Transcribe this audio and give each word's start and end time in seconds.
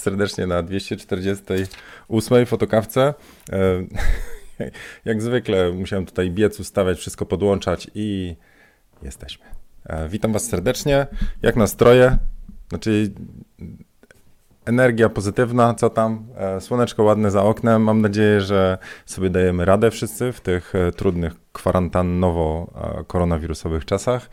serdecznie 0.00 0.46
na 0.46 0.62
248 0.62 2.46
fotokawce. 2.46 3.14
E, 3.52 3.84
jak 5.10 5.22
zwykle 5.22 5.72
musiałem 5.72 6.06
tutaj 6.06 6.30
biec, 6.30 6.60
ustawiać, 6.60 6.98
wszystko 6.98 7.26
podłączać 7.26 7.90
i 7.94 8.36
jesteśmy. 9.02 9.44
E, 9.86 10.08
witam 10.08 10.32
Was 10.32 10.48
serdecznie. 10.48 11.06
Jak 11.42 11.56
nastroje? 11.56 12.16
Znaczy, 12.68 13.12
energia 14.64 15.08
pozytywna, 15.08 15.74
co 15.74 15.90
tam? 15.90 16.26
E, 16.36 16.60
słoneczko 16.60 17.02
ładne 17.02 17.30
za 17.30 17.42
oknem. 17.42 17.82
Mam 17.82 18.00
nadzieję, 18.00 18.40
że 18.40 18.78
sobie 19.06 19.30
dajemy 19.30 19.64
radę 19.64 19.90
wszyscy 19.90 20.32
w 20.32 20.40
tych 20.40 20.72
trudnych 20.96 21.34
kwarantannowo-koronawirusowych 21.52 23.84
czasach. 23.84 24.30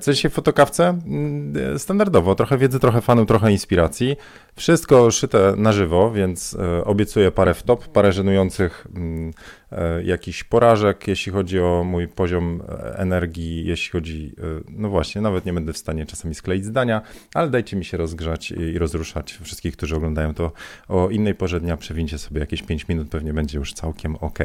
Co 0.00 0.12
dzisiaj 0.12 0.30
w 0.30 0.34
fotokawce? 0.34 0.88
Mm, 0.88 1.78
standardowo, 1.78 2.34
trochę 2.34 2.58
wiedzy, 2.58 2.80
trochę 2.80 3.00
fanów, 3.00 3.28
trochę 3.28 3.52
inspiracji. 3.52 4.16
Wszystko 4.56 5.10
szyte 5.10 5.54
na 5.56 5.72
żywo, 5.72 6.10
więc 6.10 6.54
e, 6.54 6.84
obiecuję 6.84 7.30
parę 7.30 7.54
wtop, 7.54 7.88
parę 7.88 8.12
żenujących 8.12 8.86
mm, 8.96 9.30
e, 9.72 10.02
jakichś 10.02 10.44
porażek, 10.44 11.08
jeśli 11.08 11.32
chodzi 11.32 11.60
o 11.60 11.84
mój 11.84 12.08
poziom 12.08 12.62
e, 12.68 12.98
energii, 12.98 13.66
jeśli 13.66 13.90
chodzi, 13.90 14.34
no 14.68 14.88
właśnie, 14.88 15.20
nawet 15.20 15.46
nie 15.46 15.52
będę 15.52 15.72
w 15.72 15.78
stanie 15.78 16.06
czasami 16.06 16.34
skleić 16.34 16.64
zdania, 16.64 17.02
ale 17.34 17.50
dajcie 17.50 17.76
mi 17.76 17.84
się 17.84 17.96
rozgrzać 17.96 18.50
i 18.50 18.78
rozruszać 18.78 19.38
wszystkich, 19.42 19.76
którzy 19.76 19.96
oglądają 19.96 20.34
to 20.34 20.52
o 20.88 21.10
innej 21.10 21.34
porze 21.34 21.60
dnia, 21.60 21.76
przewincie 21.76 22.18
sobie 22.18 22.40
jakieś 22.40 22.62
5 22.62 22.88
minut, 22.88 23.08
pewnie 23.08 23.32
będzie 23.32 23.58
już 23.58 23.72
całkiem 23.72 24.16
ok. 24.16 24.38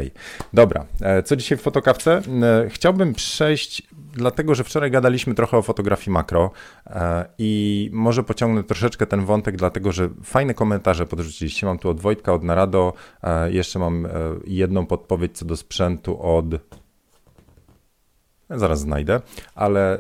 Dobra, 0.54 0.86
co 1.26 1.36
dzisiaj 1.36 1.58
w 1.58 1.62
fotokawce? 1.62 1.95
Chciałbym 2.70 3.14
przejść 3.14 3.84
dlatego, 4.16 4.56
że 4.56 4.64
wczoraj 4.64 4.92
gadaliśmy 4.92 5.36
trochę 5.36 5.58
o 5.58 5.62
fotografii 5.62 6.12
makro 6.12 6.52
e, 6.88 7.26
i 7.38 7.90
może 7.94 8.24
pociągnę 8.24 8.64
troszeczkę 8.64 9.08
ten 9.08 9.26
wątek, 9.26 9.56
dlatego 9.56 9.92
że 9.92 10.10
fajne 10.24 10.54
komentarze 10.54 11.06
podrzuciliście. 11.06 11.66
Mam 11.66 11.80
tu 11.80 11.90
od 11.90 12.00
Wojtka, 12.00 12.34
od 12.34 12.44
Narado, 12.44 12.94
e, 13.24 13.52
jeszcze 13.52 13.80
mam 13.80 14.06
e, 14.06 14.10
jedną 14.48 14.86
podpowiedź 14.86 15.38
co 15.38 15.46
do 15.46 15.58
sprzętu 15.58 16.22
od... 16.22 16.46
Zaraz 18.50 18.80
znajdę, 18.80 19.22
ale 19.56 20.00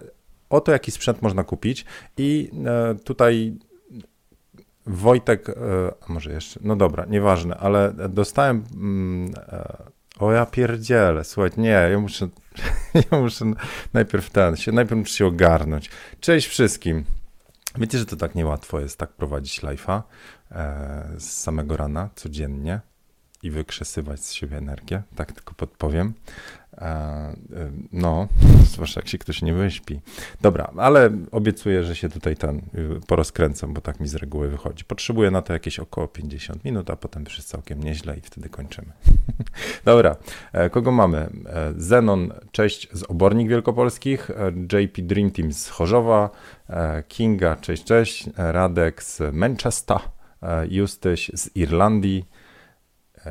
oto 0.49 0.71
jaki 0.71 0.91
sprzęt 0.91 1.21
można 1.21 1.43
kupić 1.43 1.85
i 2.17 2.51
tutaj 3.03 3.57
Wojtek, 4.87 5.55
a 6.01 6.13
może 6.13 6.31
jeszcze, 6.31 6.59
no 6.63 6.75
dobra, 6.75 7.05
nieważne, 7.05 7.57
ale 7.57 7.93
dostałem 8.09 8.63
mm, 8.75 9.33
o 10.19 10.31
ja 10.31 10.45
pierdzielę, 10.45 11.23
słuchaj, 11.23 11.51
nie, 11.57 11.69
ja 11.69 11.99
muszę, 11.99 12.27
ja 13.11 13.19
muszę 13.19 13.45
najpierw 13.93 14.29
ten, 14.29 14.55
się, 14.55 14.71
najpierw 14.71 14.99
muszę 14.99 15.13
się 15.13 15.25
ogarnąć. 15.25 15.89
Cześć 16.19 16.47
wszystkim. 16.47 17.05
Wiecie, 17.77 17.97
że 17.97 18.05
to 18.05 18.15
tak 18.15 18.35
niełatwo 18.35 18.79
jest 18.79 18.99
tak 18.99 19.13
prowadzić 19.13 19.61
live'a 19.61 20.01
e, 20.51 21.07
z 21.17 21.29
samego 21.29 21.77
rana, 21.77 22.09
codziennie 22.15 22.79
i 23.45 23.51
wykrzesywać 23.51 24.19
z 24.19 24.33
siebie 24.33 24.57
energię, 24.57 25.01
tak 25.15 25.31
tylko 25.31 25.53
podpowiem. 25.53 26.13
E, 26.77 27.35
no, 27.91 28.27
zwłaszcza 28.73 28.99
jak 28.99 29.07
się 29.07 29.17
ktoś 29.17 29.41
nie 29.41 29.53
wyśpi. 29.53 29.99
Dobra, 30.41 30.71
ale 30.77 31.09
obiecuję, 31.31 31.83
że 31.83 31.95
się 31.95 32.09
tutaj 32.09 32.37
ten 32.37 32.57
y, 32.57 32.61
porozkręcam, 33.07 33.73
bo 33.73 33.81
tak 33.81 33.99
mi 33.99 34.07
z 34.07 34.15
reguły 34.15 34.49
wychodzi. 34.49 34.85
Potrzebuję 34.85 35.31
na 35.31 35.41
to 35.41 35.53
jakieś 35.53 35.79
około 35.79 36.07
50 36.07 36.65
minut, 36.65 36.89
a 36.89 36.95
potem 36.95 37.23
już 37.23 37.37
jest 37.37 37.49
całkiem 37.49 37.83
nieźle 37.83 38.17
i 38.17 38.21
wtedy 38.21 38.49
kończymy. 38.49 38.91
Dobra, 39.85 40.15
e, 40.53 40.69
kogo 40.69 40.91
mamy? 40.91 41.17
E, 41.17 41.73
Zenon, 41.77 42.33
cześć 42.51 42.89
z 42.91 43.03
Obornik 43.03 43.49
Wielkopolskich, 43.49 44.31
JP 44.73 45.01
Dream 45.01 45.31
Team 45.31 45.53
z 45.53 45.69
Chorzowa, 45.69 46.29
Kinga, 47.07 47.55
cześć, 47.55 47.83
cześć, 47.83 48.29
Radek 48.37 49.03
z 49.03 49.21
Manchester, 49.33 49.97
Justyś 50.69 51.31
z 51.33 51.55
Irlandii, 51.55 52.25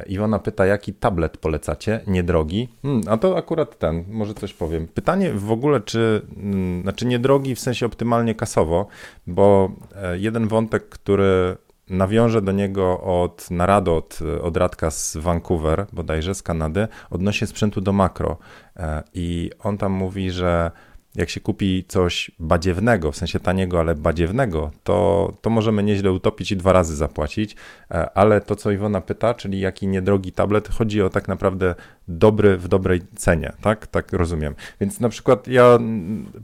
Iwona 0.06 0.38
pyta, 0.38 0.66
jaki 0.66 0.92
tablet 0.92 1.36
polecacie, 1.36 2.00
niedrogi? 2.06 2.68
Hmm, 2.82 3.02
a 3.08 3.16
to 3.16 3.36
akurat 3.36 3.78
ten, 3.78 4.04
może 4.08 4.34
coś 4.34 4.54
powiem. 4.54 4.86
Pytanie 4.86 5.32
w 5.32 5.52
ogóle, 5.52 5.80
czy, 5.80 6.22
hmm, 6.34 6.82
znaczy 6.82 7.06
niedrogi 7.06 7.54
w 7.54 7.60
sensie 7.60 7.86
optymalnie 7.86 8.34
kasowo, 8.34 8.86
bo 9.26 9.70
e, 9.96 10.18
jeden 10.18 10.48
wątek, 10.48 10.88
który 10.88 11.56
nawiążę 11.90 12.42
do 12.42 12.52
niego 12.52 13.00
od 13.00 13.50
narado 13.50 13.96
od, 13.96 14.18
od 14.42 14.56
Radka 14.56 14.90
z 14.90 15.16
Vancouver, 15.16 15.86
bodajże 15.92 16.34
z 16.34 16.42
Kanady, 16.42 16.88
odnośnie 17.10 17.46
sprzętu 17.46 17.80
do 17.80 17.92
makro. 17.92 18.36
E, 18.76 19.02
I 19.14 19.50
on 19.62 19.78
tam 19.78 19.92
mówi, 19.92 20.30
że 20.30 20.70
jak 21.16 21.30
się 21.30 21.40
kupi 21.40 21.84
coś 21.88 22.30
badziewnego, 22.38 23.12
w 23.12 23.16
sensie 23.16 23.40
taniego, 23.40 23.80
ale 23.80 23.94
badziewnego, 23.94 24.70
to, 24.84 25.32
to 25.40 25.50
możemy 25.50 25.82
nieźle 25.82 26.12
utopić 26.12 26.52
i 26.52 26.56
dwa 26.56 26.72
razy 26.72 26.96
zapłacić. 26.96 27.56
E, 27.90 28.10
ale 28.18 28.40
to, 28.40 28.56
co 28.56 28.70
Iwona 28.70 29.00
pyta, 29.00 29.34
czyli 29.34 29.60
jaki 29.60 29.86
niedrogi 29.86 30.32
tablet, 30.32 30.68
chodzi 30.68 31.02
o 31.02 31.10
tak 31.10 31.28
naprawdę 31.28 31.74
dobry 32.08 32.56
w 32.56 32.68
dobrej 32.68 33.00
cenie, 33.16 33.52
tak? 33.60 33.86
Tak 33.86 34.12
rozumiem. 34.12 34.54
Więc 34.80 35.00
na 35.00 35.08
przykład 35.08 35.48
ja 35.48 35.78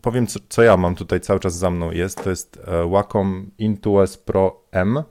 powiem, 0.02 0.26
co, 0.26 0.40
co 0.48 0.62
ja 0.62 0.76
mam 0.76 0.94
tutaj 0.94 1.20
cały 1.20 1.40
czas 1.40 1.54
za 1.54 1.70
mną 1.70 1.90
jest, 1.90 2.24
to 2.24 2.30
jest 2.30 2.60
e, 2.66 2.90
Wacom 2.90 3.50
Intuos 3.58 4.16
Pro 4.16 4.60
M 4.72 5.02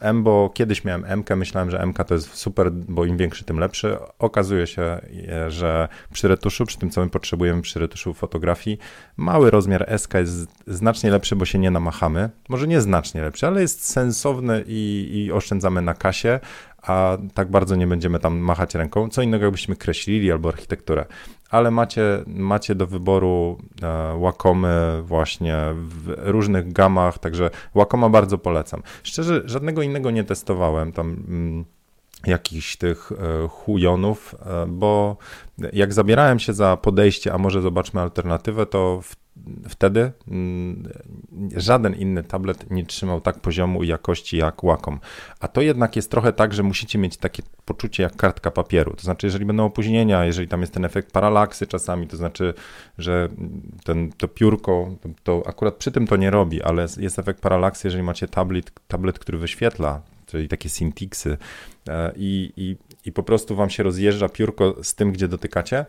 M, 0.00 0.22
bo 0.22 0.50
kiedyś 0.54 0.84
miałem 0.84 1.04
M, 1.04 1.24
myślałem, 1.36 1.70
że 1.70 1.80
M 1.80 1.94
to 1.94 2.14
jest 2.14 2.34
super, 2.34 2.72
bo 2.72 3.04
im 3.04 3.16
większy, 3.16 3.44
tym 3.44 3.58
lepszy. 3.58 3.96
Okazuje 4.18 4.66
się, 4.66 4.82
e, 4.82 5.50
że 5.50 5.88
przy 6.12 6.28
retuszu, 6.28 6.66
przy 6.66 6.78
tym, 6.78 6.90
co 6.90 7.00
my 7.00 7.10
potrzebujemy 7.10 7.62
przy 7.62 7.78
retuszu 7.78 8.14
fotografii, 8.14 8.78
mały 9.16 9.50
rozmiar 9.50 9.98
SK 9.98 10.14
jest 10.14 10.48
znacznie 10.66 11.10
lepszy, 11.10 11.36
bo 11.36 11.44
się 11.44 11.58
nie 11.58 11.70
namachamy. 11.70 12.30
Może 12.48 12.66
nie 12.66 12.80
znacznie 12.80 13.22
lepszy, 13.22 13.46
ale 13.46 13.60
jest 13.60 13.84
sensowny 13.84 14.64
i, 14.66 15.10
i 15.12 15.32
oszczędzamy 15.32 15.82
na 15.82 15.94
kasie, 15.94 16.40
a 16.82 17.18
tak 17.34 17.50
bardzo 17.50 17.76
nie 17.76 17.86
będziemy 17.86 18.18
tam 18.18 18.38
machać 18.38 18.74
ręką. 18.74 19.08
Co 19.08 19.22
innego, 19.22 19.44
jakbyśmy 19.44 19.76
kreślili 19.76 20.32
albo 20.32 20.48
architekturę. 20.48 21.04
Ale 21.50 21.70
macie, 21.70 22.02
macie 22.26 22.74
do 22.74 22.86
wyboru 22.86 23.58
e, 23.82 24.20
Wacomy 24.20 25.02
właśnie 25.02 25.58
w 25.74 26.14
różnych 26.16 26.72
gamach, 26.72 27.18
także 27.18 27.50
Wacoma 27.74 28.08
bardzo 28.08 28.38
polecam. 28.38 28.82
Szczerze, 29.02 29.42
żadnego 29.44 29.82
innego 29.82 30.10
nie 30.10 30.24
testowałem 30.24 30.92
tam. 30.92 31.24
Mm, 31.28 31.64
jakichś 32.26 32.76
tych 32.76 33.12
e, 33.12 33.48
hujonów, 33.48 34.34
e, 34.46 34.66
bo 34.68 35.16
jak 35.72 35.92
zabierałem 35.92 36.38
się 36.38 36.52
za 36.52 36.76
podejście, 36.76 37.32
a 37.32 37.38
może 37.38 37.62
zobaczmy 37.62 38.00
alternatywę, 38.00 38.66
to 38.66 39.00
w 39.02 39.16
wtedy 39.68 40.12
mm, 40.28 40.88
żaden 41.56 41.94
inny 41.94 42.22
tablet 42.22 42.70
nie 42.70 42.86
trzymał 42.86 43.20
tak 43.20 43.40
poziomu 43.40 43.82
i 43.82 43.88
jakości 43.88 44.36
jak 44.36 44.56
Wacom. 44.62 45.00
A 45.40 45.48
to 45.48 45.60
jednak 45.60 45.96
jest 45.96 46.10
trochę 46.10 46.32
tak, 46.32 46.54
że 46.54 46.62
musicie 46.62 46.98
mieć 46.98 47.16
takie 47.16 47.42
poczucie 47.64 48.02
jak 48.02 48.16
kartka 48.16 48.50
papieru. 48.50 48.94
To 48.96 49.02
znaczy, 49.02 49.26
jeżeli 49.26 49.44
będą 49.44 49.64
opóźnienia, 49.64 50.24
jeżeli 50.24 50.48
tam 50.48 50.60
jest 50.60 50.72
ten 50.72 50.84
efekt 50.84 51.12
paralaksy 51.12 51.66
czasami, 51.66 52.06
to 52.06 52.16
znaczy, 52.16 52.54
że 52.98 53.28
ten, 53.84 54.12
to 54.12 54.28
piórko, 54.28 54.90
to, 55.00 55.08
to 55.22 55.48
akurat 55.48 55.74
przy 55.74 55.92
tym 55.92 56.06
to 56.06 56.16
nie 56.16 56.30
robi, 56.30 56.62
ale 56.62 56.86
jest 56.98 57.18
efekt 57.18 57.40
paralaksy, 57.40 57.86
jeżeli 57.86 58.02
macie 58.02 58.28
tablet, 58.28 58.70
tablet 58.88 59.18
który 59.18 59.38
wyświetla, 59.38 60.02
czyli 60.26 60.48
takie 60.48 60.68
Syntixy 60.68 61.38
e, 61.88 62.12
i, 62.16 62.52
i, 62.56 62.76
i 63.04 63.12
po 63.12 63.22
prostu 63.22 63.56
wam 63.56 63.70
się 63.70 63.82
rozjeżdża 63.82 64.28
piórko 64.28 64.74
z 64.82 64.94
tym, 64.94 65.12
gdzie 65.12 65.28
dotykacie, 65.28 65.86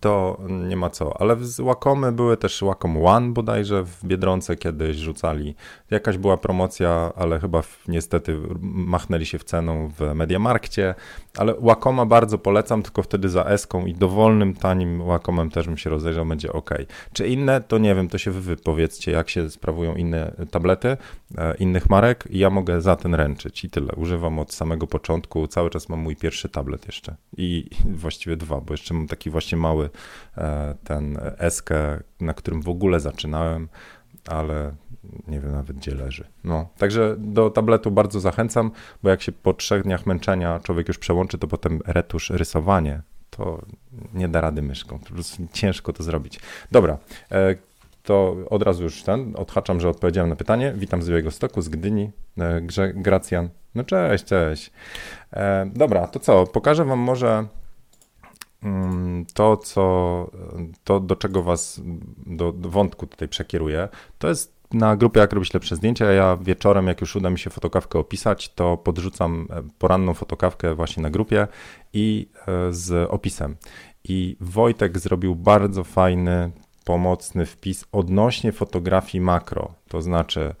to 0.00 0.38
nie 0.68 0.76
ma 0.76 0.90
co. 0.90 1.20
Ale 1.20 1.36
Łakomy 1.58 2.12
były 2.12 2.36
też 2.36 2.62
Łakom 2.62 3.06
One 3.06 3.32
bodajże 3.32 3.84
w 3.84 4.04
Biedronce 4.04 4.56
kiedyś 4.56 4.96
rzucali. 4.96 5.54
Jakaś 5.90 6.18
była 6.18 6.36
promocja, 6.36 7.12
ale 7.16 7.40
chyba 7.40 7.62
niestety 7.88 8.38
machnęli 8.60 9.26
się 9.26 9.38
w 9.38 9.44
ceną 9.44 9.88
w 9.98 10.14
Mediamarkcie. 10.14 10.94
Ale 11.38 11.54
Łakoma 11.58 12.06
bardzo 12.06 12.38
polecam, 12.38 12.82
tylko 12.82 13.02
wtedy 13.02 13.28
za 13.28 13.44
eską 13.44 13.86
i 13.86 13.94
dowolnym, 13.94 14.54
tanim 14.54 15.02
Łakomem 15.02 15.50
też 15.50 15.66
bym 15.66 15.76
się 15.76 15.90
rozejrzał, 15.90 16.26
będzie 16.26 16.52
ok. 16.52 16.70
Czy 17.12 17.28
inne, 17.28 17.60
to 17.60 17.78
nie 17.78 17.94
wiem, 17.94 18.08
to 18.08 18.18
się 18.18 18.30
wy 18.30 18.40
wypowiedzcie, 18.40 19.12
jak 19.12 19.30
się 19.30 19.50
sprawują 19.50 19.94
inne 19.94 20.32
tablety 20.50 20.96
e, 21.38 21.54
innych 21.56 21.90
marek. 21.90 22.24
Ja 22.30 22.50
mogę 22.50 22.80
za 22.80 22.96
ten 22.96 23.14
ręczyć 23.14 23.64
i 23.64 23.70
tyle. 23.70 23.92
Używam 23.96 24.38
od 24.38 24.54
samego 24.54 24.86
początku. 24.86 25.46
Cały 25.46 25.70
czas 25.70 25.88
mam 25.88 26.00
mój 26.00 26.16
pierwszy 26.16 26.48
tablet 26.48 26.86
jeszcze 26.86 27.16
i 27.36 27.70
właściwie 27.84 28.36
dwa, 28.36 28.60
bo 28.60 28.74
jeszcze 28.74 28.94
mam 28.94 29.06
taki 29.06 29.30
właśnie 29.30 29.58
mały 29.58 29.75
mały 29.76 29.90
e, 30.38 30.74
ten 30.84 31.18
eskę, 31.38 32.00
na 32.20 32.34
którym 32.34 32.62
w 32.62 32.68
ogóle 32.68 33.00
zaczynałem, 33.00 33.68
ale 34.28 34.74
nie 35.28 35.40
wiem 35.40 35.52
nawet 35.52 35.76
gdzie 35.76 35.94
leży. 35.94 36.24
No, 36.44 36.68
także 36.78 37.16
do 37.18 37.50
tabletu 37.50 37.90
bardzo 37.90 38.20
zachęcam, 38.20 38.70
bo 39.02 39.10
jak 39.10 39.22
się 39.22 39.32
po 39.32 39.54
trzech 39.54 39.82
dniach 39.82 40.06
męczenia 40.06 40.60
człowiek 40.60 40.88
już 40.88 40.98
przełączy, 40.98 41.38
to 41.38 41.46
potem 41.46 41.80
retusz, 41.86 42.30
rysowanie, 42.30 43.02
to 43.30 43.62
nie 44.14 44.28
da 44.28 44.40
rady 44.40 44.62
myszką. 44.62 44.98
Po 44.98 45.14
prostu 45.14 45.42
ciężko 45.52 45.92
to 45.92 46.02
zrobić. 46.02 46.40
Dobra, 46.72 46.98
e, 47.30 47.54
to 48.02 48.36
od 48.50 48.62
razu 48.62 48.82
już 48.82 49.02
ten, 49.02 49.32
odhaczam, 49.36 49.80
że 49.80 49.88
odpowiedziałem 49.88 50.30
na 50.30 50.36
pytanie. 50.36 50.72
Witam 50.76 51.02
z 51.02 51.08
Białego 51.08 51.30
Stoku, 51.30 51.62
z 51.62 51.68
Gdyni, 51.68 52.10
e, 52.38 52.60
Gracjan. 52.94 53.48
No 53.74 53.84
cześć, 53.84 54.24
cześć. 54.24 54.70
Dobra, 55.66 56.06
to 56.06 56.20
co, 56.20 56.46
pokażę 56.46 56.84
wam 56.84 56.98
może 56.98 57.46
to, 59.34 59.56
co, 59.56 60.30
to 60.84 61.00
do 61.00 61.16
czego 61.16 61.42
was, 61.42 61.80
do, 62.26 62.52
do 62.52 62.70
wątku 62.70 63.06
tutaj 63.06 63.28
przekieruję, 63.28 63.88
to 64.18 64.28
jest 64.28 64.56
na 64.72 64.96
grupie 64.96 65.20
Jak 65.20 65.32
robić 65.32 65.54
lepsze 65.54 65.76
zdjęcia. 65.76 66.12
Ja 66.12 66.36
wieczorem, 66.36 66.86
jak 66.86 67.00
już 67.00 67.16
uda 67.16 67.30
mi 67.30 67.38
się 67.38 67.50
fotokawkę 67.50 67.98
opisać, 67.98 68.54
to 68.54 68.76
podrzucam 68.76 69.48
e, 69.50 69.62
poranną 69.78 70.14
fotokawkę 70.14 70.74
właśnie 70.74 71.02
na 71.02 71.10
grupie 71.10 71.48
i 71.92 72.28
e, 72.46 72.72
z 72.72 73.10
opisem. 73.10 73.56
I 74.04 74.36
Wojtek 74.40 74.98
zrobił 74.98 75.34
bardzo 75.34 75.84
fajny, 75.84 76.50
pomocny 76.84 77.46
wpis 77.46 77.84
odnośnie 77.92 78.52
fotografii 78.52 79.24
makro. 79.24 79.74
To 79.88 80.02
znaczy, 80.02 80.54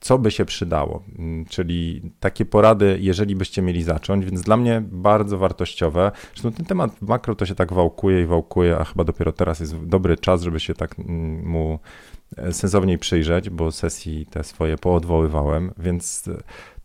co 0.00 0.18
by 0.18 0.30
się 0.30 0.44
przydało, 0.44 1.02
mm, 1.18 1.44
czyli 1.44 2.12
takie 2.20 2.44
porady, 2.44 2.98
jeżeli 3.00 3.36
byście 3.36 3.62
mieli 3.62 3.82
zacząć, 3.82 4.24
więc 4.24 4.42
dla 4.42 4.56
mnie 4.56 4.82
bardzo 4.90 5.38
wartościowe. 5.38 6.12
Zresztą 6.34 6.52
ten 6.52 6.66
temat 6.66 7.02
makro 7.02 7.34
to 7.34 7.46
się 7.46 7.54
tak 7.54 7.72
wałkuje 7.72 8.22
i 8.22 8.26
wałkuje, 8.26 8.78
a 8.78 8.84
chyba 8.84 9.04
dopiero 9.04 9.32
teraz 9.32 9.60
jest 9.60 9.84
dobry 9.84 10.16
czas, 10.16 10.42
żeby 10.42 10.60
się 10.60 10.74
tak 10.74 10.98
mm, 10.98 11.48
mu 11.48 11.78
e, 12.36 12.52
sensowniej 12.52 12.98
przyjrzeć, 12.98 13.50
bo 13.50 13.72
sesji 13.72 14.26
te 14.30 14.44
swoje 14.44 14.78
poodwoływałem, 14.78 15.72
więc 15.78 16.28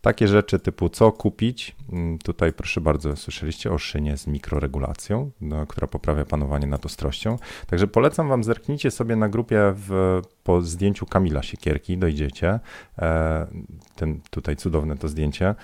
takie 0.02 0.28
rzeczy 0.28 0.58
typu 0.58 0.88
co 0.88 1.12
kupić, 1.12 1.76
mm, 1.92 2.18
tutaj 2.18 2.52
proszę 2.52 2.80
bardzo, 2.80 3.16
słyszeliście 3.16 3.72
o 3.72 3.78
szynie 3.78 4.16
z 4.16 4.26
mikroregulacją, 4.26 5.30
no, 5.40 5.66
która 5.66 5.86
poprawia 5.86 6.24
panowanie 6.24 6.66
nad 6.66 6.86
ostrością. 6.86 7.36
Także 7.66 7.86
polecam 7.86 8.28
wam, 8.28 8.44
zerknijcie 8.44 8.90
sobie 8.90 9.16
na 9.16 9.28
grupie 9.28 9.60
w, 9.76 10.20
po 10.44 10.62
zdjęciu 10.62 11.06
Kamila 11.06 11.42
Siekierki, 11.42 11.98
dojdziecie. 11.98 12.60
E, 12.98 13.46
ten 13.96 14.20
tutaj 14.30 14.56
cudowne 14.56 14.96
to 14.96 15.08
zdjęcie. 15.08 15.54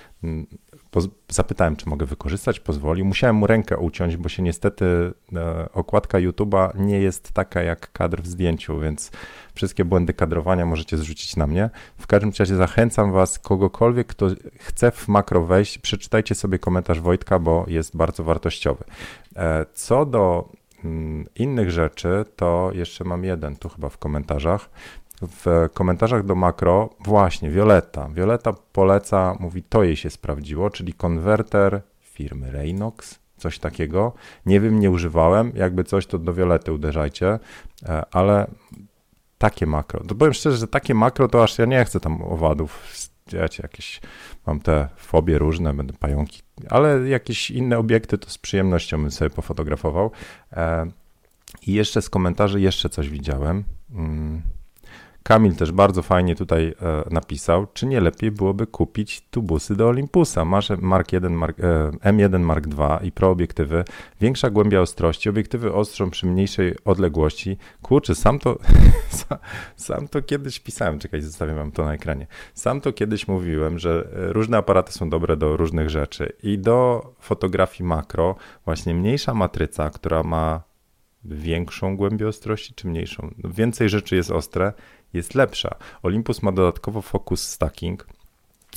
Zapytałem, 1.29 1.77
czy 1.77 1.89
mogę 1.89 2.07
wykorzystać, 2.07 2.61
pozwolił. 2.61 3.05
Musiałem 3.05 3.37
mu 3.37 3.47
rękę 3.47 3.79
uciąć, 3.79 4.17
bo 4.17 4.29
się 4.29 4.43
niestety 4.43 5.13
e, 5.37 5.69
okładka 5.73 6.19
YouTube'a 6.19 6.79
nie 6.81 7.01
jest 7.01 7.33
taka 7.33 7.63
jak 7.63 7.93
kadr 7.93 8.23
w 8.23 8.27
zdjęciu, 8.27 8.81
więc 8.81 9.11
wszystkie 9.55 9.85
błędy 9.85 10.15
kadrowania 10.15 10.67
możecie 10.67 10.97
zrzucić 10.97 11.37
na 11.37 11.47
mnie. 11.47 11.71
W 11.99 12.07
każdym 12.07 12.33
razie 12.39 12.57
zachęcam 12.57 13.13
Was, 13.13 13.39
kogokolwiek, 13.39 14.07
kto 14.07 14.27
chce 14.59 14.91
w 14.91 15.09
makro 15.09 15.45
wejść, 15.45 15.79
przeczytajcie 15.79 16.35
sobie 16.35 16.59
komentarz 16.59 17.01
Wojtka, 17.01 17.39
bo 17.39 17.65
jest 17.69 17.97
bardzo 17.97 18.25
wartościowy. 18.25 18.85
E, 19.37 19.67
co 19.75 20.07
do 20.07 20.53
mm, 20.85 21.27
innych 21.35 21.71
rzeczy, 21.71 22.25
to 22.37 22.71
jeszcze 22.75 23.05
mam 23.05 23.25
jeden 23.25 23.57
tu 23.57 23.69
chyba 23.69 23.89
w 23.89 23.99
komentarzach. 23.99 24.71
W 25.23 25.69
komentarzach 25.75 26.25
do 26.25 26.35
makro, 26.35 26.91
właśnie 27.01 27.51
Violeta. 27.51 28.09
Violeta 28.09 28.53
poleca, 28.73 29.37
mówi, 29.41 29.63
to 29.63 29.83
jej 29.83 29.97
się 29.97 30.11
sprawdziło, 30.11 30.71
czyli 30.71 30.93
konwerter 30.93 31.83
firmy 32.01 32.51
Reynox, 32.51 33.19
coś 33.37 33.59
takiego. 33.59 34.13
Nie 34.47 34.61
wiem, 34.61 34.81
nie 34.81 34.91
używałem. 34.91 35.53
Jakby 35.55 35.85
coś, 35.85 36.07
to 36.07 36.19
do 36.19 36.35
Violety 36.35 36.73
uderzajcie, 36.73 37.39
e, 37.83 38.03
ale 38.13 38.47
takie 39.39 39.67
makro. 39.67 40.05
To 40.05 40.15
powiem 40.15 40.35
szczerze, 40.35 40.57
że 40.57 40.69
takie 40.69 40.95
makro 40.95 41.29
to 41.29 41.43
aż 41.43 41.59
ja 41.59 41.65
nie 41.65 41.85
chcę 41.85 42.01
tam 42.01 42.23
owadów. 42.23 42.83
Wiecie, 43.33 43.63
jakieś 43.63 44.01
mam 44.47 44.61
te 44.61 44.89
fobie 44.97 45.39
różne, 45.39 45.75
będę 45.75 45.93
pająki, 45.93 46.43
ale 46.69 47.09
jakieś 47.09 47.51
inne 47.51 47.79
obiekty 47.79 48.19
to 48.19 48.31
z 48.31 48.39
przyjemnością 48.39 49.01
bym 49.03 49.11
sobie 49.11 49.31
pofotografował. 49.31 50.11
E, 50.53 50.87
I 51.67 51.73
jeszcze 51.73 52.03
z 52.03 52.11
komentarzy 52.11 52.61
jeszcze 52.61 52.89
coś 52.89 53.09
widziałem. 53.09 53.65
Kamil 55.29 55.57
też 55.57 55.73
bardzo 55.73 56.03
fajnie 56.03 56.35
tutaj 56.37 56.75
e, 56.83 57.05
napisał, 57.11 57.67
czy 57.75 57.87
nie 57.87 58.01
lepiej 58.01 58.31
byłoby 58.31 58.67
kupić 58.67 59.21
tubusy 59.31 59.77
do 59.77 59.89
Olympusa. 59.89 60.45
Masz 60.45 60.71
Mark 60.71 61.13
1, 61.13 61.33
Mark, 61.33 61.61
e, 61.61 61.91
M1 61.91 62.41
Mark 62.41 62.67
II 62.79 63.09
i 63.09 63.13
pro 63.13 63.31
obiektywy, 63.31 63.85
większa 64.21 64.51
głębia 64.51 64.81
ostrości, 64.81 65.29
obiektywy 65.29 65.73
ostrzą 65.73 66.11
przy 66.11 66.27
mniejszej 66.27 66.75
odległości. 66.85 67.59
Kurczę, 67.83 68.15
sam 68.15 68.39
to, 68.39 68.59
sam 69.77 70.09
to 70.09 70.23
kiedyś 70.23 70.61
pisałem, 70.61 70.99
czekaj, 70.99 71.23
zostawiam 71.23 71.57
wam 71.57 71.73
to 71.73 71.85
na 71.85 71.95
ekranie. 71.95 72.27
Sam 72.55 72.81
to 72.81 72.93
kiedyś 72.93 73.29
mówiłem, 73.29 73.79
że 73.79 74.09
e, 74.17 74.33
różne 74.33 74.59
aparaty 74.59 74.93
są 74.93 75.11
dobre 75.11 75.37
do 75.37 75.57
różnych 75.57 75.91
rzeczy 75.91 76.33
i 76.43 76.59
do 76.59 77.11
fotografii 77.21 77.89
makro 77.89 78.37
właśnie 78.65 78.95
mniejsza 78.95 79.35
matryca, 79.35 79.91
która 79.91 80.23
ma 80.23 80.69
większą 81.25 81.97
głębię 81.97 82.29
ostrości 82.29 82.75
czy 82.75 82.89
mniejszą? 82.89 83.35
Więcej 83.45 83.89
rzeczy 83.89 84.17
jest 84.17 84.31
ostre, 84.31 84.73
jest 85.13 85.35
lepsza. 85.35 85.75
Olympus 86.03 86.43
ma 86.43 86.53
dodatkowo 86.53 87.03
focus 87.03 87.49
stacking, 87.49 88.07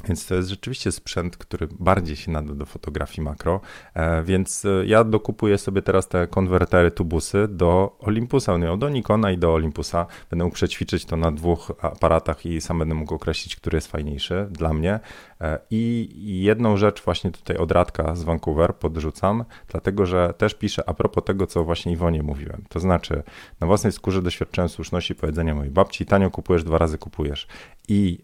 więc 0.07 0.27
to 0.27 0.35
jest 0.35 0.49
rzeczywiście 0.49 0.91
sprzęt, 0.91 1.37
który 1.37 1.67
bardziej 1.79 2.15
się 2.15 2.31
nada 2.31 2.53
do 2.53 2.65
fotografii 2.65 3.21
makro, 3.21 3.61
e, 3.93 4.23
więc 4.23 4.65
e, 4.65 4.85
ja 4.85 5.03
dokupuję 5.03 5.57
sobie 5.57 5.81
teraz 5.81 6.07
te 6.07 6.27
konwertery 6.27 6.91
tubusy 6.91 7.47
do 7.47 7.97
Olympusa, 7.99 8.57
no, 8.57 8.77
do 8.77 8.89
Nikona 8.89 9.31
i 9.31 9.37
do 9.37 9.53
Olympusa. 9.53 10.05
Będę 10.29 10.45
mógł 10.45 10.55
przećwiczyć 10.55 11.05
to 11.05 11.17
na 11.17 11.31
dwóch 11.31 11.71
aparatach 11.81 12.45
i 12.45 12.61
sam 12.61 12.79
będę 12.79 12.95
mógł 12.95 13.15
określić, 13.15 13.55
który 13.55 13.77
jest 13.77 13.87
fajniejszy 13.87 14.47
dla 14.51 14.73
mnie. 14.73 14.99
E, 15.41 15.59
I 15.71 16.09
jedną 16.43 16.77
rzecz 16.77 17.03
właśnie 17.03 17.31
tutaj 17.31 17.57
od 17.57 17.71
Radka 17.71 18.15
z 18.15 18.23
Vancouver 18.23 18.75
podrzucam, 18.75 19.45
dlatego 19.67 20.05
że 20.05 20.33
też 20.37 20.53
piszę 20.53 20.83
a 20.89 20.93
propos 20.93 21.23
tego, 21.23 21.47
co 21.47 21.63
właśnie 21.63 21.91
Iwonie 21.91 22.23
mówiłem. 22.23 22.63
To 22.69 22.79
znaczy, 22.79 23.23
na 23.59 23.67
własnej 23.67 23.93
skórze 23.93 24.21
doświadczyłem 24.21 24.69
słuszności 24.69 25.15
powiedzenia 25.15 25.55
mojej 25.55 25.71
babci, 25.71 26.05
tanio 26.05 26.29
kupujesz, 26.29 26.63
dwa 26.63 26.77
razy 26.77 26.97
kupujesz. 26.97 27.47
I 27.87 28.19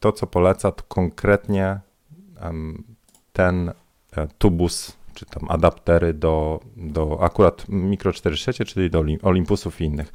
to, 0.00 0.12
co 0.12 0.26
poleca, 0.26 0.72
to 0.72 0.84
konkretnie 0.88 1.80
ten 3.32 3.72
e, 4.16 4.28
tubus, 4.38 4.96
czy 5.14 5.26
tam 5.26 5.50
adaptery 5.50 6.14
do, 6.14 6.60
do 6.76 7.22
akurat 7.22 7.68
Micro 7.68 8.10
4.6, 8.10 8.64
czyli 8.64 8.90
do 8.90 9.04
Olympusów 9.22 9.80
i 9.80 9.84
innych 9.84 10.12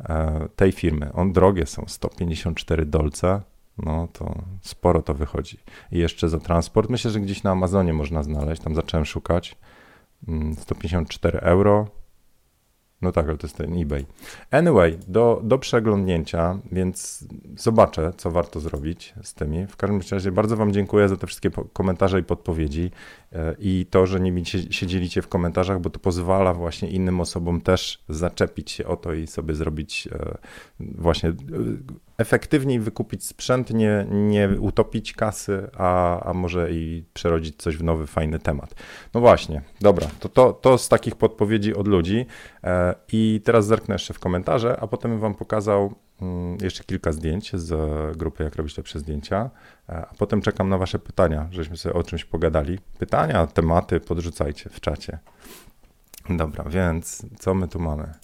e, 0.00 0.48
tej 0.56 0.72
firmy. 0.72 1.12
On 1.12 1.32
drogie 1.32 1.66
są, 1.66 1.84
154 1.86 2.86
dolce, 2.86 3.40
no 3.78 4.08
to 4.12 4.34
sporo 4.62 5.02
to 5.02 5.14
wychodzi. 5.14 5.58
I 5.92 5.98
jeszcze 5.98 6.28
za 6.28 6.38
transport, 6.38 6.90
myślę, 6.90 7.10
że 7.10 7.20
gdzieś 7.20 7.42
na 7.42 7.50
Amazonie 7.50 7.92
można 7.92 8.22
znaleźć, 8.22 8.62
tam 8.62 8.74
zacząłem 8.74 9.04
szukać, 9.04 9.56
154 10.58 11.38
mm, 11.38 11.50
euro, 11.50 11.88
no 13.02 13.12
tak, 13.12 13.28
ale 13.28 13.38
to 13.38 13.46
jest 13.46 13.56
ten 13.56 13.82
eBay. 13.82 14.06
Anyway, 14.50 14.98
do, 15.08 15.40
do 15.44 15.58
przeglądnięcia, 15.58 16.58
więc 16.72 17.24
zobaczę, 17.56 18.12
co 18.16 18.30
warto 18.30 18.60
zrobić 18.60 19.14
z 19.22 19.34
tymi. 19.34 19.66
W 19.66 19.76
każdym 19.76 20.00
razie 20.12 20.32
bardzo 20.32 20.56
Wam 20.56 20.72
dziękuję 20.72 21.08
za 21.08 21.16
te 21.16 21.26
wszystkie 21.26 21.50
komentarze 21.72 22.20
i 22.20 22.22
podpowiedzi 22.22 22.90
e, 23.32 23.54
i 23.58 23.86
to, 23.90 24.06
że 24.06 24.20
nie 24.20 24.44
się 24.46 24.86
dzielicie 24.86 25.22
w 25.22 25.28
komentarzach, 25.28 25.80
bo 25.80 25.90
to 25.90 25.98
pozwala 25.98 26.54
właśnie 26.54 26.90
innym 26.90 27.20
osobom 27.20 27.60
też 27.60 28.04
zaczepić 28.08 28.70
się 28.70 28.86
o 28.86 28.96
to 28.96 29.14
i 29.14 29.26
sobie 29.26 29.54
zrobić 29.54 30.08
e, 30.12 30.38
właśnie 30.80 31.28
e, 31.28 31.34
efektywniej 32.20 32.80
wykupić 32.80 33.24
sprzęt, 33.24 33.70
nie, 33.70 34.06
nie 34.10 34.48
utopić 34.48 35.12
kasy, 35.12 35.70
a, 35.76 36.20
a 36.20 36.32
może 36.34 36.72
i 36.72 37.04
przerodzić 37.12 37.56
coś 37.56 37.76
w 37.76 37.82
nowy, 37.82 38.06
fajny 38.06 38.38
temat. 38.38 38.74
No 39.14 39.20
właśnie, 39.20 39.62
dobra, 39.80 40.06
to, 40.20 40.28
to, 40.28 40.52
to 40.52 40.78
z 40.78 40.88
takich 40.88 41.16
podpowiedzi 41.16 41.74
od 41.74 41.88
ludzi 41.88 42.26
e, 42.64 42.94
i 43.12 43.40
teraz 43.44 43.66
zerknę 43.66 43.94
jeszcze 43.94 44.14
w 44.14 44.18
komentarze, 44.18 44.76
a 44.80 44.86
potem 44.86 45.18
wam 45.18 45.34
pokazał 45.34 45.94
mm, 46.22 46.58
jeszcze 46.62 46.84
kilka 46.84 47.12
zdjęć 47.12 47.56
z 47.56 48.16
grupy 48.16 48.44
Jak 48.44 48.56
robić 48.56 48.76
lepsze 48.76 48.98
zdjęcia, 48.98 49.50
e, 49.88 50.06
a 50.10 50.14
potem 50.18 50.42
czekam 50.42 50.68
na 50.68 50.78
wasze 50.78 50.98
pytania, 50.98 51.48
żeśmy 51.50 51.76
sobie 51.76 51.94
o 51.94 52.02
czymś 52.02 52.24
pogadali. 52.24 52.78
Pytania, 52.98 53.46
tematy 53.46 54.00
podrzucajcie 54.00 54.70
w 54.70 54.80
czacie. 54.80 55.18
Dobra, 56.30 56.64
więc 56.64 57.26
co 57.38 57.54
my 57.54 57.68
tu 57.68 57.78
mamy? 57.80 58.14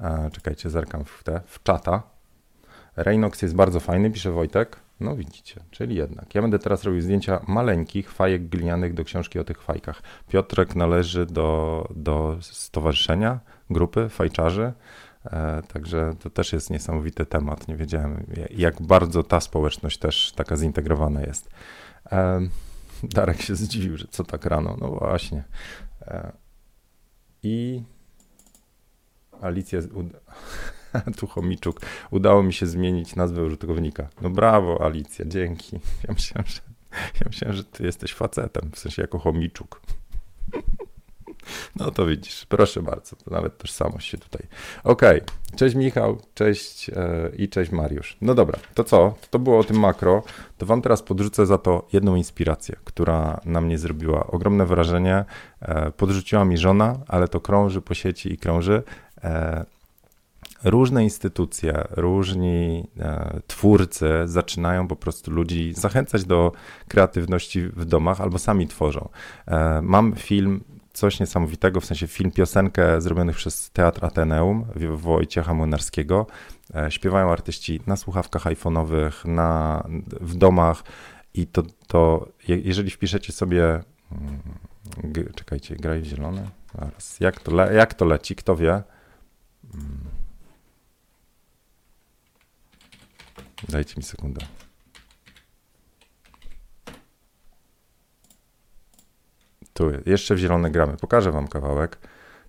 E, 0.00 0.30
czekajcie, 0.32 0.70
zerkam 0.70 1.04
w 1.04 1.22
te, 1.24 1.40
w 1.46 1.62
czata. 1.62 2.15
Reynox 2.96 3.42
jest 3.42 3.54
bardzo 3.54 3.80
fajny, 3.80 4.10
pisze 4.10 4.32
Wojtek. 4.32 4.76
No 5.00 5.16
widzicie, 5.16 5.60
czyli 5.70 5.96
jednak. 5.96 6.34
Ja 6.34 6.42
będę 6.42 6.58
teraz 6.58 6.84
robił 6.84 7.00
zdjęcia 7.00 7.40
maleńkich 7.48 8.12
fajek 8.12 8.48
glinianych 8.48 8.94
do 8.94 9.04
książki 9.04 9.38
o 9.38 9.44
tych 9.44 9.62
fajkach. 9.62 10.02
Piotrek 10.28 10.74
należy 10.74 11.26
do, 11.26 11.88
do 11.96 12.36
stowarzyszenia, 12.40 13.40
grupy 13.70 14.08
fajczarzy, 14.08 14.72
e, 15.24 15.62
także 15.72 16.14
to 16.20 16.30
też 16.30 16.52
jest 16.52 16.70
niesamowity 16.70 17.26
temat. 17.26 17.68
Nie 17.68 17.76
wiedziałem, 17.76 18.26
jak 18.50 18.82
bardzo 18.82 19.22
ta 19.22 19.40
społeczność 19.40 19.98
też 19.98 20.32
taka 20.36 20.56
zintegrowana 20.56 21.20
jest. 21.20 21.50
E, 22.12 22.40
Darek 23.02 23.42
się 23.42 23.56
zdziwił, 23.56 23.96
że 23.96 24.06
co 24.10 24.24
tak 24.24 24.46
rano. 24.46 24.76
No 24.80 24.88
właśnie. 24.88 25.44
E, 26.02 26.32
I 27.42 27.82
Alicja... 29.42 29.80
tu 31.18 31.26
chomiczuk, 31.26 31.80
udało 32.10 32.42
mi 32.42 32.52
się 32.52 32.66
zmienić 32.66 33.16
nazwę 33.16 33.44
użytkownika. 33.44 34.08
No 34.22 34.30
brawo, 34.30 34.84
Alicja, 34.84 35.24
dzięki. 35.24 35.80
Ja 36.08 36.14
myślałem, 36.14 36.46
że, 36.46 36.60
ja 36.92 37.26
myślałem, 37.26 37.56
że 37.56 37.64
ty 37.64 37.84
jesteś 37.84 38.14
facetem, 38.14 38.70
w 38.72 38.78
sensie 38.78 39.02
jako 39.02 39.18
chomiczuk. 39.18 39.80
No 41.76 41.90
to 41.90 42.06
widzisz, 42.06 42.46
proszę 42.46 42.82
bardzo, 42.82 43.16
nawet 43.30 43.58
tożsamość 43.58 44.08
się 44.08 44.18
tutaj. 44.18 44.42
Okej, 44.84 45.22
okay. 45.22 45.56
cześć 45.56 45.74
Michał, 45.74 46.18
cześć 46.34 46.88
yy, 46.88 46.94
i 47.38 47.48
cześć 47.48 47.72
Mariusz. 47.72 48.16
No 48.20 48.34
dobra, 48.34 48.58
to 48.74 48.84
co? 48.84 49.14
To 49.30 49.38
było 49.38 49.58
o 49.58 49.64
tym 49.64 49.78
makro. 49.78 50.22
To 50.58 50.66
wam 50.66 50.82
teraz 50.82 51.02
podrzucę 51.02 51.46
za 51.46 51.58
to 51.58 51.86
jedną 51.92 52.16
inspirację, 52.16 52.76
która 52.84 53.40
na 53.44 53.60
mnie 53.60 53.78
zrobiła 53.78 54.26
ogromne 54.26 54.66
wrażenie. 54.66 55.24
Yy, 55.62 55.68
podrzuciła 55.96 56.44
mi 56.44 56.58
żona, 56.58 56.98
ale 57.08 57.28
to 57.28 57.40
krąży 57.40 57.82
po 57.82 57.94
sieci 57.94 58.32
i 58.32 58.38
krąży. 58.38 58.82
Yy, 59.24 59.30
różne 60.66 61.04
instytucje, 61.04 61.84
różni 61.90 62.88
e, 62.98 63.40
twórcy 63.46 64.08
zaczynają 64.24 64.88
po 64.88 64.96
prostu 64.96 65.30
ludzi 65.30 65.72
zachęcać 65.74 66.24
do 66.24 66.52
kreatywności 66.88 67.62
w 67.62 67.84
domach 67.84 68.20
albo 68.20 68.38
sami 68.38 68.66
tworzą. 68.66 69.08
E, 69.46 69.82
mam 69.82 70.14
film, 70.16 70.64
coś 70.92 71.20
niesamowitego, 71.20 71.80
w 71.80 71.84
sensie 71.84 72.06
film, 72.06 72.30
piosenkę 72.30 73.00
zrobionych 73.00 73.36
przez 73.36 73.70
Teatr 73.70 74.04
Ateneum 74.04 74.66
Wojciecha 74.94 75.54
Młynarskiego. 75.54 76.26
E, 76.74 76.90
śpiewają 76.90 77.30
artyści 77.32 77.80
na 77.86 77.96
słuchawkach 77.96 78.44
iPhone'owych, 78.44 79.28
na, 79.28 79.82
w 80.20 80.34
domach 80.34 80.82
i 81.34 81.46
to, 81.46 81.62
to 81.86 82.28
jeżeli 82.48 82.90
wpiszecie 82.90 83.32
sobie 83.32 83.64
mm, 84.12 84.40
czekajcie, 85.34 85.76
graj 85.76 86.00
w 86.00 86.04
zielone. 86.04 86.48
Jak 87.20 87.40
to, 87.40 87.54
le, 87.54 87.74
jak 87.74 87.94
to 87.94 88.04
leci? 88.04 88.36
Kto 88.36 88.56
wie? 88.56 88.82
Mm. 89.74 89.98
Dajcie 93.68 93.94
mi 93.96 94.02
sekundę. 94.02 94.46
Tu 99.72 99.90
jeszcze 100.06 100.34
w 100.34 100.38
zielone 100.38 100.70
gramy. 100.70 100.96
Pokażę 100.96 101.32
wam 101.32 101.48
kawałek. 101.48 101.98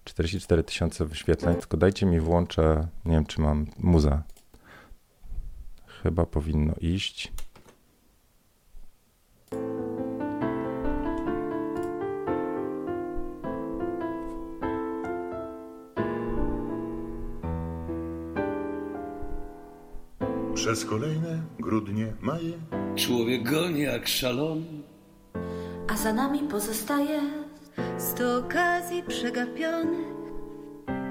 44 0.04 0.64
tysiące 0.64 1.06
wyświetleń, 1.06 1.56
tylko 1.56 1.78
dajcie 1.78 2.06
mi 2.06 2.20
włączę, 2.20 2.88
nie 3.06 3.12
wiem 3.12 3.26
czy 3.26 3.42
mam 3.42 3.68
muzę. 3.78 4.22
Chyba 6.04 6.26
powinno 6.26 6.74
iść. 6.82 7.32
Przez 20.58 20.86
kolejne 20.86 21.42
grudnie, 21.60 22.14
maje. 22.22 22.54
Człowiek 22.96 23.52
goni 23.52 23.82
jak 23.82 24.08
szalony. 24.08 24.66
A 25.88 25.98
za 25.98 26.14
nami 26.14 26.40
pozostaje 26.40 27.22
sto 27.98 28.38
okazji 28.38 29.04
przegapionych. 29.04 30.08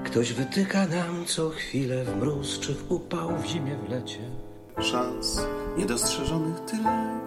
Ktoś 0.05 0.33
wytyka 0.33 0.87
nam 0.87 1.25
co 1.25 1.49
chwilę 1.49 2.05
w 2.05 2.15
mróz 2.15 2.59
czy 2.59 2.73
w 2.73 2.91
upał, 2.91 3.37
w 3.37 3.45
zimie, 3.45 3.77
w 3.77 3.89
lecie. 3.89 4.19
Szans 4.79 5.41
niedostrzeżonych 5.77 6.59
tyle. 6.59 7.19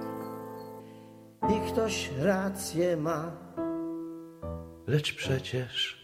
I 1.43 1.73
ktoś 1.73 2.11
rację 2.19 2.97
ma. 2.97 3.33
Lecz 4.87 5.15
przecież 5.15 6.00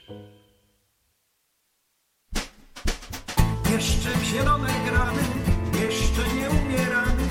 Jeszcze 3.72 4.10
w 4.10 4.22
zielone 4.22 4.70
gramy, 4.86 5.45
jeszcze 6.16 6.34
nie 6.34 6.50
umieramy. 6.50 7.22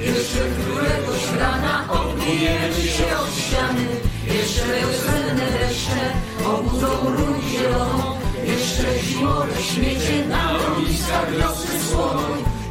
Jeszcze 0.00 0.38
któregoś 0.38 1.40
rana 1.40 1.84
odbijemy 1.92 2.74
się 2.74 3.16
od 3.18 3.34
ściany 3.34 3.86
Jeszcze 4.26 4.66
wiosenne 4.80 5.46
deszcze 5.58 6.02
obudzą 6.46 6.86
rój 7.04 7.40
zieloną 7.50 8.18
Jeszcze 8.44 8.98
zimowe 9.02 9.62
śmiecie 9.62 10.26
na 10.28 10.52
lotniskach 10.52 11.36
wiosny 11.38 11.80
słoną 11.90 12.22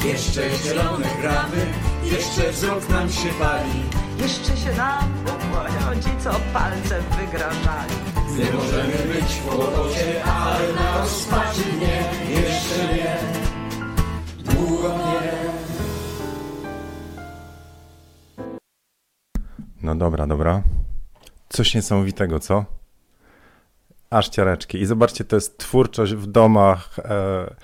Jeszcze 0.06 0.42
zielone 0.64 1.08
gramy, 1.22 1.66
jeszcze 2.04 2.52
wzrok 2.52 2.90
nam 2.90 3.10
się 3.12 3.30
pali. 3.40 3.84
Jeszcze 4.22 4.58
się 4.58 4.78
nam 4.78 5.20
ci, 6.04 6.24
co 6.24 6.32
palcem 6.54 7.04
wygrażali. 7.20 7.96
Nie 8.38 8.52
możemy 8.52 9.14
być 9.14 9.34
w 9.34 9.46
kłopocie, 9.46 10.24
ale 10.24 10.74
na 10.74 10.98
rozpaczy 10.98 11.64
nie, 11.80 12.32
jeszcze 12.42 12.94
nie. 12.94 13.18
Długo 14.44 14.88
nie. 14.88 15.49
No 19.82 19.96
dobra, 19.96 20.28
dobra. 20.28 20.64
Coś 21.50 21.76
niesamowitego, 21.76 22.40
co? 22.40 22.66
Aż 24.10 24.30
ciareczki. 24.30 24.78
I 24.78 24.86
zobaczcie, 24.86 25.24
to 25.24 25.36
jest 25.36 25.58
twórczość 25.58 26.14
w 26.14 26.28
domach. 26.28 27.00
E, 27.00 27.56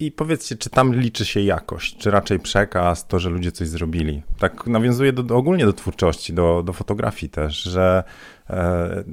i, 0.00 0.12
powiedzcie, 0.12 0.56
czy 0.56 0.70
tam 0.70 0.94
liczy 0.94 1.24
się 1.24 1.40
jakość, 1.40 1.96
czy 1.98 2.10
raczej 2.10 2.38
przekaz, 2.38 3.06
to, 3.06 3.18
że 3.18 3.30
ludzie 3.30 3.52
coś 3.52 3.68
zrobili. 3.68 4.22
Tak 4.38 4.66
nawiązuje 4.66 5.12
do, 5.12 5.22
do, 5.22 5.36
ogólnie 5.36 5.66
do 5.66 5.72
twórczości, 5.72 6.32
do, 6.32 6.62
do 6.62 6.72
fotografii 6.72 7.30
też, 7.30 7.62
że 7.62 8.04
e, 8.50 9.04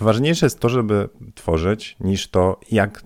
ważniejsze 0.00 0.46
jest 0.46 0.60
to, 0.60 0.68
żeby 0.68 1.08
tworzyć, 1.34 1.96
niż 2.00 2.28
to, 2.28 2.60
jak 2.70 3.02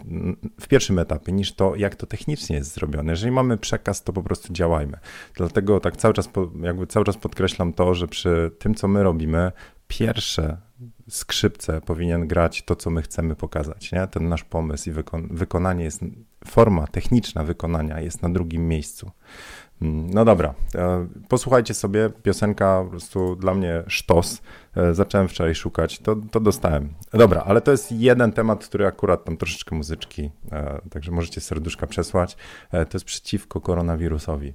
w 0.61 0.69
pierwszym 0.69 0.99
etapie, 0.99 1.33
niż 1.33 1.53
to, 1.53 1.77
jak 1.77 1.97
to 1.97 2.07
technicznie 2.07 2.57
jest 2.57 2.75
zrobione. 2.75 3.13
Jeżeli 3.13 3.33
mamy 3.33 3.57
przekaz, 3.57 4.03
to 4.03 4.13
po 4.13 4.23
prostu 4.23 4.53
działajmy. 4.53 4.99
Dlatego 5.35 5.81
tak 5.81 5.97
cały 5.97 6.15
czas, 6.15 6.29
jakby 6.63 6.87
cały 6.87 7.05
czas 7.07 7.17
podkreślam 7.17 7.73
to, 7.73 7.95
że 7.95 8.09
przy 8.09 8.51
tym, 8.59 8.75
co 8.75 8.89
my 8.89 9.03
robimy, 9.03 9.53
pierwsze 9.89 10.57
skrzypce 11.09 11.81
powinien 11.81 12.27
grać 12.27 12.63
to, 12.63 12.77
co 12.77 12.91
my 12.91 13.03
chcemy 13.03 13.37
pokazać. 13.37 13.93
Nie? 13.93 14.07
Ten 14.07 14.29
nasz 14.29 14.45
pomysł 14.45 14.91
i 14.91 14.93
wykon 14.93 15.29
wykonanie 15.31 15.85
jest, 15.85 16.01
forma 16.47 16.87
techniczna 16.87 17.45
wykonania 17.45 18.01
jest 18.01 18.23
na 18.23 18.29
drugim 18.29 18.69
miejscu. 18.69 19.11
No 19.81 20.25
dobra, 20.25 20.55
posłuchajcie 21.29 21.75
sobie, 21.75 22.11
piosenka 22.23 22.81
po 22.85 22.91
prostu 22.91 23.37
dla 23.37 23.55
mnie 23.55 23.83
sztos. 23.87 24.43
Zacząłem 24.93 25.29
wczoraj 25.29 25.55
szukać, 25.55 25.99
to, 25.99 26.17
to 26.31 26.41
dostałem. 26.41 26.95
Dobra, 27.13 27.43
ale 27.47 27.61
to 27.61 27.71
jest 27.71 27.93
jeden 27.93 28.33
temat, 28.33 28.65
który 28.65 28.87
akurat 28.87 29.25
tam 29.25 29.37
troszeczkę 29.37 29.77
muzyczki, 29.77 30.31
także 30.91 31.13
możecie 31.13 31.41
serduszka 31.41 31.87
przesłać. 31.87 32.37
To 32.71 32.95
jest 32.95 33.05
przeciwko 33.05 33.61
koronawirusowi 33.61 34.55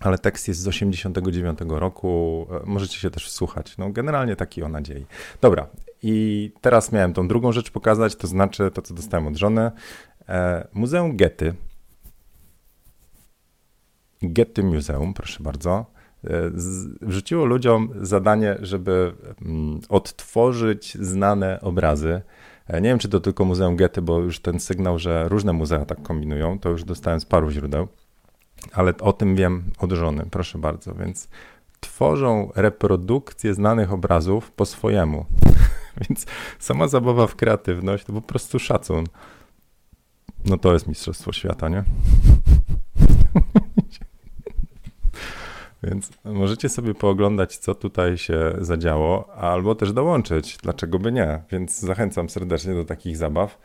ale 0.00 0.18
tekst 0.18 0.48
jest 0.48 0.60
z 0.60 0.68
89 0.68 1.58
roku, 1.68 2.46
możecie 2.64 2.98
się 2.98 3.10
też 3.10 3.26
wsłuchać. 3.26 3.78
No, 3.78 3.90
generalnie 3.90 4.36
taki 4.36 4.62
o 4.62 4.68
nadziei. 4.68 5.06
Dobra, 5.40 5.66
i 6.02 6.52
teraz 6.60 6.92
miałem 6.92 7.12
tą 7.12 7.28
drugą 7.28 7.52
rzecz 7.52 7.70
pokazać, 7.70 8.16
to 8.16 8.26
znaczy 8.26 8.70
to, 8.70 8.82
co 8.82 8.94
dostałem 8.94 9.26
od 9.26 9.36
żony. 9.36 9.70
E, 10.28 10.68
Muzeum 10.72 11.16
Getty. 11.16 11.54
Getty 14.22 14.62
Museum, 14.62 15.14
proszę 15.14 15.42
bardzo. 15.42 15.86
E, 16.24 16.50
wrzuciło 17.00 17.44
ludziom 17.44 17.88
zadanie, 18.00 18.56
żeby 18.60 19.12
mm, 19.42 19.80
odtworzyć 19.88 20.98
znane 21.00 21.60
obrazy. 21.60 22.22
E, 22.66 22.80
nie 22.80 22.88
wiem, 22.88 22.98
czy 22.98 23.08
to 23.08 23.20
tylko 23.20 23.44
Muzeum 23.44 23.76
Getty, 23.76 24.02
bo 24.02 24.18
już 24.18 24.40
ten 24.40 24.60
sygnał, 24.60 24.98
że 24.98 25.28
różne 25.28 25.52
muzea 25.52 25.84
tak 25.84 26.02
kombinują, 26.02 26.58
to 26.58 26.68
już 26.68 26.84
dostałem 26.84 27.20
z 27.20 27.24
paru 27.24 27.50
źródeł 27.50 27.88
ale 28.72 28.96
o 29.00 29.12
tym 29.12 29.36
wiem 29.36 29.64
od 29.78 29.92
żony, 29.92 30.26
proszę 30.30 30.58
bardzo, 30.58 30.94
więc 30.94 31.28
tworzą 31.80 32.50
reprodukcje 32.54 33.54
znanych 33.54 33.92
obrazów 33.92 34.52
po 34.52 34.66
swojemu. 34.66 35.24
więc 36.08 36.26
sama 36.58 36.88
zabawa 36.88 37.26
w 37.26 37.36
kreatywność 37.36 38.04
to 38.04 38.12
po 38.12 38.22
prostu 38.22 38.58
szacun. 38.58 39.04
No 40.44 40.58
to 40.58 40.72
jest 40.72 40.86
Mistrzostwo 40.86 41.32
Świata, 41.32 41.68
nie? 41.68 41.84
Więc 45.82 46.10
możecie 46.24 46.68
sobie 46.68 46.94
pooglądać, 46.94 47.56
co 47.56 47.74
tutaj 47.74 48.18
się 48.18 48.52
zadziało, 48.60 49.34
albo 49.34 49.74
też 49.74 49.92
dołączyć. 49.92 50.58
Dlaczego 50.62 50.98
by 50.98 51.12
nie? 51.12 51.42
Więc 51.50 51.80
zachęcam 51.80 52.28
serdecznie 52.28 52.74
do 52.74 52.84
takich 52.84 53.16
zabaw. 53.16 53.58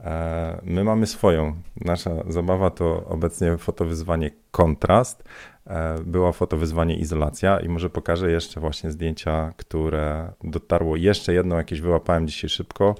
E, 0.00 0.60
my 0.62 0.84
mamy 0.84 1.06
swoją. 1.06 1.54
Nasza 1.80 2.10
zabawa 2.28 2.70
to 2.70 3.04
obecnie 3.04 3.58
fotowyzwanie 3.58 4.30
kontrast. 4.50 5.24
E, 5.66 5.98
była 6.04 6.32
fotowyzwanie 6.32 6.96
izolacja 6.96 7.60
i 7.60 7.68
może 7.68 7.90
pokażę 7.90 8.30
jeszcze 8.30 8.60
właśnie 8.60 8.90
zdjęcia, 8.90 9.52
które 9.56 10.32
dotarło. 10.44 10.96
Jeszcze 10.96 11.34
jedno 11.34 11.56
jakieś 11.56 11.80
wyłapałem 11.80 12.26
dzisiaj 12.26 12.50
szybko 12.50 12.94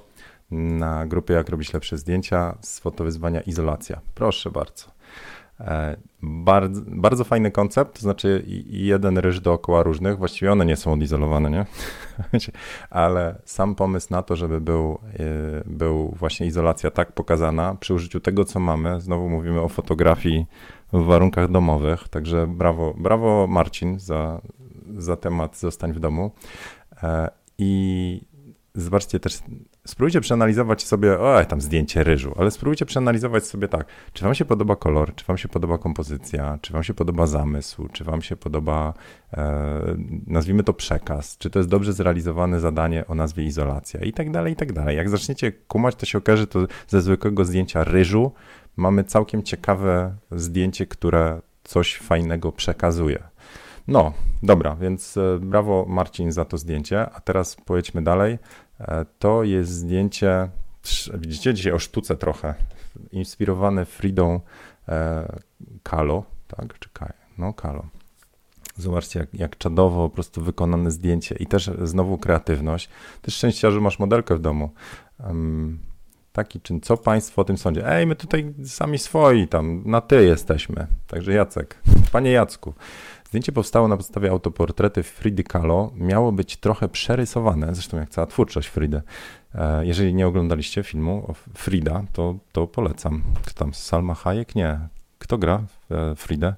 na 0.51 1.05
grupie 1.05 1.33
Jak 1.33 1.49
robić 1.49 1.73
lepsze 1.73 1.97
zdjęcia 1.97 2.57
z 2.61 2.79
fotowyzwania 2.79 3.41
izolacja. 3.41 4.01
Proszę 4.15 4.51
bardzo. 4.51 4.98
E, 5.59 5.97
bardzo, 6.21 6.81
bardzo 6.87 7.23
fajny 7.23 7.51
koncept, 7.51 7.95
to 7.95 8.01
znaczy 8.01 8.43
jeden 8.67 9.17
ryż 9.17 9.41
dookoła 9.41 9.83
różnych, 9.83 10.17
właściwie 10.17 10.51
one 10.51 10.65
nie 10.65 10.75
są 10.75 10.93
odizolowane, 10.93 11.51
nie? 11.51 11.65
ale 12.89 13.41
sam 13.45 13.75
pomysł 13.75 14.07
na 14.11 14.23
to, 14.23 14.35
żeby 14.35 14.61
był, 14.61 14.99
e, 15.19 15.63
był 15.65 16.15
właśnie 16.19 16.47
izolacja 16.47 16.91
tak 16.91 17.11
pokazana 17.11 17.75
przy 17.75 17.93
użyciu 17.93 18.19
tego, 18.19 18.45
co 18.45 18.59
mamy, 18.59 19.01
znowu 19.01 19.29
mówimy 19.29 19.61
o 19.61 19.69
fotografii 19.69 20.45
w 20.93 21.03
warunkach 21.03 21.51
domowych, 21.51 22.07
także 22.07 22.47
brawo, 22.47 22.93
brawo 22.97 23.47
Marcin 23.47 23.99
za, 23.99 24.41
za 24.97 25.15
temat 25.15 25.57
zostań 25.57 25.93
w 25.93 25.99
domu 25.99 26.31
e, 27.03 27.29
i 27.57 28.21
zobaczcie 28.75 29.19
też, 29.19 29.39
spróbujcie 29.89 30.21
przeanalizować 30.21 30.83
sobie, 30.83 31.19
o, 31.19 31.45
tam 31.45 31.61
zdjęcie 31.61 32.03
ryżu, 32.03 32.33
ale 32.37 32.51
spróbujcie 32.51 32.85
przeanalizować 32.85 33.45
sobie 33.45 33.67
tak, 33.67 33.85
czy 34.13 34.23
wam 34.23 34.35
się 34.35 34.45
podoba 34.45 34.75
kolor, 34.75 35.15
czy 35.15 35.25
wam 35.25 35.37
się 35.37 35.47
podoba 35.47 35.77
kompozycja, 35.77 36.59
czy 36.61 36.73
wam 36.73 36.83
się 36.83 36.93
podoba 36.93 37.27
zamysł, 37.27 37.87
czy 37.87 38.03
wam 38.03 38.21
się 38.21 38.35
podoba, 38.35 38.93
e, 39.33 39.97
nazwijmy 40.27 40.63
to 40.63 40.73
przekaz, 40.73 41.37
czy 41.37 41.49
to 41.49 41.59
jest 41.59 41.69
dobrze 41.69 41.93
zrealizowane 41.93 42.59
zadanie 42.59 43.07
o 43.07 43.15
nazwie 43.15 43.43
izolacja 43.43 44.01
i 44.01 44.13
tak 44.13 44.31
dalej, 44.31 44.53
i 44.53 44.55
tak 44.55 44.73
dalej. 44.73 44.97
Jak 44.97 45.09
zaczniecie 45.09 45.51
kumać, 45.51 45.95
to 45.95 46.05
się 46.05 46.17
okaże, 46.17 46.47
to 46.47 46.67
ze 46.87 47.01
zwykłego 47.01 47.45
zdjęcia 47.45 47.83
ryżu 47.83 48.31
mamy 48.77 49.03
całkiem 49.03 49.43
ciekawe 49.43 50.15
zdjęcie, 50.31 50.85
które 50.85 51.41
coś 51.63 51.97
fajnego 51.97 52.51
przekazuje. 52.51 53.23
No, 53.87 54.13
dobra, 54.43 54.75
więc 54.75 55.17
e, 55.17 55.39
brawo 55.41 55.85
Marcin 55.87 56.31
za 56.31 56.45
to 56.45 56.57
zdjęcie. 56.57 57.09
A 57.09 57.19
teraz 57.19 57.55
pojedźmy 57.55 58.01
dalej. 58.01 58.37
E, 58.79 59.05
to 59.19 59.43
jest 59.43 59.71
zdjęcie, 59.71 60.49
widzicie 61.13 61.53
dzisiaj 61.53 61.73
o 61.73 61.79
sztuce 61.79 62.15
trochę, 62.15 62.55
inspirowane 63.11 63.85
Fridą 63.85 64.39
Kalo, 65.83 66.23
tak? 66.47 66.79
Czy 66.79 66.89
Kaj? 66.93 67.13
No, 67.37 67.53
Kalo. 67.53 67.85
Zobaczcie, 68.77 69.19
jak, 69.19 69.33
jak 69.33 69.57
czadowo 69.57 70.09
po 70.09 70.15
prostu 70.15 70.41
wykonane 70.41 70.91
zdjęcie 70.91 71.35
i 71.39 71.47
też 71.47 71.71
znowu 71.83 72.17
kreatywność. 72.17 72.89
Też 73.21 73.35
szczęścia, 73.35 73.71
że 73.71 73.81
masz 73.81 73.99
modelkę 73.99 74.35
w 74.35 74.39
domu. 74.39 74.69
Um, 75.25 75.79
taki 76.33 76.61
czyn. 76.61 76.81
Co 76.81 76.97
państwo 76.97 77.41
o 77.41 77.45
tym 77.45 77.57
sądzie? 77.57 77.87
Ej, 77.87 78.07
my 78.07 78.15
tutaj 78.15 78.53
sami 78.65 78.97
swoi, 78.97 79.47
tam 79.47 79.83
na 79.85 80.01
ty 80.01 80.25
jesteśmy. 80.25 80.87
Także 81.07 81.33
Jacek, 81.33 81.77
panie 82.11 82.31
Jacku. 82.31 82.73
Zdjęcie 83.29 83.51
powstało 83.51 83.87
na 83.87 83.97
podstawie 83.97 84.29
autoportrety 84.31 85.03
Fridy 85.03 85.43
Kahlo. 85.43 85.91
Miało 85.95 86.31
być 86.31 86.57
trochę 86.57 86.89
przerysowane, 86.89 87.75
zresztą 87.75 87.97
jak 87.97 88.09
cała 88.09 88.27
twórczość 88.27 88.67
Fridy. 88.67 89.01
E, 89.55 89.85
jeżeli 89.85 90.13
nie 90.13 90.27
oglądaliście 90.27 90.83
filmu 90.83 91.33
Frida, 91.53 92.03
to, 92.13 92.35
to 92.51 92.67
polecam. 92.67 93.23
Kto 93.45 93.53
tam? 93.53 93.73
Salma 93.73 94.13
Hayek? 94.13 94.55
Nie. 94.55 94.79
Kto 95.19 95.37
gra 95.37 95.63
w 95.89 95.91
e, 95.93 96.15
Fridę? 96.15 96.55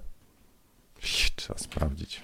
Trzeba 1.36 1.60
sprawdzić. 1.60 2.22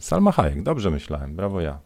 Salma 0.00 0.32
Hayek, 0.32 0.62
dobrze 0.62 0.90
myślałem, 0.90 1.36
brawo 1.36 1.60
ja. 1.60 1.78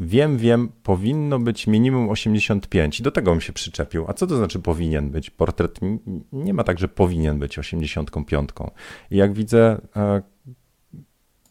Wiem, 0.00 0.38
wiem, 0.38 0.68
powinno 0.82 1.38
być 1.38 1.66
minimum 1.66 2.10
85 2.10 3.00
i 3.00 3.02
do 3.02 3.10
tego 3.10 3.30
bym 3.30 3.40
się 3.40 3.52
przyczepił. 3.52 4.04
A 4.08 4.12
co 4.12 4.26
to 4.26 4.36
znaczy 4.36 4.58
powinien 4.58 5.10
być? 5.10 5.30
Portret 5.30 5.80
nie 6.32 6.54
ma 6.54 6.64
tak, 6.64 6.78
że 6.78 6.88
powinien 6.88 7.38
być 7.38 7.58
85. 7.58 8.50
I 9.10 9.16
jak 9.16 9.32
widzę, 9.32 9.80
e, 9.96 10.22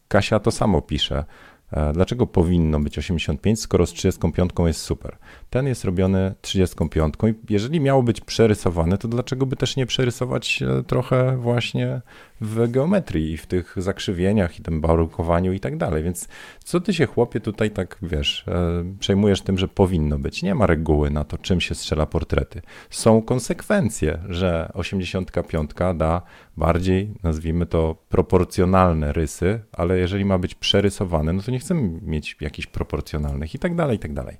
Kasia 0.08 0.40
to 0.40 0.52
samo 0.52 0.82
pisze. 0.82 1.26
E, 1.72 1.94
dlaczego 1.94 2.28
powinno 2.28 2.80
być 2.80 2.98
85, 2.98 3.62
skoro 3.62 3.86
z 3.86 3.94
35 3.94 4.52
jest 4.68 4.82
super? 4.82 5.18
Ten 5.50 5.68
jest 5.68 5.86
robiony 5.86 6.36
35 6.42 7.14
i 7.28 7.54
jeżeli 7.54 7.80
miało 7.80 8.04
być 8.04 8.22
przerysowane, 8.22 8.98
to 8.98 9.08
dlaczego 9.08 9.46
by 9.46 9.56
też 9.56 9.76
nie 9.76 9.86
przerysować 9.86 10.62
e, 10.62 10.84
trochę 10.84 11.38
właśnie 11.38 12.02
w 12.42 12.72
geometrii 12.72 13.32
i 13.32 13.38
w 13.38 13.46
tych 13.46 13.74
zakrzywieniach 13.78 14.60
i 14.60 14.64
tym 14.64 14.82
barukowaniu 14.82 15.54
i 15.54 15.60
tak 15.60 15.78
dalej. 15.78 16.04
Więc 16.04 16.28
co 16.64 16.80
ty 16.80 16.94
się 16.94 17.06
chłopie 17.06 17.40
tutaj 17.40 17.72
tak, 17.72 17.98
wiesz, 18.02 18.46
e, 18.48 18.84
przejmujesz 19.00 19.42
tym, 19.42 19.58
że 19.58 19.68
powinno 19.68 20.20
być. 20.20 20.44
Nie 20.44 20.56
ma 20.56 20.68
reguły 20.68 21.10
na 21.10 21.24
to, 21.24 21.38
czym 21.38 21.62
się 21.62 21.76
strzela 21.76 22.06
portrety. 22.06 22.62
Są 22.90 23.22
konsekwencje, 23.22 24.20
że 24.30 24.72
85 24.74 25.72
da 25.96 26.22
bardziej, 26.58 27.14
nazwijmy 27.24 27.66
to, 27.66 27.96
proporcjonalne 28.10 29.14
rysy, 29.14 29.60
ale 29.72 29.98
jeżeli 29.98 30.26
ma 30.26 30.38
być 30.38 30.56
przerysowane, 30.56 31.34
no 31.34 31.42
to 31.42 31.52
nie 31.52 31.60
chcemy 31.60 32.00
mieć 32.02 32.38
jakichś 32.42 32.68
proporcjonalnych 32.68 33.56
i 33.56 33.60
tak 33.60 33.76
dalej, 33.76 33.96
i 33.96 34.00
tak 34.00 34.14
dalej. 34.14 34.38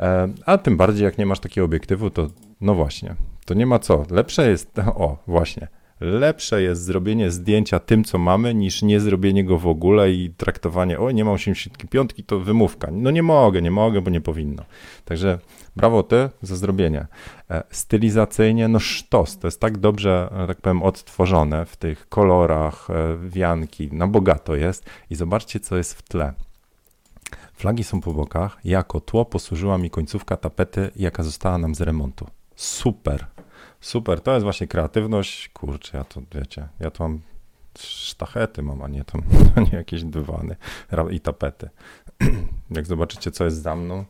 E, 0.00 0.28
a 0.46 0.58
tym 0.58 0.76
bardziej, 0.76 1.04
jak 1.04 1.18
nie 1.18 1.26
masz 1.26 1.40
takiego 1.40 1.64
obiektywu, 1.64 2.10
to 2.10 2.28
no 2.60 2.74
właśnie, 2.74 3.14
to 3.44 3.54
nie 3.54 3.66
ma 3.66 3.78
co. 3.78 4.04
Lepsze 4.10 4.50
jest, 4.50 4.78
o 4.94 5.18
właśnie, 5.26 5.68
lepsze 6.02 6.62
jest 6.62 6.84
zrobienie 6.84 7.30
zdjęcia 7.30 7.78
tym, 7.78 8.04
co 8.04 8.18
mamy, 8.18 8.54
niż 8.54 8.82
nie 8.82 9.00
zrobienie 9.00 9.44
go 9.44 9.58
w 9.58 9.66
ogóle 9.66 10.12
i 10.12 10.30
traktowanie, 10.30 10.98
o 10.98 11.10
nie 11.10 11.24
mam 11.24 11.34
85, 11.34 12.10
to 12.26 12.40
wymówka. 12.40 12.88
No 12.92 13.10
nie 13.10 13.22
mogę, 13.22 13.62
nie 13.62 13.70
mogę, 13.70 14.00
bo 14.00 14.10
nie 14.10 14.20
powinno. 14.20 14.64
Także 15.04 15.38
brawo 15.76 16.02
ty 16.02 16.28
za 16.42 16.56
zrobienie. 16.56 17.06
E, 17.50 17.62
stylizacyjnie, 17.70 18.68
no 18.68 18.78
sztos, 18.78 19.38
to 19.38 19.46
jest 19.46 19.60
tak 19.60 19.78
dobrze, 19.78 20.30
tak 20.46 20.60
powiem, 20.60 20.82
odtworzone 20.82 21.66
w 21.66 21.76
tych 21.76 22.08
kolorach, 22.08 22.88
e, 22.90 23.16
wianki, 23.28 23.88
na 23.92 24.06
bogato 24.06 24.56
jest 24.56 24.84
i 25.10 25.14
zobaczcie, 25.14 25.60
co 25.60 25.76
jest 25.76 25.94
w 25.94 26.02
tle. 26.02 26.32
Flagi 27.54 27.84
są 27.84 28.00
po 28.00 28.12
bokach. 28.12 28.58
Jako 28.64 29.00
tło 29.00 29.24
posłużyła 29.24 29.78
mi 29.78 29.90
końcówka 29.90 30.36
tapety, 30.36 30.90
jaka 30.96 31.22
została 31.22 31.58
nam 31.58 31.74
z 31.74 31.80
remontu. 31.80 32.26
Super, 32.56 33.26
super. 33.82 34.20
To 34.20 34.32
jest 34.32 34.44
właśnie 34.44 34.66
kreatywność. 34.66 35.48
Kurczę, 35.48 35.98
ja 35.98 36.04
to 36.04 36.22
wiecie, 36.34 36.68
ja 36.80 36.90
to 36.90 37.04
mam 37.04 37.20
sztachety 37.78 38.62
mam, 38.62 38.82
a 38.82 38.88
nie, 38.88 39.04
to, 39.04 39.18
nie 39.72 39.78
jakieś 39.78 40.04
dywany 40.04 40.56
i 41.10 41.20
tapety. 41.20 41.70
Jak 42.70 42.86
zobaczycie, 42.86 43.30
co 43.30 43.44
jest 43.44 43.62
za 43.62 43.76
mną, 43.76 44.04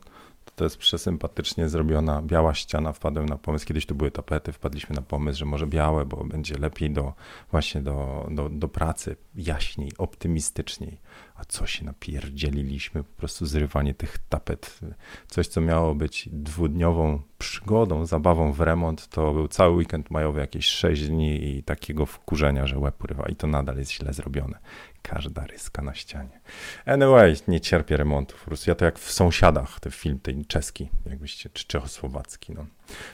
to 0.55 0.63
jest 0.63 0.77
przesympatycznie 0.77 1.69
zrobiona 1.69 2.21
biała 2.21 2.53
ściana. 2.53 2.93
Wpadłem 2.93 3.25
na 3.25 3.37
pomysł, 3.37 3.65
kiedyś 3.65 3.85
to 3.85 3.95
były 3.95 4.11
tapety, 4.11 4.51
wpadliśmy 4.51 4.95
na 4.95 5.01
pomysł, 5.01 5.39
że 5.39 5.45
może 5.45 5.67
białe, 5.67 6.05
bo 6.05 6.23
będzie 6.23 6.55
lepiej 6.57 6.91
do, 6.91 7.13
właśnie 7.51 7.81
do, 7.81 8.27
do, 8.31 8.49
do 8.49 8.67
pracy, 8.67 9.15
jaśniej, 9.35 9.91
optymistyczniej 9.97 10.97
a 11.35 11.45
co 11.45 11.67
się 11.67 11.85
napierdzieliliśmy, 11.85 13.03
po 13.03 13.13
prostu 13.17 13.45
zrywanie 13.45 13.93
tych 13.93 14.17
tapet. 14.29 14.79
Coś, 15.27 15.47
co 15.47 15.61
miało 15.61 15.95
być 15.95 16.29
dwudniową 16.31 17.21
przygodą, 17.37 18.05
zabawą 18.05 18.51
w 18.51 18.61
remont, 18.61 19.07
to 19.07 19.33
był 19.33 19.47
cały 19.47 19.75
weekend 19.75 20.11
majowy, 20.11 20.39
jakieś 20.39 20.65
6 20.65 21.07
dni 21.07 21.47
i 21.47 21.63
takiego 21.63 22.05
wkurzenia, 22.05 22.67
że 22.67 22.79
łeb 22.79 23.03
urywa 23.03 23.25
i 23.29 23.35
to 23.35 23.47
nadal 23.47 23.77
jest 23.77 23.91
źle 23.91 24.13
zrobione. 24.13 24.59
Każda 25.03 25.45
ryska 25.47 25.81
na 25.81 25.93
ścianie. 25.93 26.39
Anyway, 26.85 27.35
nie 27.47 27.61
cierpię 27.61 27.97
remontów. 27.97 28.45
Ja 28.67 28.75
to 28.75 28.85
jak 28.85 28.99
w 28.99 29.11
sąsiadach, 29.11 29.79
ten 29.79 29.91
film, 29.91 30.19
ten 30.19 30.45
czeski, 30.45 30.89
jakbyście, 31.05 31.49
czy 31.49 31.67
czechosłowacki. 31.67 32.53
No. 32.53 32.65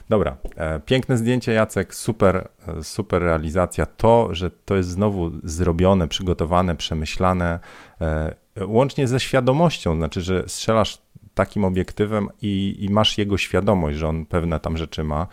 Dobra, 0.09 0.37
e, 0.55 0.79
piękne 0.79 1.17
zdjęcie, 1.17 1.51
Jacek, 1.51 1.95
super, 1.95 2.49
e, 2.67 2.83
super 2.83 3.21
realizacja. 3.21 3.85
To, 3.85 4.29
że 4.31 4.51
to 4.51 4.75
jest 4.75 4.89
znowu 4.89 5.31
zrobione, 5.43 6.07
przygotowane, 6.07 6.75
przemyślane, 6.75 7.59
e, 8.01 8.35
łącznie 8.65 9.07
ze 9.07 9.19
świadomością, 9.19 9.95
znaczy, 9.95 10.21
że 10.21 10.43
strzelasz 10.47 11.01
takim 11.33 11.65
obiektywem 11.65 12.29
i, 12.41 12.77
i 12.79 12.89
masz 12.89 13.17
jego 13.17 13.37
świadomość, 13.37 13.97
że 13.97 14.07
on 14.07 14.25
pewne 14.25 14.59
tam 14.59 14.77
rzeczy 14.77 15.03
ma. 15.03 15.27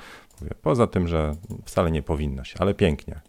Poza 0.62 0.86
tym, 0.86 1.08
że 1.08 1.32
wcale 1.64 1.90
nie 1.90 2.02
powinno 2.02 2.44
się, 2.44 2.56
ale 2.58 2.74
pięknie. 2.74 3.20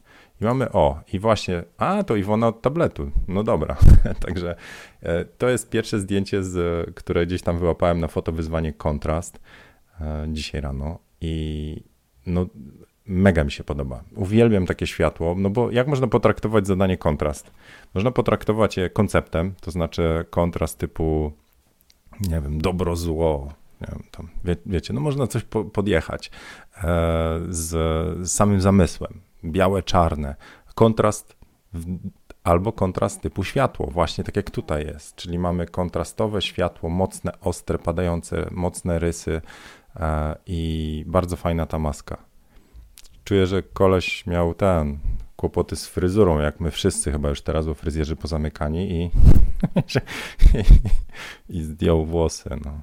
I 0.41 0.45
mamy, 0.45 0.71
o, 0.71 0.99
i 1.13 1.19
właśnie, 1.19 1.63
a 1.77 2.03
to 2.03 2.15
Iwona 2.15 2.47
od 2.47 2.61
tabletu. 2.61 3.11
No 3.27 3.43
dobra. 3.43 3.77
Także 4.25 4.55
to 5.37 5.49
jest 5.49 5.69
pierwsze 5.69 5.99
zdjęcie, 5.99 6.43
z, 6.43 6.95
które 6.95 7.25
gdzieś 7.25 7.41
tam 7.41 7.59
wyłapałem 7.59 7.99
na 7.99 8.07
fotowyzwanie 8.07 8.73
Kontrast 8.73 9.39
dzisiaj 10.27 10.61
rano 10.61 10.99
i 11.21 11.83
no, 12.25 12.45
mega 13.05 13.43
mi 13.43 13.51
się 13.51 13.63
podoba. 13.63 14.03
Uwielbiam 14.15 14.65
takie 14.65 14.87
światło, 14.87 15.35
no 15.37 15.49
bo 15.49 15.71
jak 15.71 15.87
można 15.87 16.07
potraktować 16.07 16.67
zadanie 16.67 16.97
kontrast? 16.97 17.51
Można 17.93 18.11
potraktować 18.11 18.77
je 18.77 18.89
konceptem, 18.89 19.53
to 19.61 19.71
znaczy 19.71 20.25
kontrast 20.29 20.77
typu, 20.77 21.31
nie 22.21 22.41
wiem, 22.41 22.61
dobro, 22.61 22.95
zło, 22.95 23.53
wiem, 23.81 24.03
tam, 24.11 24.29
wie, 24.43 24.55
wiecie, 24.65 24.93
no 24.93 25.01
można 25.01 25.27
coś 25.27 25.43
po, 25.43 25.65
podjechać 25.65 26.31
e, 26.77 27.39
z, 27.49 27.69
z, 28.27 28.31
samym 28.31 28.61
zamysłem, 28.61 29.21
białe, 29.51 29.83
czarne, 29.83 30.35
kontrast 30.75 31.35
w, 31.73 31.97
albo 32.43 32.71
kontrast 32.71 33.21
typu 33.21 33.43
światło, 33.43 33.87
właśnie 33.87 34.23
tak 34.23 34.35
jak 34.35 34.51
tutaj 34.51 34.85
jest, 34.85 35.15
czyli 35.15 35.39
mamy 35.39 35.65
kontrastowe 35.65 36.41
światło, 36.41 36.89
mocne, 36.89 37.31
ostre, 37.39 37.79
padające, 37.79 38.47
mocne 38.51 38.99
rysy, 38.99 39.41
E, 39.99 40.35
i 40.45 41.03
bardzo 41.07 41.35
fajna 41.35 41.65
ta 41.65 41.79
maska. 41.79 42.17
Czuję, 43.23 43.47
że 43.47 43.63
koleś 43.63 44.25
miał 44.25 44.53
ten 44.53 44.99
kłopoty 45.35 45.75
z 45.75 45.87
fryzurą, 45.87 46.39
jak 46.39 46.59
my 46.59 46.71
wszyscy 46.71 47.11
chyba 47.11 47.29
już 47.29 47.41
teraz, 47.41 47.65
bo 47.65 47.73
fryzjerzy 47.73 48.15
pozamykani 48.15 48.91
i, 48.91 49.11
i 51.57 51.63
zdjął 51.63 52.05
włosy. 52.05 52.49
No. 52.65 52.81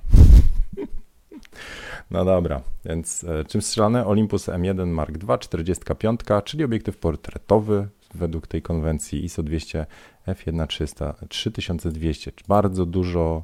No 2.11 2.25
dobra, 2.25 2.61
więc 2.85 3.25
e, 3.25 3.45
czym 3.45 3.63
strzelane? 3.63 4.07
Olympus 4.07 4.49
M1 4.49 4.87
Mark 4.87 5.15
II 5.29 5.39
45, 5.39 6.21
czyli 6.45 6.65
obiektyw 6.65 6.97
portretowy 6.97 7.89
według 8.15 8.47
tej 8.47 8.63
konwencji 8.63 9.25
ISO 9.25 9.43
200 9.43 9.87
f1.300 10.29 11.15
3200. 11.29 12.33
Bardzo 12.49 12.87
dużo 12.87 13.43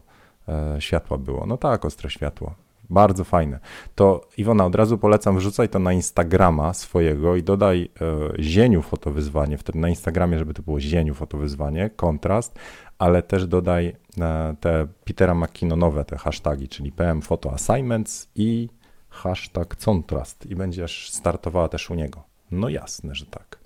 e, 0.49 0.77
światła 0.81 1.19
było. 1.19 1.47
No 1.47 1.57
tak, 1.57 1.85
ostre 1.85 2.11
światło. 2.11 2.55
Bardzo 2.91 3.25
fajne. 3.25 3.59
To 3.95 4.29
Iwona, 4.37 4.65
od 4.67 4.75
razu 4.75 4.99
polecam, 4.99 5.39
wrzucaj 5.39 5.69
to 5.69 5.79
na 5.79 5.93
Instagrama 5.93 6.75
swojego 6.75 7.37
i 7.37 7.43
dodaj 7.43 7.83
e, 7.83 8.43
zieniu 8.43 8.83
fotowyzwanie, 8.83 9.59
wtedy 9.59 9.79
na 9.79 9.89
Instagramie, 9.89 10.39
żeby 10.39 10.55
to 10.55 10.63
było 10.63 10.81
zieniu 10.81 11.15
fotowyzwanie, 11.15 11.91
kontrast, 11.91 12.59
ale 12.99 13.23
też 13.23 13.47
dodaj 13.47 13.97
e, 14.21 14.55
te 14.61 14.87
Petera 15.05 15.35
McKinnonowe, 15.35 16.05
te 16.05 16.17
hasztagi, 16.17 16.69
czyli 16.69 16.93
PM 16.93 17.23
Photo 17.23 17.53
Assignments 17.53 18.31
i 18.35 18.69
hashtag 19.09 19.77
contrast 19.77 20.47
i 20.47 20.57
będziesz 20.57 21.11
startowała 21.11 21.69
też 21.69 21.91
u 21.91 21.95
niego. 21.95 22.23
No 22.51 22.69
jasne, 22.69 23.15
że 23.15 23.27
tak. 23.27 23.59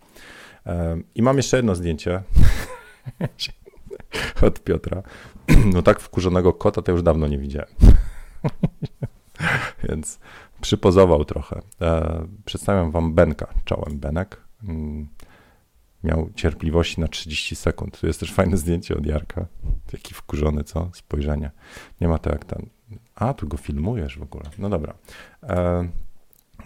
E, 0.67 0.97
I 1.15 1.23
mam 1.23 1.37
jeszcze 1.37 1.57
jedno 1.57 1.75
zdjęcie 1.75 2.23
od 4.47 4.61
Piotra. 4.61 5.03
No 5.75 5.83
tak 5.83 6.01
wkurzonego 6.01 6.53
kota 6.53 6.83
to 6.83 6.93
już 6.93 7.03
dawno 7.03 7.29
nie 7.29 7.39
widziałem. 7.39 7.69
Więc 9.89 10.19
przypozował 10.61 11.25
trochę. 11.25 11.61
E, 11.81 12.27
przedstawiam 12.45 12.91
wam 12.91 13.15
Benka, 13.15 13.47
czołem 13.65 13.99
Benek. 13.99 14.41
Mm, 14.69 15.09
miał 16.05 16.31
cierpliwości 16.35 17.01
na 17.01 17.09
30 17.09 17.57
sekund. 17.57 18.01
Tu 18.01 18.07
jest 18.07 18.21
też 18.21 18.33
fajne 18.33 18.57
zdjęcie 18.57 18.97
od 18.97 19.07
Jarka. 19.07 19.47
Jaki 19.93 20.15
wkurzony, 20.15 20.65
co? 20.65 20.91
Spojrzenie. 20.93 21.51
Nie 22.01 22.09
ma 22.09 22.19
to 22.19 22.31
jak 22.31 22.45
ten. 22.45 22.67
A, 23.15 23.35
tu 23.35 23.49
go 23.49 23.57
filmujesz 23.57 24.19
w 24.19 24.23
ogóle. 24.23 24.45
No 24.59 24.69
dobra. 24.69 24.95
E, 25.43 25.89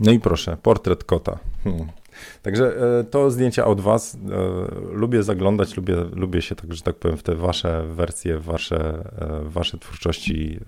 no 0.00 0.12
i 0.12 0.20
proszę, 0.20 0.56
portret 0.62 1.04
kota. 1.04 1.38
Hmm. 1.64 1.86
Także 2.42 2.76
e, 3.00 3.04
to 3.04 3.30
zdjęcia 3.30 3.64
od 3.64 3.80
Was. 3.80 4.14
E, 4.14 4.18
lubię 4.92 5.22
zaglądać, 5.22 5.76
lubię, 5.76 5.96
lubię 6.12 6.42
się, 6.42 6.54
tak, 6.54 6.74
że 6.74 6.82
tak 6.82 6.96
powiem, 6.96 7.16
w 7.16 7.22
te 7.22 7.34
Wasze 7.34 7.84
wersje, 7.86 8.38
Wasze, 8.38 9.04
e, 9.18 9.48
wasze 9.48 9.78
twórczości 9.78 10.60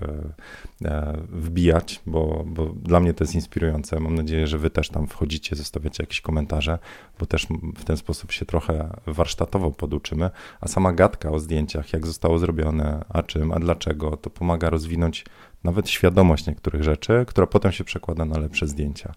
wbijać, 1.28 2.00
bo, 2.06 2.44
bo 2.46 2.66
dla 2.66 3.00
mnie 3.00 3.14
to 3.14 3.24
jest 3.24 3.34
inspirujące. 3.34 4.00
Mam 4.00 4.14
nadzieję, 4.14 4.46
że 4.46 4.58
Wy 4.58 4.70
też 4.70 4.88
tam 4.88 5.06
wchodzicie, 5.06 5.56
zostawiacie 5.56 6.02
jakieś 6.02 6.20
komentarze, 6.20 6.78
bo 7.18 7.26
też 7.26 7.46
w 7.76 7.84
ten 7.84 7.96
sposób 7.96 8.32
się 8.32 8.46
trochę 8.46 8.90
warsztatowo 9.06 9.70
poduczymy. 9.70 10.30
A 10.60 10.68
sama 10.68 10.92
gadka 10.92 11.30
o 11.30 11.38
zdjęciach, 11.38 11.92
jak 11.92 12.06
zostało 12.06 12.38
zrobione, 12.38 13.04
a 13.08 13.22
czym, 13.22 13.52
a 13.52 13.58
dlaczego, 13.58 14.16
to 14.16 14.30
pomaga 14.30 14.70
rozwinąć 14.70 15.24
nawet 15.64 15.88
świadomość 15.88 16.46
niektórych 16.46 16.82
rzeczy, 16.82 17.24
która 17.26 17.46
potem 17.46 17.72
się 17.72 17.84
przekłada 17.84 18.24
na 18.24 18.38
lepsze 18.38 18.66
zdjęcia. 18.66 19.12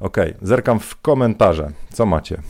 Ok, 0.00 0.16
zerkam 0.42 0.80
w 0.80 1.00
komentarze. 1.00 1.72
Co 1.92 2.06
macie? 2.06 2.42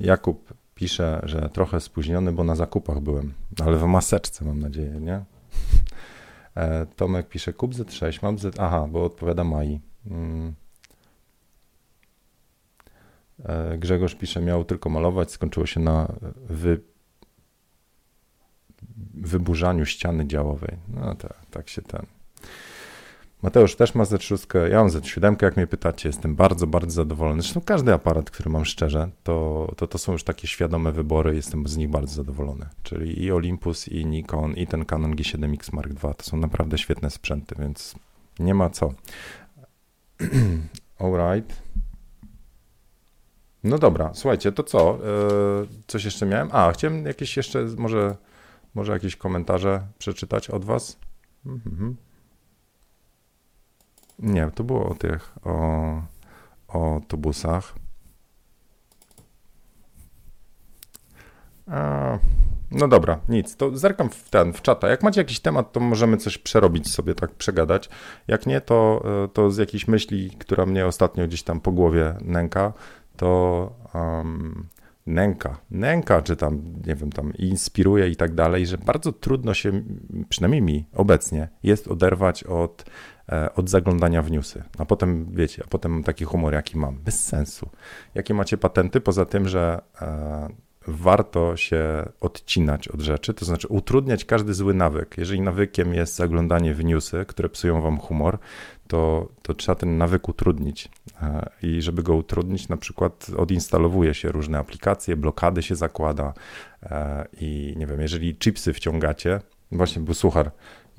Jakub 0.00 0.54
pisze, 0.74 1.20
że 1.22 1.48
trochę 1.52 1.80
spóźniony, 1.80 2.32
bo 2.32 2.44
na 2.44 2.54
zakupach 2.54 3.00
byłem, 3.00 3.32
ale 3.64 3.76
w 3.76 3.84
maseczce 3.84 4.44
mam 4.44 4.60
nadzieję, 4.60 5.00
nie? 5.00 5.24
E, 6.54 6.86
Tomek 6.86 7.28
pisze 7.28 7.52
kup 7.52 7.74
Z6, 7.74 8.18
mam 8.22 8.38
Z... 8.38 8.58
Aha, 8.60 8.86
bo 8.90 9.04
odpowiada 9.04 9.44
Mai. 9.44 9.80
Mm. 10.06 10.54
E, 13.44 13.78
Grzegorz 13.78 14.14
pisze, 14.14 14.40
miał 14.40 14.64
tylko 14.64 14.90
malować, 14.90 15.30
skończyło 15.30 15.66
się 15.66 15.80
na 15.80 16.12
wy... 16.36 16.80
wyburzaniu 19.14 19.86
ściany 19.86 20.26
działowej. 20.26 20.76
No 20.88 21.14
tak, 21.14 21.46
tak 21.50 21.68
się 21.68 21.82
ten... 21.82 22.06
Mateusz 23.42 23.76
też 23.76 23.94
ma 23.94 24.04
Z6, 24.04 24.68
ja 24.68 24.78
mam 24.78 24.88
Z7, 24.88 25.42
jak 25.42 25.56
mnie 25.56 25.66
pytacie, 25.66 26.08
jestem 26.08 26.36
bardzo, 26.36 26.66
bardzo 26.66 26.92
zadowolony. 26.92 27.42
Zresztą 27.42 27.60
każdy 27.60 27.92
aparat, 27.92 28.30
który 28.30 28.50
mam 28.50 28.64
szczerze, 28.64 29.10
to, 29.22 29.68
to, 29.76 29.86
to 29.86 29.98
są 29.98 30.12
już 30.12 30.24
takie 30.24 30.48
świadome 30.48 30.92
wybory, 30.92 31.36
jestem 31.36 31.68
z 31.68 31.76
nich 31.76 31.88
bardzo 31.88 32.14
zadowolony. 32.14 32.66
Czyli 32.82 33.22
i 33.22 33.32
Olympus, 33.32 33.88
i 33.88 34.06
Nikon, 34.06 34.52
i 34.54 34.66
ten 34.66 34.84
Canon 34.84 35.14
G7X 35.14 35.72
Mark 35.72 35.90
II, 36.04 36.14
to 36.16 36.24
są 36.24 36.36
naprawdę 36.36 36.78
świetne 36.78 37.10
sprzęty, 37.10 37.54
więc 37.58 37.94
nie 38.38 38.54
ma 38.54 38.70
co. 38.70 38.94
Alright. 40.98 41.62
No 43.64 43.78
dobra, 43.78 44.10
słuchajcie, 44.14 44.52
to 44.52 44.62
co? 44.62 44.98
Yy, 45.60 45.68
coś 45.86 46.04
jeszcze 46.04 46.26
miałem? 46.26 46.48
A, 46.52 46.72
chciałem 46.72 47.06
jakieś 47.06 47.36
jeszcze, 47.36 47.64
może, 47.78 48.16
może 48.74 48.92
jakieś 48.92 49.16
komentarze 49.16 49.86
przeczytać 49.98 50.50
od 50.50 50.64
was? 50.64 50.98
Mhm. 51.46 51.96
Nie, 54.20 54.50
to 54.54 54.64
było 54.64 54.88
o 54.88 54.94
tych, 54.94 55.34
o, 55.44 55.52
o 56.68 56.94
autobusach. 56.94 57.74
A, 61.66 62.18
no 62.70 62.88
dobra, 62.88 63.20
nic, 63.28 63.56
to 63.56 63.76
zerkam 63.76 64.10
w 64.10 64.30
ten, 64.30 64.52
w 64.52 64.62
czata. 64.62 64.88
Jak 64.88 65.02
macie 65.02 65.20
jakiś 65.20 65.40
temat, 65.40 65.72
to 65.72 65.80
możemy 65.80 66.16
coś 66.16 66.38
przerobić 66.38 66.92
sobie, 66.92 67.14
tak 67.14 67.30
przegadać. 67.30 67.88
Jak 68.28 68.46
nie, 68.46 68.60
to, 68.60 69.04
to 69.32 69.50
z 69.50 69.56
jakiejś 69.56 69.88
myśli, 69.88 70.30
która 70.38 70.66
mnie 70.66 70.86
ostatnio 70.86 71.26
gdzieś 71.26 71.42
tam 71.42 71.60
po 71.60 71.72
głowie 71.72 72.14
nęka, 72.20 72.72
to 73.16 73.72
um, 73.94 74.66
nęka, 75.06 75.58
nęka, 75.70 76.22
czy 76.22 76.36
tam, 76.36 76.62
nie 76.86 76.94
wiem, 76.94 77.12
tam 77.12 77.32
inspiruje 77.34 78.08
i 78.08 78.16
tak 78.16 78.34
dalej, 78.34 78.66
że 78.66 78.78
bardzo 78.78 79.12
trudno 79.12 79.54
się, 79.54 79.82
przynajmniej 80.28 80.62
mi 80.62 80.84
obecnie, 80.94 81.48
jest 81.62 81.88
oderwać 81.88 82.44
od 82.44 82.84
od 83.54 83.70
zaglądania 83.70 84.22
w 84.22 84.30
newsy. 84.30 84.62
A 84.78 84.84
potem, 84.84 85.26
wiecie, 85.32 85.62
a 85.66 85.68
potem 85.68 85.92
mam 85.92 86.02
taki 86.02 86.24
humor, 86.24 86.52
jaki 86.52 86.78
mam. 86.78 86.96
Bez 86.96 87.24
sensu. 87.24 87.70
Jakie 88.14 88.34
macie 88.34 88.58
patenty? 88.58 89.00
Poza 89.00 89.24
tym, 89.24 89.48
że 89.48 89.82
e, 90.02 90.48
warto 90.86 91.56
się 91.56 92.08
odcinać 92.20 92.88
od 92.88 93.00
rzeczy, 93.00 93.34
to 93.34 93.44
znaczy 93.44 93.68
utrudniać 93.68 94.24
każdy 94.24 94.54
zły 94.54 94.74
nawyk. 94.74 95.18
Jeżeli 95.18 95.40
nawykiem 95.40 95.94
jest 95.94 96.16
zaglądanie 96.16 96.74
w 96.74 96.84
newsy, 96.84 97.24
które 97.28 97.48
psują 97.48 97.80
wam 97.80 97.98
humor, 97.98 98.38
to, 98.88 99.28
to 99.42 99.54
trzeba 99.54 99.76
ten 99.76 99.98
nawyk 99.98 100.28
utrudnić. 100.28 100.88
E, 101.22 101.50
I 101.62 101.82
żeby 101.82 102.02
go 102.02 102.14
utrudnić, 102.14 102.68
na 102.68 102.76
przykład 102.76 103.26
odinstalowuje 103.36 104.14
się 104.14 104.32
różne 104.32 104.58
aplikacje, 104.58 105.16
blokady 105.16 105.62
się 105.62 105.74
zakłada 105.74 106.32
i 107.40 107.74
nie 107.76 107.86
wiem, 107.86 108.00
jeżeli 108.00 108.36
chipsy 108.36 108.72
wciągacie, 108.72 109.40
właśnie, 109.72 110.02
bo 110.02 110.14
słuchaj, 110.14 110.44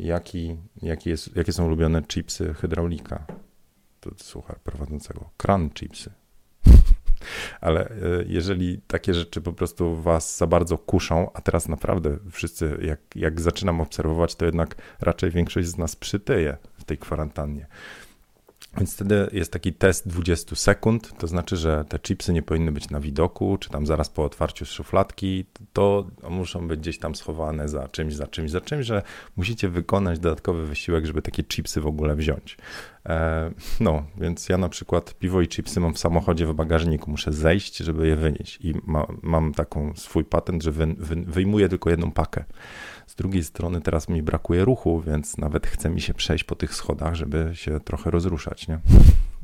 jaki, 0.01 0.57
jaki 0.81 1.09
jest, 1.09 1.35
jakie 1.35 1.53
są 1.53 1.65
ulubione 1.65 2.03
chipsy 2.03 2.53
hydraulika. 2.53 3.25
To 3.99 4.11
słuchaj 4.17 4.55
prowadzącego. 4.63 5.29
Kran 5.37 5.69
chipsy. 5.69 6.11
Ale 7.61 7.89
e, 7.89 7.93
jeżeli 8.27 8.81
takie 8.87 9.13
rzeczy 9.13 9.41
po 9.41 9.53
prostu 9.53 9.95
was 10.01 10.37
za 10.37 10.47
bardzo 10.47 10.77
kuszą, 10.77 11.31
a 11.33 11.41
teraz 11.41 11.67
naprawdę 11.67 12.17
wszyscy, 12.31 12.77
jak, 12.81 12.99
jak 13.15 13.41
zaczynam 13.41 13.81
obserwować, 13.81 14.35
to 14.35 14.45
jednak 14.45 14.75
raczej 14.99 15.31
większość 15.31 15.67
z 15.67 15.77
nas 15.77 15.95
przytyje 15.95 16.57
w 16.73 16.83
tej 16.83 16.97
kwarantannie. 16.97 17.67
Więc 18.77 18.95
wtedy 18.95 19.29
jest 19.31 19.53
taki 19.53 19.73
test 19.73 20.07
20 20.07 20.55
sekund, 20.55 21.17
to 21.17 21.27
znaczy, 21.27 21.57
że 21.57 21.85
te 21.89 21.99
chipsy 21.99 22.33
nie 22.33 22.41
powinny 22.41 22.71
być 22.71 22.89
na 22.89 22.99
widoku, 22.99 23.57
czy 23.57 23.69
tam 23.69 23.85
zaraz 23.85 24.09
po 24.09 24.23
otwarciu 24.23 24.65
szufladki, 24.65 25.45
to 25.73 26.07
muszą 26.29 26.67
być 26.67 26.79
gdzieś 26.79 26.99
tam 26.99 27.15
schowane 27.15 27.69
za 27.69 27.87
czymś, 27.87 28.15
za 28.15 28.27
czymś, 28.27 28.51
za 28.51 28.61
czymś, 28.61 28.85
że 28.85 29.03
musicie 29.35 29.69
wykonać 29.69 30.19
dodatkowy 30.19 30.67
wysiłek, 30.67 31.05
żeby 31.05 31.21
takie 31.21 31.43
chipsy 31.43 31.81
w 31.81 31.87
ogóle 31.87 32.15
wziąć. 32.15 32.57
E, 33.09 33.51
no, 33.79 34.03
więc 34.17 34.49
ja 34.49 34.57
na 34.57 34.69
przykład 34.69 35.13
piwo 35.13 35.41
i 35.41 35.47
chipsy 35.47 35.79
mam 35.79 35.93
w 35.93 35.99
samochodzie 35.99 36.45
w 36.45 36.53
bagażniku, 36.53 37.11
muszę 37.11 37.33
zejść, 37.33 37.77
żeby 37.77 38.07
je 38.07 38.15
wynieść 38.15 38.59
i 38.61 38.73
ma, 38.85 39.07
mam 39.21 39.53
taką 39.53 39.93
swój 39.95 40.23
patent, 40.23 40.63
że 40.63 40.71
wy, 40.71 40.85
wy, 40.97 41.15
wyjmuję 41.15 41.69
tylko 41.69 41.89
jedną 41.89 42.11
pakę. 42.11 42.43
Z 43.07 43.15
drugiej 43.15 43.43
strony 43.43 43.81
teraz 43.81 44.09
mi 44.09 44.23
brakuje 44.23 44.65
ruchu, 44.65 45.01
więc 45.01 45.37
nawet 45.37 45.67
chce 45.67 45.89
mi 45.89 46.01
się 46.01 46.13
przejść 46.13 46.43
po 46.43 46.55
tych 46.55 46.75
schodach, 46.75 47.15
żeby 47.15 47.51
się 47.53 47.79
trochę 47.79 48.11
rozruszać, 48.11 48.67
nie? 48.67 48.79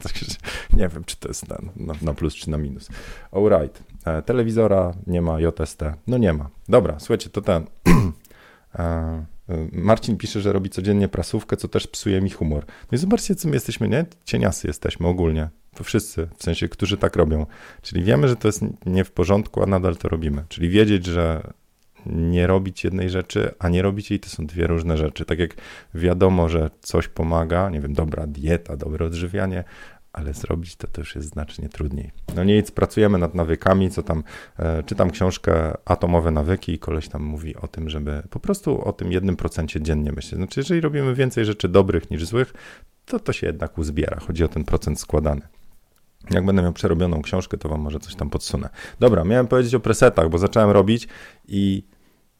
nie 0.80 0.90
wiem, 0.90 1.04
czy 1.04 1.18
to 1.18 1.28
jest 1.28 1.50
na, 1.50 1.94
na 2.02 2.14
plus 2.14 2.36
czy 2.36 2.50
na 2.50 2.58
minus. 2.58 2.90
Alright. 3.32 3.84
E, 4.06 4.22
telewizora 4.22 4.94
nie 5.08 5.22
ma, 5.22 5.38
JST. 5.40 5.82
No 6.08 6.18
nie 6.18 6.34
ma. 6.34 6.50
Dobra, 6.70 7.00
słuchajcie, 7.00 7.30
to 7.30 7.42
ten. 7.42 7.66
E, 8.80 9.26
Marcin 9.72 10.18
pisze, 10.18 10.42
że 10.42 10.54
robi 10.54 10.70
codziennie 10.70 11.08
prasówkę, 11.08 11.58
co 11.58 11.68
też 11.68 11.88
psuje 11.88 12.22
mi 12.22 12.30
humor. 12.30 12.66
No 12.92 12.96
i 12.96 12.98
zobaczcie, 12.98 13.36
co 13.36 13.48
my 13.48 13.54
jesteśmy, 13.54 13.88
nie? 13.88 14.06
Cieniasy 14.26 14.68
jesteśmy 14.68 15.08
ogólnie. 15.08 15.50
To 15.76 15.84
wszyscy, 15.84 16.28
w 16.38 16.44
sensie, 16.44 16.70
którzy 16.70 16.98
tak 16.98 17.16
robią. 17.16 17.46
Czyli 17.82 18.04
wiemy, 18.04 18.28
że 18.28 18.36
to 18.36 18.48
jest 18.48 18.62
nie 18.86 19.04
w 19.04 19.12
porządku, 19.12 19.64
a 19.64 19.66
nadal 19.66 19.96
to 19.96 20.10
robimy. 20.10 20.44
Czyli 20.50 20.70
wiedzieć, 20.70 21.06
że 21.06 21.54
nie 22.06 22.48
robić 22.48 22.84
jednej 22.84 23.10
rzeczy, 23.10 23.54
a 23.60 23.70
nie 23.70 23.82
robić 23.82 24.12
jej 24.12 24.20
to 24.20 24.30
są 24.30 24.46
dwie 24.46 24.68
różne 24.68 24.98
rzeczy. 24.98 25.26
Tak 25.26 25.40
jak 25.40 25.56
wiadomo, 25.94 26.50
że 26.50 26.70
coś 26.82 27.08
pomaga, 27.08 27.70
nie 27.70 27.82
wiem, 27.82 27.94
dobra 27.94 28.28
dieta, 28.28 28.78
dobre 28.78 29.06
odżywianie, 29.06 29.64
ale 30.18 30.34
zrobić 30.34 30.76
to, 30.76 30.88
to 30.88 31.02
już 31.02 31.16
jest 31.16 31.30
znacznie 31.30 31.70
trudniej. 31.70 32.12
No 32.36 32.44
nic, 32.44 32.72
pracujemy 32.72 33.18
nad 33.18 33.36
nawykami, 33.36 33.90
co 33.90 34.04
tam, 34.04 34.24
e, 34.60 34.84
czytam 34.84 35.12
książkę 35.12 35.74
Atomowe 35.86 36.32
nawyki 36.32 36.74
i 36.74 36.80
koleś 36.80 37.10
tam 37.10 37.24
mówi 37.24 37.56
o 37.56 37.68
tym, 37.68 37.90
żeby 37.90 38.24
po 38.30 38.40
prostu 38.40 38.82
o 38.82 38.94
tym 38.94 39.12
jednym 39.12 39.36
procencie 39.36 39.82
dziennie 39.82 40.12
myśleć. 40.12 40.36
Znaczy, 40.36 40.60
jeżeli 40.60 40.82
robimy 40.82 41.16
więcej 41.16 41.46
rzeczy 41.46 41.70
dobrych 41.70 42.12
niż 42.12 42.26
złych, 42.26 42.54
to 43.06 43.20
to 43.20 43.34
się 43.34 43.48
jednak 43.48 43.78
uzbiera. 43.78 44.20
Chodzi 44.20 44.44
o 44.44 44.48
ten 44.48 44.64
procent 44.64 45.00
składany. 45.00 45.42
Jak 46.30 46.46
będę 46.46 46.62
miał 46.62 46.74
przerobioną 46.74 47.22
książkę, 47.22 47.58
to 47.58 47.70
wam 47.70 47.82
może 47.82 48.00
coś 48.00 48.16
tam 48.16 48.30
podsunę. 48.30 48.70
Dobra, 49.00 49.24
miałem 49.24 49.48
powiedzieć 49.48 49.76
o 49.76 49.80
presetach, 49.80 50.30
bo 50.30 50.38
zacząłem 50.38 50.70
robić 50.70 51.08
i 51.48 51.84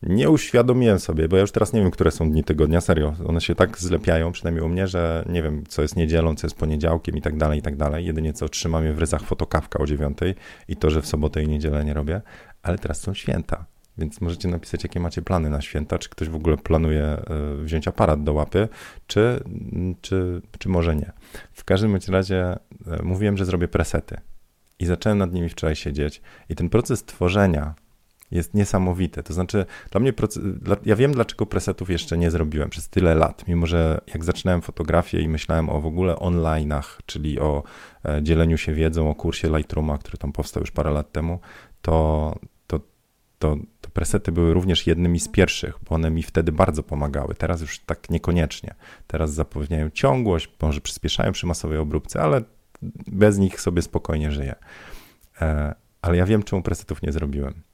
nie 0.04 0.30
uświadomiłem 0.30 1.00
sobie, 1.00 1.28
bo 1.28 1.36
ja 1.36 1.42
już 1.42 1.52
teraz 1.52 1.74
nie 1.74 1.82
wiem, 1.82 1.92
które 1.92 2.12
są 2.12 2.32
dni 2.32 2.44
tygodnia, 2.44 2.82
serio. 2.82 3.14
One 3.28 3.42
się 3.42 3.56
tak 3.56 3.78
zlepiają, 3.78 4.32
przynajmniej 4.32 4.66
u 4.66 4.70
mnie, 4.70 4.88
że 4.88 5.26
nie 5.30 5.44
wiem, 5.44 5.64
co 5.68 5.82
jest 5.82 5.96
niedzielą, 5.96 6.36
co 6.36 6.48
jest 6.48 6.58
poniedziałkiem 6.58 7.18
i 7.18 7.22
tak 7.22 7.38
dalej, 7.38 7.60
i 7.60 7.62
tak 7.62 7.76
dalej. 7.76 8.06
Jedynie 8.06 8.34
co 8.34 8.50
trzymam 8.50 8.86
je 8.86 8.94
w 8.94 9.00
ryzach 9.00 9.22
fotokawka 9.22 9.80
o 9.80 9.86
dziewiątej 9.86 10.36
i 10.68 10.76
to, 10.76 10.90
że 10.90 11.02
w 11.02 11.08
sobotę 11.08 11.44
i 11.44 11.48
niedzielę 11.48 11.86
nie 11.86 11.94
robię. 11.94 12.22
Ale 12.64 12.78
teraz 12.78 13.02
są 13.02 13.14
święta, 13.14 13.66
więc 13.98 14.22
możecie 14.22 14.48
napisać, 14.48 14.84
jakie 14.84 15.00
macie 15.00 15.22
plany 15.22 15.50
na 15.50 15.62
święta, 15.62 16.00
czy 16.00 16.10
ktoś 16.10 16.30
w 16.30 16.36
ogóle 16.36 16.58
planuje 16.58 17.04
e, 17.04 17.24
wziąć 17.64 17.88
aparat 17.88 18.24
do 18.24 18.34
łapy, 18.34 18.68
czy, 19.08 19.44
czy, 20.02 20.42
czy 20.60 20.70
może 20.70 20.96
nie. 20.96 21.12
W 21.54 21.64
każdym 21.64 21.98
razie 22.08 22.58
e, 22.88 23.04
mówiłem, 23.04 23.38
że 23.38 23.46
zrobię 23.46 23.68
presety 23.68 24.18
i 24.80 24.86
zacząłem 24.86 25.18
nad 25.18 25.34
nimi 25.34 25.50
wczoraj 25.50 25.76
siedzieć 25.76 26.22
i 26.50 26.56
ten 26.56 26.70
proces 26.70 27.04
tworzenia 27.04 27.76
jest 28.32 28.54
niesamowite. 28.54 29.24
To 29.24 29.34
znaczy, 29.34 29.66
dla 29.92 30.00
mnie, 30.00 30.14
ja 30.86 30.96
wiem, 30.96 31.12
dlaczego 31.12 31.46
presetów 31.46 31.90
jeszcze 31.90 32.18
nie 32.18 32.32
zrobiłem 32.32 32.70
przez 32.70 32.90
tyle 32.90 33.16
lat, 33.16 33.48
mimo 33.48 33.66
że 33.66 34.02
jak 34.14 34.24
zaczynałem 34.24 34.62
fotografię 34.62 35.22
i 35.22 35.30
myślałem 35.30 35.70
o 35.70 35.82
w 35.82 35.86
ogóle 35.86 36.16
online'ach, 36.16 36.84
czyli 37.06 37.40
o 37.40 37.64
e, 38.06 38.24
dzieleniu 38.24 38.58
się 38.58 38.74
wiedzą, 38.74 39.10
o 39.10 39.16
kursie 39.16 39.48
Lightrooma, 39.58 39.98
który 39.98 40.18
tam 40.18 40.32
powstał 40.32 40.62
już 40.62 40.72
parę 40.72 40.92
lat 40.92 41.12
temu, 41.12 41.40
to, 41.82 42.36
to, 42.68 42.80
to, 43.40 43.58
to 43.82 43.90
presety 43.90 44.32
były 44.32 44.54
również 44.54 44.88
jednymi 44.88 45.20
z 45.20 45.28
pierwszych, 45.28 45.78
bo 45.90 45.96
one 45.96 46.12
mi 46.12 46.24
wtedy 46.24 46.52
bardzo 46.52 46.84
pomagały. 46.84 47.36
Teraz 47.36 47.62
już 47.62 47.80
tak 47.80 48.10
niekoniecznie. 48.10 48.76
Teraz 49.08 49.34
zapewniają 49.34 49.90
ciągłość, 49.90 50.52
może 50.62 50.82
przyspieszają 50.82 51.32
przy 51.32 51.48
masowej 51.48 51.78
obróbce, 51.78 52.22
ale 52.22 52.42
bez 53.08 53.38
nich 53.38 53.62
sobie 53.62 53.82
spokojnie 53.82 54.32
żyję. 54.32 54.56
E, 55.42 55.76
ale 56.02 56.18
ja 56.18 56.26
wiem, 56.26 56.44
czemu 56.44 56.62
presetów 56.62 57.02
nie 57.02 57.12
zrobiłem 57.12 57.67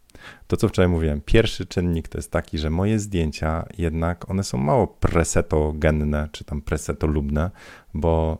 to, 0.48 0.58
co 0.58 0.68
wczoraj 0.68 0.90
mówiłem, 0.90 1.22
pierwszy 1.22 1.66
czynnik 1.66 2.08
to 2.08 2.18
jest 2.18 2.32
taki, 2.32 2.58
że 2.58 2.70
moje 2.70 3.00
zdjęcia 3.00 3.66
jednak 3.78 4.30
one 4.30 4.44
są 4.44 4.58
mało 4.58 4.88
presetogenne, 4.88 6.30
czy 6.32 6.44
tam 6.44 6.62
presetolubne, 6.62 7.52
bo 7.94 8.38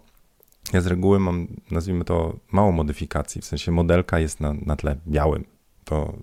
ja 0.74 0.82
z 0.82 0.88
reguły 0.88 1.20
mam, 1.20 1.48
nazwijmy 1.72 2.06
to, 2.06 2.40
mało 2.52 2.72
modyfikacji, 2.72 3.42
w 3.42 3.46
sensie 3.46 3.72
modelka 3.72 4.20
jest 4.20 4.40
na, 4.40 4.54
na 4.54 4.76
tle 4.76 4.96
białym. 5.08 5.46
To 5.86 6.14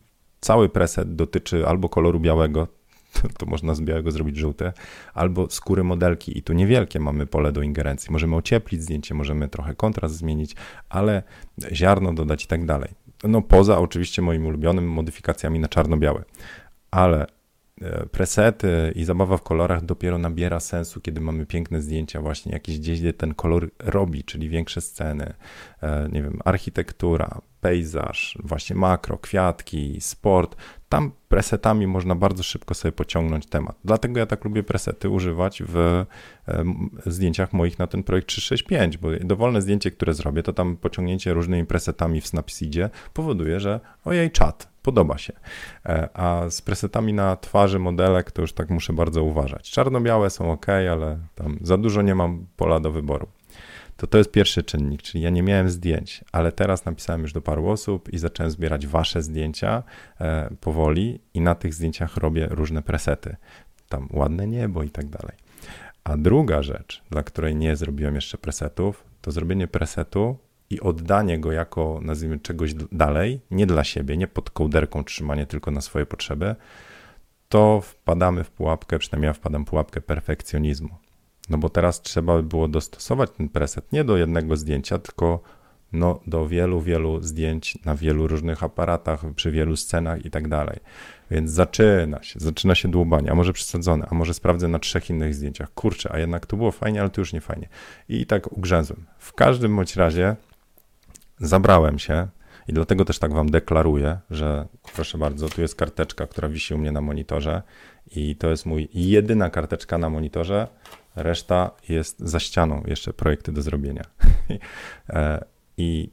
cały 0.41 0.69
preset 0.69 1.15
dotyczy 1.17 1.67
albo 1.67 1.89
koloru 1.89 2.21
białego, 2.21 2.67
to, 3.13 3.29
to, 3.39 3.47
można 3.47 3.75
z 3.75 3.81
białego 3.81 4.11
zrobić 4.11 4.37
żółte, 4.37 4.73
albo 5.15 5.51
skóry 5.51 5.85
modelki 5.85 6.39
i 6.39 6.43
tu 6.43 6.53
niewielkie 6.53 7.01
mamy 7.01 7.27
pole 7.27 7.53
do 7.53 7.63
ingerencji. 7.63 8.13
Możemy 8.13 8.37
ocieplić 8.37 8.83
zdjęcie, 8.83 9.15
możemy 9.15 9.49
trochę 9.49 9.75
kontrast 9.75 10.15
zmienić, 10.17 10.57
ale 10.89 11.23
ziarno 11.73 12.13
dodać 12.13 12.45
i 12.45 12.47
tak 12.47 12.67
dalej. 12.67 12.91
No 13.25 13.43
poza 13.43 13.79
oczywiście 13.79 14.23
moimi 14.23 14.49
ulubionymi 14.49 14.89
modyfikacjami 14.89 15.61
na 15.61 15.69
czarno-białe. 15.69 16.25
Ale 16.91 17.27
e, 17.83 18.07
presety 18.07 18.93
i 18.95 19.05
zabawa 19.05 19.37
w 19.37 19.43
kolorach 19.43 19.85
dopiero 19.85 20.19
nabiera 20.19 20.61
sensu, 20.61 21.01
kiedy 21.01 21.21
mamy 21.21 21.47
piękne 21.47 21.83
zdjęcia, 21.83 22.21
właśnie 22.21 22.53
jakieś 22.53 22.79
gdzieś, 22.79 23.01
gdzie 23.01 23.13
ten 23.13 23.35
kolor 23.35 23.71
robi, 23.79 24.25
czyli 24.25 24.49
większe 24.49 24.81
sceny, 24.81 25.35
e, 25.83 26.09
nie 26.13 26.23
wiem, 26.23 26.39
architektura, 26.45 27.41
pejzaż, 27.61 28.39
właśnie 28.45 28.77
makro, 28.77 29.19
kwiatki, 29.19 30.01
sport. 30.01 30.57
Tam 30.89 31.13
presetami 31.29 31.87
można 31.87 32.15
bardzo 32.15 32.43
szybko 32.43 32.75
sobie 32.75 32.93
pociągnąć 32.93 33.47
temat. 33.47 33.77
Dlatego 33.85 34.19
ja 34.19 34.27
tak 34.27 34.45
lubię 34.45 34.63
presety 34.63 35.09
używać 35.09 35.63
w 35.69 36.05
zdjęciach 37.07 37.53
moich 37.53 37.79
na 37.79 37.87
ten 37.87 38.03
projekt 38.03 38.29
365, 38.29 38.99
bo 38.99 39.09
dowolne 39.21 39.63
zdjęcie, 39.63 39.91
które 39.91 40.15
zrobię, 40.15 40.43
to 40.43 40.53
tam 40.53 40.77
pociągnięcie 40.77 41.33
różnymi 41.33 41.67
presetami 41.67 42.21
w 42.21 42.27
Snapseedzie 42.27 42.91
powoduje, 43.15 43.61
że 43.61 43.81
ojej, 44.05 44.31
czat, 44.31 44.69
podoba 44.83 45.19
się. 45.19 45.33
E, 45.87 46.09
a 46.15 46.51
z 46.51 46.63
presetami 46.63 47.13
na 47.13 47.37
twarzy 47.37 47.79
modelek 47.79 48.31
to 48.31 48.43
już 48.43 48.53
tak 48.53 48.71
muszę 48.71 48.93
bardzo 48.93 49.23
uważać. 49.23 49.71
Czarno-białe 49.71 50.31
są 50.31 50.53
ok, 50.53 50.69
ale 50.69 51.19
tam 51.35 51.59
za 51.63 51.77
dużo 51.77 52.03
nie 52.03 52.15
mam 52.15 52.47
pola 52.57 52.81
do 52.81 52.93
wyboru 52.93 53.29
to 54.01 54.07
to 54.07 54.19
jest 54.19 54.31
pierwszy 54.31 54.63
czynnik, 54.63 55.03
czyli 55.03 55.25
ja 55.25 55.31
nie 55.31 55.43
miałem 55.43 55.71
zdjęć, 55.71 56.25
ale 56.33 56.53
teraz 56.53 56.85
napisałem 56.85 57.23
już 57.23 57.33
do 57.33 57.41
paru 57.41 57.69
osób 57.69 58.13
i 58.13 58.19
zacząłem 58.19 58.51
zbierać 58.51 58.87
wasze 58.87 59.23
zdjęcia 59.23 59.83
e, 60.21 60.51
powoli 60.61 61.21
i 61.35 61.41
na 61.41 61.55
tych 61.55 61.75
zdjęciach 61.75 62.17
robię 62.17 62.47
różne 62.51 62.83
presety. 62.83 63.37
Tam 63.89 64.09
ładne 64.13 64.47
niebo 64.47 64.83
i 64.83 64.91
tak 64.91 65.07
dalej. 65.07 65.37
A 66.05 66.17
druga 66.17 66.63
rzecz, 66.63 67.03
dla 67.11 67.23
której 67.23 67.57
nie 67.57 67.77
zrobiłem 67.77 68.15
jeszcze 68.15 68.39
presetów, 68.39 69.05
to 69.21 69.31
zrobienie 69.31 69.69
presetu 69.69 70.37
i 70.71 70.81
oddanie 70.81 71.39
go 71.39 71.53
jako, 71.53 72.01
nazwijmy, 72.03 72.39
czegoś 72.39 72.75
dalej, 72.93 73.41
nie 73.51 73.67
dla 73.67 73.85
siebie, 73.85 74.17
nie 74.17 74.27
pod 74.27 74.51
kołderką 74.51 75.05
trzymanie 75.05 75.47
tylko 75.47 75.71
na 75.71 75.81
swoje 75.81 76.07
potrzeby, 76.07 76.55
to 77.49 77.81
wpadamy 77.81 78.45
w 78.45 78.51
pułapkę, 78.51 78.99
przynajmniej 78.99 79.29
ja 79.29 79.33
wpadam 79.33 79.65
w 79.65 79.69
pułapkę 79.69 80.01
perfekcjonizmu. 80.01 81.10
No 81.51 81.59
bo 81.59 81.69
teraz 81.69 82.03
trzeba 82.03 82.37
by 82.37 82.43
było 82.43 82.69
dostosować 82.69 83.31
ten 83.31 83.49
preset 83.49 83.93
nie 83.93 84.05
do 84.05 84.17
jednego 84.17 84.57
zdjęcia, 84.57 84.99
tylko 84.99 85.43
no, 85.93 86.21
do 86.27 86.49
wielu, 86.49 86.81
wielu 86.81 87.23
zdjęć 87.23 87.79
na 87.85 87.95
wielu 87.95 88.27
różnych 88.27 88.63
aparatach, 88.63 89.21
przy 89.37 89.51
wielu 89.51 89.77
scenach 89.77 90.25
i 90.25 90.31
tak 90.31 90.49
dalej. 90.49 90.81
Więc 91.31 91.51
zaczyna 91.51 92.23
się, 92.23 92.41
zaczyna 92.41 92.75
się 92.75 92.89
dłubanie, 92.89 93.31
a 93.31 93.35
może 93.35 93.53
przesadzone, 93.53 94.07
a 94.11 94.15
może 94.15 94.35
sprawdzę 94.35 94.69
na 94.69 94.79
trzech 94.79 95.11
innych 95.11 95.35
zdjęciach. 95.35 95.75
Kurczę, 95.75 96.13
a 96.13 96.19
jednak 96.19 96.47
to 96.47 96.57
było 96.57 96.71
fajnie, 96.71 97.01
ale 97.01 97.11
to 97.11 97.21
już 97.21 97.33
nie 97.33 97.41
fajnie. 97.41 97.69
I 98.09 98.27
tak 98.27 98.53
ugrzęzłem. 98.53 99.07
W 99.19 99.33
każdym 99.33 99.77
bądź 99.77 99.97
razie 99.97 100.37
zabrałem 101.39 101.99
się 101.99 102.29
i 102.69 102.73
dlatego 102.73 103.05
też 103.05 103.19
tak 103.19 103.33
wam 103.33 103.51
deklaruję, 103.51 104.19
że 104.31 104.67
proszę 104.95 105.19
bardzo, 105.19 105.49
tu 105.49 105.61
jest 105.61 105.75
karteczka, 105.75 106.27
która 106.27 106.49
wisi 106.49 106.75
u 106.75 106.79
mnie 106.79 106.93
na 106.93 107.01
monitorze 107.01 107.63
i 108.17 108.37
to 108.37 108.51
jest 108.51 108.67
mój 108.67 108.89
jedyna 108.95 109.51
karteczka 109.51 109.99
na 109.99 110.11
monitorze, 110.11 110.69
reszta 111.17 111.71
jest 111.89 112.21
za 112.21 112.41
ścianą, 112.41 112.83
jeszcze 112.87 113.13
projekty 113.13 113.53
do 113.53 113.63
zrobienia. 113.63 114.05
E, 115.09 115.45
I 115.77 116.11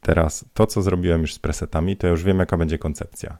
teraz 0.00 0.44
to, 0.54 0.66
co 0.66 0.82
zrobiłem 0.82 1.20
już 1.20 1.34
z 1.34 1.38
presetami, 1.38 1.96
to 1.96 2.06
już 2.06 2.24
wiem, 2.24 2.38
jaka 2.38 2.56
będzie 2.56 2.78
koncepcja. 2.78 3.38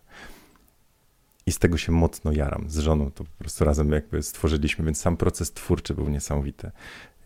I 1.47 1.53
z 1.53 1.59
tego 1.59 1.77
się 1.77 1.93
mocno 1.93 2.33
jaram. 2.33 2.71
Z 2.71 2.79
żoną 2.79 3.11
to 3.11 3.25
po 3.25 3.31
prostu 3.39 3.65
razem 3.65 3.93
jakby 3.93 4.23
stworzyliśmy, 4.23 4.85
więc 4.85 5.01
sam 5.01 5.17
proces 5.17 5.53
twórczy 5.53 5.95
był 5.95 6.09
niesamowity. 6.09 6.71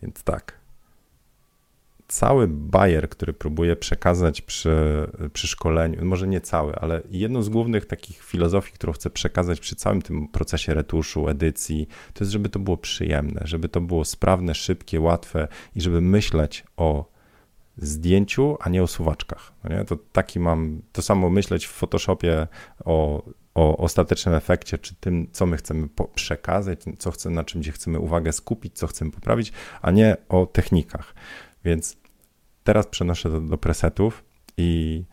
Więc 0.01 0.23
tak, 0.23 0.53
cały 2.09 2.47
bajer, 2.47 3.09
który 3.09 3.33
próbuję 3.33 3.75
przekazać 3.75 4.41
przy, 4.41 5.07
przy 5.33 5.47
szkoleniu, 5.47 6.05
może 6.05 6.27
nie 6.27 6.41
cały, 6.41 6.75
ale 6.75 7.01
jedną 7.09 7.41
z 7.41 7.49
głównych 7.49 7.85
takich 7.85 8.23
filozofii, 8.23 8.73
którą 8.73 8.93
chcę 8.93 9.09
przekazać 9.09 9.59
przy 9.59 9.75
całym 9.75 10.01
tym 10.01 10.27
procesie 10.27 10.73
retuszu, 10.73 11.29
edycji, 11.29 11.87
to 12.13 12.23
jest, 12.23 12.31
żeby 12.31 12.49
to 12.49 12.59
było 12.59 12.77
przyjemne, 12.77 13.41
żeby 13.45 13.69
to 13.69 13.81
było 13.81 14.05
sprawne, 14.05 14.55
szybkie, 14.55 15.01
łatwe 15.01 15.47
i 15.75 15.81
żeby 15.81 16.01
myśleć 16.01 16.63
o 16.77 17.05
zdjęciu, 17.77 18.57
a 18.59 18.69
nie 18.69 18.83
o 18.83 18.87
suwaczkach. 18.87 19.53
No 19.63 19.75
nie? 19.75 19.85
To 19.85 19.97
taki 20.11 20.39
mam, 20.39 20.81
to 20.91 21.01
samo 21.01 21.29
myśleć 21.29 21.65
w 21.65 21.71
Photoshopie 21.71 22.47
o, 22.85 23.23
o 23.55 23.77
ostatecznym 23.77 24.35
efekcie, 24.35 24.77
czy 24.77 24.95
tym, 24.95 25.27
co 25.31 25.45
my 25.45 25.57
chcemy 25.57 25.87
przekazać, 26.15 26.79
co 26.99 27.11
chcemy, 27.11 27.35
na 27.35 27.43
czym 27.43 27.61
gdzie 27.61 27.71
chcemy 27.71 27.99
uwagę 27.99 28.31
skupić, 28.31 28.77
co 28.77 28.87
chcemy 28.87 29.11
poprawić, 29.11 29.51
a 29.81 29.91
nie 29.91 30.17
o 30.29 30.45
technikach. 30.45 31.13
Więc 31.65 31.97
teraz 32.63 32.87
przenoszę 32.87 33.29
to 33.29 33.41
do 33.41 33.57
presetów 33.57 34.23
i 34.57 35.03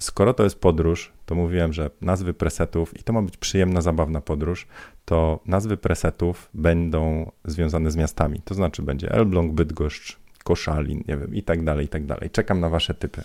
skoro 0.00 0.34
to 0.34 0.44
jest 0.44 0.60
podróż, 0.60 1.12
to 1.26 1.34
mówiłem, 1.34 1.72
że 1.72 1.90
nazwy 2.00 2.34
presetów 2.34 3.00
i 3.00 3.02
to 3.02 3.12
ma 3.12 3.22
być 3.22 3.36
przyjemna, 3.36 3.80
zabawna 3.80 4.20
podróż, 4.20 4.66
to 5.04 5.40
nazwy 5.46 5.76
presetów 5.76 6.50
będą 6.54 7.32
związane 7.44 7.90
z 7.90 7.96
miastami. 7.96 8.40
To 8.44 8.54
znaczy 8.54 8.82
będzie 8.82 9.12
Elbląg, 9.12 9.52
Bydgoszcz, 9.52 10.18
Koszalin, 10.44 11.04
nie 11.08 11.16
wiem, 11.16 11.34
i 11.34 11.42
tak 11.42 11.64
dalej, 11.64 11.86
i 11.86 11.88
tak 11.88 12.06
dalej. 12.06 12.30
Czekam 12.30 12.60
na 12.60 12.68
wasze 12.68 12.94
typy. 12.94 13.22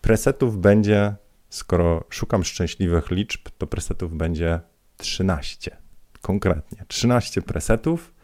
Presetów 0.00 0.58
będzie, 0.58 1.14
skoro 1.48 2.04
szukam 2.08 2.44
szczęśliwych 2.44 3.10
liczb, 3.10 3.48
to 3.58 3.66
presetów 3.66 4.16
będzie 4.16 4.60
13. 4.96 5.76
Konkretnie 6.20 6.84
13 6.88 7.42
presetów 7.42 8.14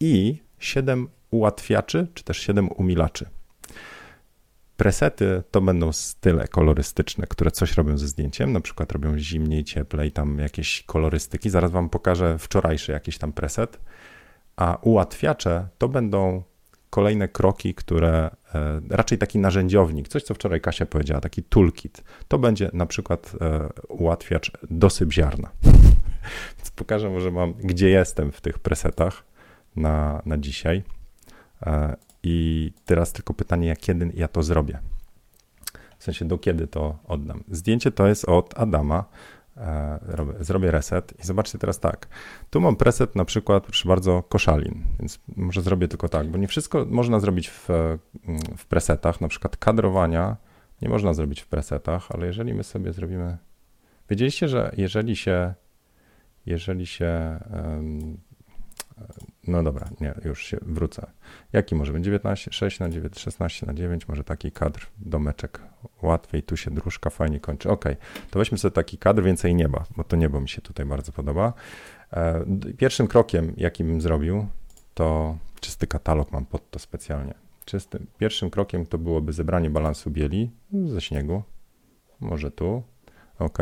i 0.00 0.43
7 0.58 1.08
ułatwiaczy, 1.30 2.06
czy 2.14 2.24
też 2.24 2.38
7 2.38 2.68
umilaczy. 2.68 3.26
Presety 4.76 5.42
to 5.50 5.60
będą 5.60 5.92
style 5.92 6.48
kolorystyczne, 6.48 7.26
które 7.26 7.50
coś 7.50 7.76
robią 7.76 7.98
ze 7.98 8.08
zdjęciem, 8.08 8.52
na 8.52 8.60
przykład 8.60 8.92
robią 8.92 9.18
zimniej, 9.18 9.64
cieplej, 9.64 10.12
tam 10.12 10.38
jakieś 10.38 10.82
kolorystyki. 10.82 11.50
Zaraz 11.50 11.70
wam 11.70 11.90
pokażę 11.90 12.38
wczorajszy 12.38 12.92
jakiś 12.92 13.18
tam 13.18 13.32
preset. 13.32 13.80
A 14.56 14.78
ułatwiacze 14.82 15.68
to 15.78 15.88
będą 15.88 16.42
kolejne 16.90 17.28
kroki, 17.28 17.74
które 17.74 18.30
e, 18.54 18.80
raczej 18.90 19.18
taki 19.18 19.38
narzędziownik, 19.38 20.08
coś 20.08 20.22
co 20.22 20.34
wczoraj 20.34 20.60
Kasia 20.60 20.86
powiedziała, 20.86 21.20
taki 21.20 21.42
toolkit. 21.42 22.04
To 22.28 22.38
będzie 22.38 22.70
na 22.72 22.86
przykład 22.86 23.32
e, 23.40 23.68
ułatwiacz 23.88 24.50
dosyp 24.70 25.12
ziarna. 25.12 25.50
Więc 26.58 26.70
pokażę 26.74 27.10
może 27.10 27.30
mam, 27.30 27.52
gdzie 27.52 27.88
jestem 27.88 28.32
w 28.32 28.40
tych 28.40 28.58
presetach 28.58 29.24
na, 29.76 30.22
na 30.26 30.38
dzisiaj. 30.38 30.82
E, 31.66 31.96
I 32.22 32.72
teraz 32.84 33.12
tylko 33.12 33.34
pytanie, 33.34 33.68
jak 33.68 33.78
kiedy 33.78 34.12
ja 34.14 34.28
to 34.28 34.42
zrobię. 34.42 34.78
W 35.98 36.04
sensie, 36.04 36.24
do 36.24 36.38
kiedy 36.38 36.66
to 36.66 36.98
oddam. 37.04 37.44
Zdjęcie 37.48 37.90
to 37.90 38.06
jest 38.06 38.24
od 38.24 38.58
Adama. 38.58 39.04
E, 39.56 39.98
zrobię 40.40 40.70
reset 40.70 41.14
i 41.20 41.26
zobaczcie 41.26 41.58
teraz 41.58 41.80
tak. 41.80 42.08
Tu 42.50 42.60
mam 42.60 42.76
preset 42.76 43.16
na 43.16 43.24
przykład, 43.24 43.64
proszę 43.64 43.88
bardzo, 43.88 44.22
koszalin, 44.22 44.82
więc 44.98 45.18
może 45.36 45.62
zrobię 45.62 45.88
tylko 45.88 46.08
tak, 46.08 46.28
bo 46.28 46.38
nie 46.38 46.48
wszystko 46.48 46.86
można 46.90 47.20
zrobić 47.20 47.50
w, 47.50 47.68
w 48.56 48.66
presetach, 48.66 49.20
na 49.20 49.28
przykład 49.28 49.56
kadrowania 49.56 50.36
nie 50.82 50.88
można 50.88 51.14
zrobić 51.14 51.40
w 51.40 51.46
presetach, 51.46 52.10
ale 52.10 52.26
jeżeli 52.26 52.54
my 52.54 52.64
sobie 52.64 52.92
zrobimy. 52.92 53.38
Wiedzieliście, 54.10 54.48
że 54.48 54.72
jeżeli 54.76 55.16
się, 55.16 55.54
jeżeli 56.46 56.86
się 56.86 57.40
um, 57.52 58.18
No 59.46 59.62
dobra, 59.62 59.88
nie, 60.00 60.14
już 60.24 60.44
się 60.44 60.58
wrócę. 60.62 61.06
Jaki 61.52 61.74
może 61.74 61.92
być? 61.92 62.04
19, 62.04 62.52
6 62.52 62.80
na 62.80 62.88
9, 62.88 63.18
16 63.18 63.66
na 63.66 63.74
9, 63.74 64.08
może 64.08 64.24
taki 64.24 64.52
kadr, 64.52 64.86
domeczek. 64.98 65.60
Łatwiej, 66.02 66.42
tu 66.42 66.56
się 66.56 66.70
dróżka 66.70 67.10
fajnie 67.10 67.40
kończy. 67.40 67.70
Ok, 67.70 67.84
to 68.30 68.38
weźmy 68.38 68.58
sobie 68.58 68.72
taki 68.72 68.98
kadr, 68.98 69.22
więcej 69.22 69.54
nieba, 69.54 69.84
bo 69.96 70.04
to 70.04 70.16
niebo 70.16 70.40
mi 70.40 70.48
się 70.48 70.62
tutaj 70.62 70.86
bardzo 70.86 71.12
podoba. 71.12 71.52
E, 72.12 72.44
pierwszym 72.78 73.06
krokiem, 73.06 73.52
jaki 73.56 73.84
bym 73.84 74.00
zrobił, 74.00 74.46
to 74.94 75.36
czysty 75.60 75.86
katalog 75.86 76.32
mam 76.32 76.46
pod 76.46 76.70
to 76.70 76.78
specjalnie. 76.78 77.34
Czystym, 77.64 78.06
pierwszym 78.18 78.50
krokiem 78.50 78.86
to 78.86 78.98
byłoby 78.98 79.32
zebranie 79.32 79.70
balansu 79.70 80.10
bieli 80.10 80.50
ze 80.86 81.00
śniegu. 81.00 81.42
Może 82.20 82.50
tu, 82.50 82.82
Ok, 83.38 83.58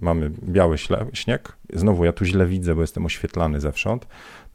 mamy 0.00 0.30
biały 0.30 0.76
śnieg. 1.12 1.56
Znowu 1.72 2.04
ja 2.04 2.12
tu 2.12 2.24
źle 2.24 2.46
widzę, 2.46 2.74
bo 2.74 2.80
jestem 2.80 3.06
oświetlany 3.06 3.60
zewsząd. 3.60 4.06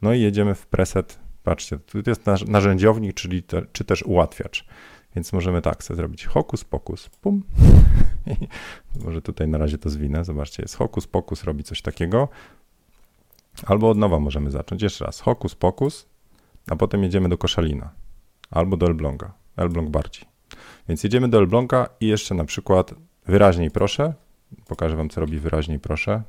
No 0.02 0.12
i 0.14 0.20
jedziemy 0.20 0.54
w 0.54 0.66
preset. 0.66 1.18
Patrzcie, 1.42 1.78
tu 1.78 1.98
jest 2.06 2.22
narzędziownik, 2.48 3.14
czyli 3.14 3.42
te, 3.42 3.62
czy 3.72 3.84
też 3.84 4.02
ułatwiacz. 4.02 4.66
Więc 5.16 5.32
możemy 5.32 5.62
tak 5.62 5.84
sobie 5.84 5.96
zrobić 5.96 6.26
hokus 6.26 6.64
pokus, 6.64 7.08
pum. 7.08 7.42
Może 9.04 9.22
tutaj 9.22 9.48
na 9.48 9.58
razie 9.58 9.78
to 9.78 9.90
zwinę. 9.90 10.24
Zobaczcie, 10.24 10.62
jest 10.62 10.76
hokus 10.76 11.06
pokus, 11.06 11.44
robi 11.44 11.64
coś 11.64 11.82
takiego. 11.82 12.28
Albo 13.66 13.90
od 13.90 13.98
nowa 13.98 14.20
możemy 14.20 14.50
zacząć. 14.50 14.82
Jeszcze 14.82 15.04
raz, 15.04 15.20
hokus 15.20 15.54
pokus, 15.54 16.06
a 16.70 16.76
potem 16.76 17.02
jedziemy 17.02 17.28
do 17.28 17.38
koszalina. 17.38 17.90
Albo 18.50 18.76
do 18.76 18.86
Elbląga. 18.86 19.32
Elbląg 19.56 19.90
bardziej. 19.90 20.24
Więc 20.88 21.04
jedziemy 21.04 21.28
do 21.28 21.38
Elbląga 21.38 21.88
i 22.00 22.06
jeszcze 22.06 22.34
na 22.34 22.44
przykład 22.44 22.94
wyraźniej 23.26 23.70
proszę, 23.70 24.14
Pokażę 24.68 24.96
Wam, 24.96 25.08
co 25.08 25.20
robi 25.20 25.38
wyraźniej, 25.38 25.78
proszę. 25.78 26.22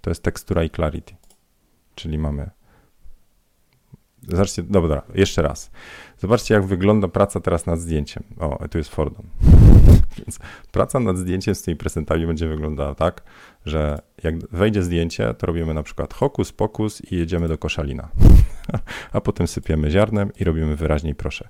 To 0.00 0.10
jest 0.10 0.22
tekstura 0.22 0.64
i 0.64 0.70
clarity. 0.70 1.14
Czyli 1.94 2.18
mamy. 2.18 2.50
Zobaczcie, 4.28 4.62
dobra, 4.62 5.02
jeszcze 5.14 5.42
raz. 5.42 5.70
Zobaczcie, 6.18 6.54
jak 6.54 6.64
wygląda 6.64 7.08
praca 7.08 7.40
teraz 7.40 7.66
nad 7.66 7.80
zdjęciem. 7.80 8.22
O, 8.38 8.68
tu 8.70 8.78
jest 8.78 8.90
Fordon. 8.90 9.26
Więc 10.18 10.38
praca 10.72 11.00
nad 11.00 11.18
zdjęciem 11.18 11.54
z 11.54 11.62
tymi 11.62 11.76
prezentami 11.76 12.26
będzie 12.26 12.48
wyglądała 12.48 12.94
tak, 12.94 13.22
że 13.66 13.98
jak 14.22 14.48
wejdzie 14.48 14.82
zdjęcie, 14.82 15.34
to 15.34 15.46
robimy 15.46 15.74
na 15.74 15.82
przykład 15.82 16.14
hokus 16.14 16.52
pokus 16.52 17.12
i 17.12 17.16
jedziemy 17.16 17.48
do 17.48 17.58
koszalina. 17.58 18.08
A 19.12 19.20
potem 19.20 19.46
sypiemy 19.46 19.90
ziarnem 19.90 20.30
i 20.40 20.44
robimy 20.44 20.76
wyraźniej 20.76 21.14
proszę. 21.14 21.48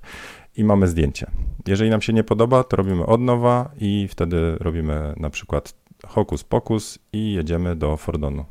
I 0.57 0.63
mamy 0.63 0.87
zdjęcie. 0.87 1.31
Jeżeli 1.67 1.89
nam 1.89 2.01
się 2.01 2.13
nie 2.13 2.23
podoba, 2.23 2.63
to 2.63 2.77
robimy 2.77 3.05
od 3.05 3.21
nowa 3.21 3.71
i 3.79 4.07
wtedy 4.11 4.55
robimy 4.59 5.13
na 5.17 5.29
przykład 5.29 5.73
hokus 6.07 6.43
pokus 6.43 6.99
i 7.13 7.33
jedziemy 7.33 7.75
do 7.75 7.97
Fordonu. 7.97 8.45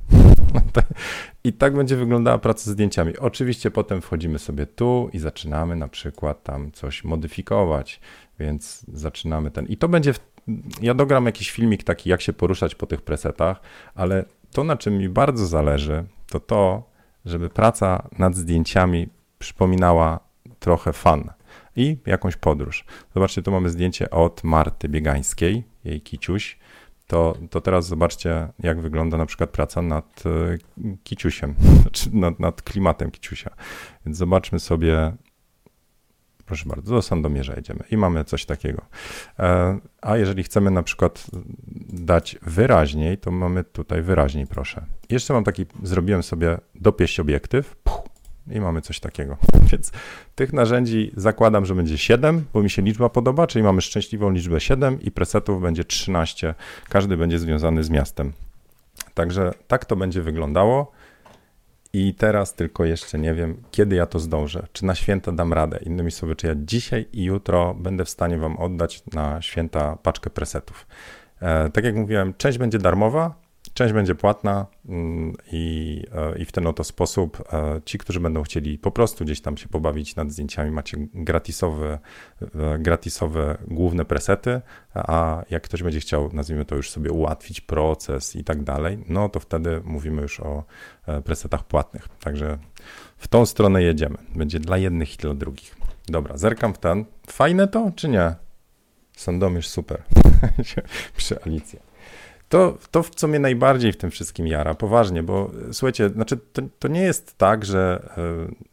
I 1.45 1.53
tak 1.53 1.77
będzie 1.77 1.97
wyglądała 1.97 2.39
praca 2.39 2.61
z 2.61 2.69
zdjęciami. 2.69 3.17
Oczywiście 3.19 3.71
potem 3.71 4.01
wchodzimy 4.01 4.39
sobie 4.39 4.67
tu 4.67 5.11
i 5.13 5.19
zaczynamy 5.19 5.77
na 5.77 5.89
przykład 5.89 6.43
tam 6.43 6.73
coś 6.73 7.05
modyfikować, 7.05 8.01
więc 8.39 8.87
zaczynamy 8.93 9.51
ten. 9.51 9.67
I 9.67 9.77
to 9.77 9.89
będzie. 9.89 10.13
W... 10.13 10.21
Ja 10.83 10.95
dogram 10.95 11.27
jakiś 11.27 11.51
filmik 11.51 11.85
taki, 11.85 12.11
jak 12.11 12.21
się 12.21 12.33
poruszać 12.33 12.75
po 12.75 12.87
tych 12.87 13.03
presetach, 13.03 13.61
ale 13.95 14.25
to, 14.53 14.65
na 14.65 14.77
czym 14.77 14.99
mi 14.99 15.09
bardzo 15.09 15.47
zależy, 15.47 16.05
to 16.27 16.41
to, 16.41 16.88
żeby 17.29 17.51
praca 17.51 18.09
nad 18.19 18.37
zdjęciami 18.37 19.09
przypominała 19.39 20.21
trochę 20.59 20.93
fan 20.93 21.31
i 21.77 21.97
jakąś 22.07 22.37
podróż. 22.37 22.85
Zobaczcie, 23.15 23.43
tu 23.43 23.51
mamy 23.51 23.71
zdjęcie 23.71 24.11
od 24.11 24.45
Marty 24.45 24.89
Biegańskiej, 24.89 25.65
jej 25.85 26.01
kiciuś 26.01 26.59
to, 27.09 27.37
to 27.51 27.61
teraz 27.61 27.87
zobaczcie, 27.87 28.49
jak 28.59 28.81
wygląda 28.81 29.17
na 29.17 29.27
przykład 29.27 29.51
praca 29.51 29.83
nad 29.83 30.25
e, 30.27 30.59
kiciusiem, 31.05 31.55
znaczy 31.83 32.11
nad, 32.13 32.41
nad 32.41 32.63
klimatem 32.63 33.11
kiciusia. 33.11 33.51
Więc 34.07 34.19
zobaczmy 34.19 34.61
sobie, 34.61 35.13
proszę 36.49 36.69
bardzo, 36.69 36.95
do 36.95 37.03
Sandomierza 37.03 37.55
jedziemy 37.57 37.85
i 37.91 37.97
mamy 37.97 38.25
coś 38.25 38.45
takiego. 38.45 38.83
E, 39.39 39.79
a 40.03 40.17
jeżeli 40.17 40.43
chcemy 40.43 40.71
na 40.71 40.83
przykład 40.83 41.27
dać 41.89 42.39
wyraźniej, 42.43 43.19
to 43.19 43.31
mamy 43.31 43.65
tutaj 43.65 44.03
wyraźniej, 44.03 44.47
proszę. 44.47 44.85
Jeszcze 45.11 45.35
mam 45.35 45.45
taki, 45.45 45.67
zrobiłem 45.83 46.23
sobie 46.23 46.59
dopieść 46.75 47.21
obiektyw, 47.21 47.77
puch, 47.77 48.03
i 48.51 48.61
mamy 48.61 48.81
coś 48.83 49.01
takiego. 49.01 49.37
Więc 49.73 49.93
tych 50.35 50.53
narzędzi 50.53 51.13
zakładam, 51.17 51.67
że 51.67 51.75
będzie 51.75 51.99
7, 51.99 52.45
bo 52.53 52.63
mi 52.63 52.71
się 52.71 52.83
liczba 52.83 53.09
podoba, 53.09 53.47
czyli 53.47 53.63
mamy 53.63 53.81
szczęśliwą 53.81 54.31
liczbę 54.31 54.61
7 54.61 55.01
i 55.03 55.11
presetów 55.11 55.63
będzie 55.63 55.85
13. 55.85 56.55
Każdy 56.89 57.17
będzie 57.17 57.39
związany 57.39 57.85
z 57.85 57.91
miastem. 57.91 58.33
Także 59.15 59.55
tak 59.69 59.85
to 59.85 59.97
będzie 59.97 60.23
wyglądało. 60.23 60.93
I 61.93 62.15
teraz 62.15 62.55
tylko 62.55 62.85
jeszcze 62.85 63.19
nie 63.19 63.35
wiem, 63.35 63.63
kiedy 63.71 63.97
ja 63.97 64.07
to 64.07 64.19
zdążę. 64.19 64.67
Czy 64.73 64.85
na 64.85 64.95
święta 64.95 65.33
dam 65.33 65.53
radę? 65.53 65.79
Innymi 65.83 66.11
słowy, 66.11 66.37
czy 66.37 66.47
ja 66.47 66.55
dzisiaj 66.57 67.07
i 67.13 67.25
jutro 67.25 67.75
będę 67.75 68.05
w 68.05 68.11
stanie 68.11 68.39
Wam 68.39 68.57
oddać 68.57 69.03
na 69.13 69.43
święta 69.43 69.97
paczkę 70.03 70.31
presetów. 70.31 70.87
E, 71.41 71.71
tak 71.71 71.85
jak 71.85 71.95
mówiłem, 71.95 72.35
część 72.35 72.59
będzie 72.59 72.79
darmowa, 72.79 73.35
Część 73.75 73.93
będzie 73.93 74.15
płatna 74.15 74.67
mm, 74.89 75.35
i, 75.53 76.05
e, 76.13 76.39
i 76.39 76.45
w 76.45 76.53
ten 76.53 76.67
oto 76.67 76.85
sposób 76.85 77.45
e, 77.53 77.81
ci, 77.85 77.99
którzy 77.99 78.21
będą 78.21 78.43
chcieli 78.43 78.79
po 78.79 78.91
prostu 78.91 79.25
gdzieś 79.25 79.41
tam 79.41 79.57
się 79.57 79.69
pobawić 79.69 80.17
nad 80.17 80.33
zdjęciami, 80.33 80.71
macie 80.71 80.97
gratisowe, 81.15 81.99
e, 82.43 82.79
gratisowe 82.79 83.59
główne 83.67 84.05
presety, 84.05 84.61
a 84.95 85.43
jak 85.51 85.63
ktoś 85.63 85.83
będzie 85.83 86.01
chciał, 86.01 86.31
nazwijmy 86.33 86.65
to 86.65 86.77
już 86.77 86.91
sobie 86.91 87.11
ułatwić 87.13 87.61
proces 87.61 88.37
i 88.37 88.45
tak 88.45 88.63
dalej, 88.63 89.05
no 89.09 89.29
to 89.29 89.41
wtedy 89.41 89.81
mówimy 89.85 90.23
już 90.23 90.41
o 90.41 90.65
presetach 91.25 91.65
płatnych. 91.65 92.09
Także 92.09 92.59
w 93.19 93.29
tą 93.29 93.47
stronę 93.47 93.83
jedziemy. 93.83 94.17
Będzie 94.35 94.61
dla 94.61 94.79
jednych 94.79 95.15
i 95.15 95.17
dla 95.17 95.35
drugich. 95.35 95.77
Dobra, 96.07 96.37
zerkam 96.37 96.75
w 96.75 96.79
ten. 96.79 97.05
Fajne 97.27 97.69
to, 97.69 97.93
czy 97.97 98.09
nie? 98.09 98.35
Sandomierz 99.17 99.69
super. 99.69 100.03
Przy 101.17 101.43
Alicja. 101.43 101.88
To, 102.49 102.79
to, 102.91 103.05
co 103.05 103.29
mnie 103.29 103.39
najbardziej 103.39 103.93
w 103.93 103.97
tym 103.97 104.11
wszystkim 104.11 104.47
jara, 104.47 104.75
poważnie, 104.75 105.23
bo 105.23 105.51
słuchajcie, 105.73 106.09
znaczy 106.09 106.37
to, 106.53 106.63
to 106.79 106.89
nie 106.89 107.03
jest 107.03 107.39
tak, 107.39 107.65
że, 107.65 108.09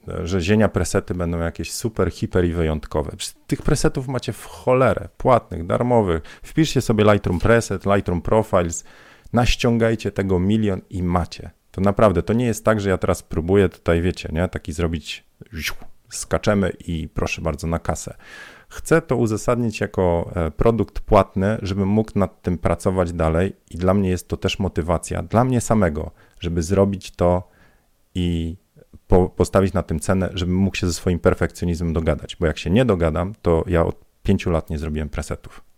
e, 0.07 0.27
że 0.27 0.41
zienia 0.41 0.69
presety 0.69 1.13
będą 1.13 1.39
jakieś 1.39 1.71
super, 1.71 2.11
hiper 2.11 2.45
i 2.45 2.53
wyjątkowe. 2.53 3.11
Tych 3.47 3.61
presetów 3.61 4.07
macie 4.07 4.33
w 4.33 4.45
cholerę, 4.45 5.09
płatnych, 5.17 5.65
darmowych. 5.65 6.21
Wpiszcie 6.43 6.81
sobie 6.81 7.03
Lightroom 7.03 7.39
Preset, 7.39 7.85
Lightroom 7.85 8.21
Profiles, 8.21 8.83
naściągajcie 9.33 10.11
tego 10.11 10.39
milion 10.39 10.81
i 10.89 11.03
macie. 11.03 11.51
To 11.71 11.81
naprawdę, 11.81 12.23
to 12.23 12.33
nie 12.33 12.45
jest 12.45 12.65
tak, 12.65 12.81
że 12.81 12.89
ja 12.89 12.97
teraz 12.97 13.23
próbuję 13.23 13.69
tutaj, 13.69 14.01
wiecie, 14.01 14.29
nie, 14.33 14.47
taki 14.47 14.73
zrobić, 14.73 15.23
skaczemy 16.09 16.71
i 16.87 17.07
proszę 17.13 17.41
bardzo 17.41 17.67
na 17.67 17.79
kasę. 17.79 18.15
Chcę 18.69 19.01
to 19.01 19.17
uzasadnić 19.17 19.81
jako 19.81 20.31
e, 20.35 20.51
produkt 20.51 20.99
płatny, 20.99 21.57
żebym 21.61 21.87
mógł 21.87 22.11
nad 22.15 22.41
tym 22.41 22.57
pracować 22.57 23.13
dalej, 23.13 23.55
i 23.71 23.77
dla 23.77 23.93
mnie 23.93 24.09
jest 24.09 24.27
to 24.27 24.37
też 24.37 24.59
motywacja, 24.59 25.23
dla 25.23 25.43
mnie 25.43 25.61
samego, 25.61 26.11
żeby 26.39 26.63
zrobić 26.63 27.11
to 27.11 27.49
i 28.15 28.57
po, 29.07 29.29
postawić 29.29 29.73
na 29.73 29.83
tym 29.83 29.99
cenę, 29.99 30.29
żebym 30.33 30.55
mógł 30.55 30.77
się 30.77 30.87
ze 30.87 30.93
swoim 30.93 31.19
perfekcjonizmem 31.19 31.93
dogadać. 31.93 32.35
Bo 32.35 32.45
jak 32.45 32.57
się 32.57 32.69
nie 32.69 32.85
dogadam, 32.85 33.33
to 33.41 33.63
ja 33.67 33.85
od 33.85 33.95
pięciu 34.23 34.49
lat 34.49 34.69
nie 34.69 34.77
zrobiłem 34.77 35.09
presetów 35.09 35.74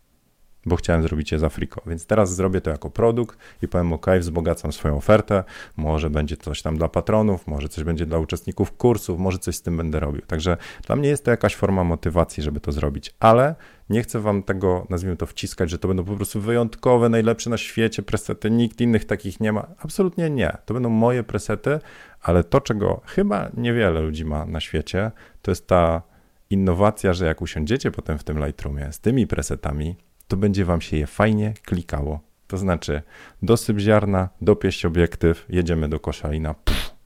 bo 0.68 0.76
chciałem 0.76 1.04
zrobić 1.04 1.32
je 1.32 1.40
z 1.40 1.44
Afriko. 1.44 1.82
Więc 1.88 2.06
teraz 2.06 2.36
zrobię 2.36 2.62
to 2.62 2.70
jako 2.70 2.90
produkt 2.90 3.38
i 3.62 3.68
powiem, 3.68 3.94
OK, 3.94 4.06
wzbogacam 4.20 4.72
swoją 4.72 4.98
ofertę, 4.98 5.44
może 5.78 6.10
będzie 6.10 6.38
coś 6.38 6.62
tam 6.62 6.78
dla 6.78 6.90
patronów, 6.90 7.48
może 7.48 7.70
coś 7.70 7.84
będzie 7.84 8.06
dla 8.06 8.20
uczestników 8.20 8.72
kursów, 8.72 9.20
może 9.20 9.40
coś 9.40 9.56
z 9.56 9.62
tym 9.62 9.78
będę 9.78 10.00
robił. 10.00 10.22
Także 10.22 10.58
dla 10.88 10.96
mnie 10.96 11.10
jest 11.10 11.26
to 11.26 11.32
jakaś 11.32 11.56
forma 11.56 11.84
motywacji, 11.84 12.44
żeby 12.44 12.60
to 12.60 12.72
zrobić, 12.72 13.14
ale 13.20 13.56
nie 13.90 14.04
chcę 14.04 14.20
wam 14.20 14.44
tego, 14.44 14.88
nazwijmy 14.90 15.18
to, 15.18 15.26
wciskać, 15.26 15.70
że 15.70 15.78
to 15.78 15.88
będą 15.88 16.04
po 16.04 16.16
prostu 16.16 16.42
wyjątkowe, 16.42 17.10
najlepsze 17.10 17.50
na 17.50 17.58
świecie 17.58 18.04
presety, 18.04 18.52
nikt 18.52 18.82
innych 18.82 19.06
takich 19.06 19.40
nie 19.40 19.52
ma. 19.52 19.68
Absolutnie 19.80 20.30
nie. 20.30 20.58
To 20.66 20.74
będą 20.74 20.90
moje 20.90 21.24
presety, 21.24 21.80
ale 22.22 22.44
to, 22.44 22.62
czego 22.62 23.02
chyba 23.06 23.50
niewiele 23.58 24.02
ludzi 24.02 24.26
ma 24.26 24.46
na 24.46 24.60
świecie, 24.60 25.12
to 25.42 25.52
jest 25.52 25.68
ta 25.68 26.02
innowacja, 26.50 27.14
że 27.14 27.26
jak 27.26 27.42
usiądziecie 27.42 27.92
potem 27.92 28.18
w 28.18 28.24
tym 28.24 28.46
Lightroomie 28.46 28.92
z 28.92 29.00
tymi 29.00 29.28
presetami, 29.28 29.96
to 30.28 30.38
będzie 30.38 30.66
Wam 30.66 30.82
się 30.82 30.98
je 30.98 31.08
fajnie 31.08 31.54
klikało. 31.66 32.20
To 32.48 32.58
znaczy 32.58 33.02
dosyp 33.42 33.80
ziarna, 33.80 34.30
dopieść 34.42 34.86
obiektyw, 34.86 35.46
jedziemy 35.50 35.90
do 35.90 36.00
koszalina. 36.00 36.54
Pff. 36.54 36.98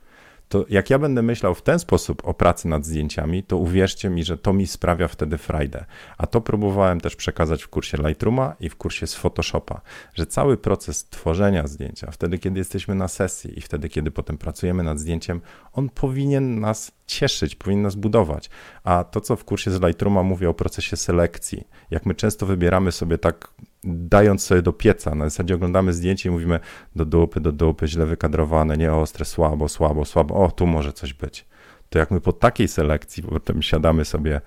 To 0.52 0.66
jak 0.70 0.90
ja 0.90 1.00
będę 1.00 1.22
myślał 1.22 1.56
w 1.56 1.62
ten 1.62 1.80
sposób 1.80 2.22
o 2.26 2.34
pracy 2.34 2.68
nad 2.68 2.86
zdjęciami, 2.86 3.44
to 3.44 3.58
uwierzcie 3.58 4.10
mi, 4.10 4.24
że 4.24 4.38
to 4.38 4.54
mi 4.54 4.68
sprawia 4.68 5.08
wtedy 5.08 5.38
frajdę. 5.38 5.86
A 6.18 6.28
to 6.28 6.42
próbowałem 6.42 7.02
też 7.02 7.16
przekazać 7.16 7.64
w 7.64 7.68
kursie 7.68 7.98
Lightrooma 7.98 8.56
i 8.60 8.70
w 8.70 8.76
kursie 8.76 9.08
z 9.08 9.16
Photoshopa, 9.16 9.82
że 10.14 10.26
cały 10.26 10.58
proces 10.58 11.06
tworzenia 11.10 11.68
zdjęcia, 11.68 12.12
wtedy 12.12 12.38
kiedy 12.38 12.60
jesteśmy 12.60 12.96
na 12.96 13.08
sesji 13.08 13.60
i 13.60 13.62
wtedy 13.62 13.90
kiedy 13.90 14.12
potem 14.12 14.38
pracujemy 14.38 14.84
nad 14.84 15.00
zdjęciem, 15.00 15.42
on 15.74 15.90
powinien 15.90 16.60
nas 16.60 16.92
cieszyć, 17.12 17.56
powinien 17.56 17.82
nas 17.82 17.96
budować. 17.96 18.50
A 18.84 19.04
to, 19.04 19.22
co 19.22 19.36
w 19.36 19.44
kursie 19.46 19.72
z 19.72 19.82
Lightrooma 19.82 20.24
mówię 20.24 20.50
o 20.50 20.54
procesie 20.54 20.98
selekcji, 20.98 21.68
jak 21.92 22.06
my 22.06 22.16
często 22.16 22.46
wybieramy 22.46 22.92
sobie 22.92 23.18
tak, 23.18 23.54
dając 23.84 24.44
sobie 24.44 24.62
do 24.62 24.74
pieca, 24.74 25.16
na 25.16 25.26
zasadzie 25.26 25.56
oglądamy 25.56 25.94
zdjęcie 25.94 26.30
i 26.30 26.32
mówimy 26.32 26.60
do 26.96 27.06
dupy, 27.06 27.40
do 27.40 27.52
dupy, 27.52 27.88
źle 27.88 28.06
wykadrowane, 28.06 28.78
nieostre, 28.78 29.26
słabo, 29.26 29.70
słabo, 29.70 30.06
słabo, 30.06 30.36
o, 30.36 30.52
tu 30.52 30.68
może 30.68 30.94
coś 30.94 31.14
być. 31.14 31.46
To 31.90 32.00
jak 32.00 32.12
my 32.12 32.22
po 32.22 32.34
takiej 32.34 32.68
selekcji 32.68 33.24
potem 33.24 33.62
siadamy 33.62 34.06
sobie, 34.06 34.42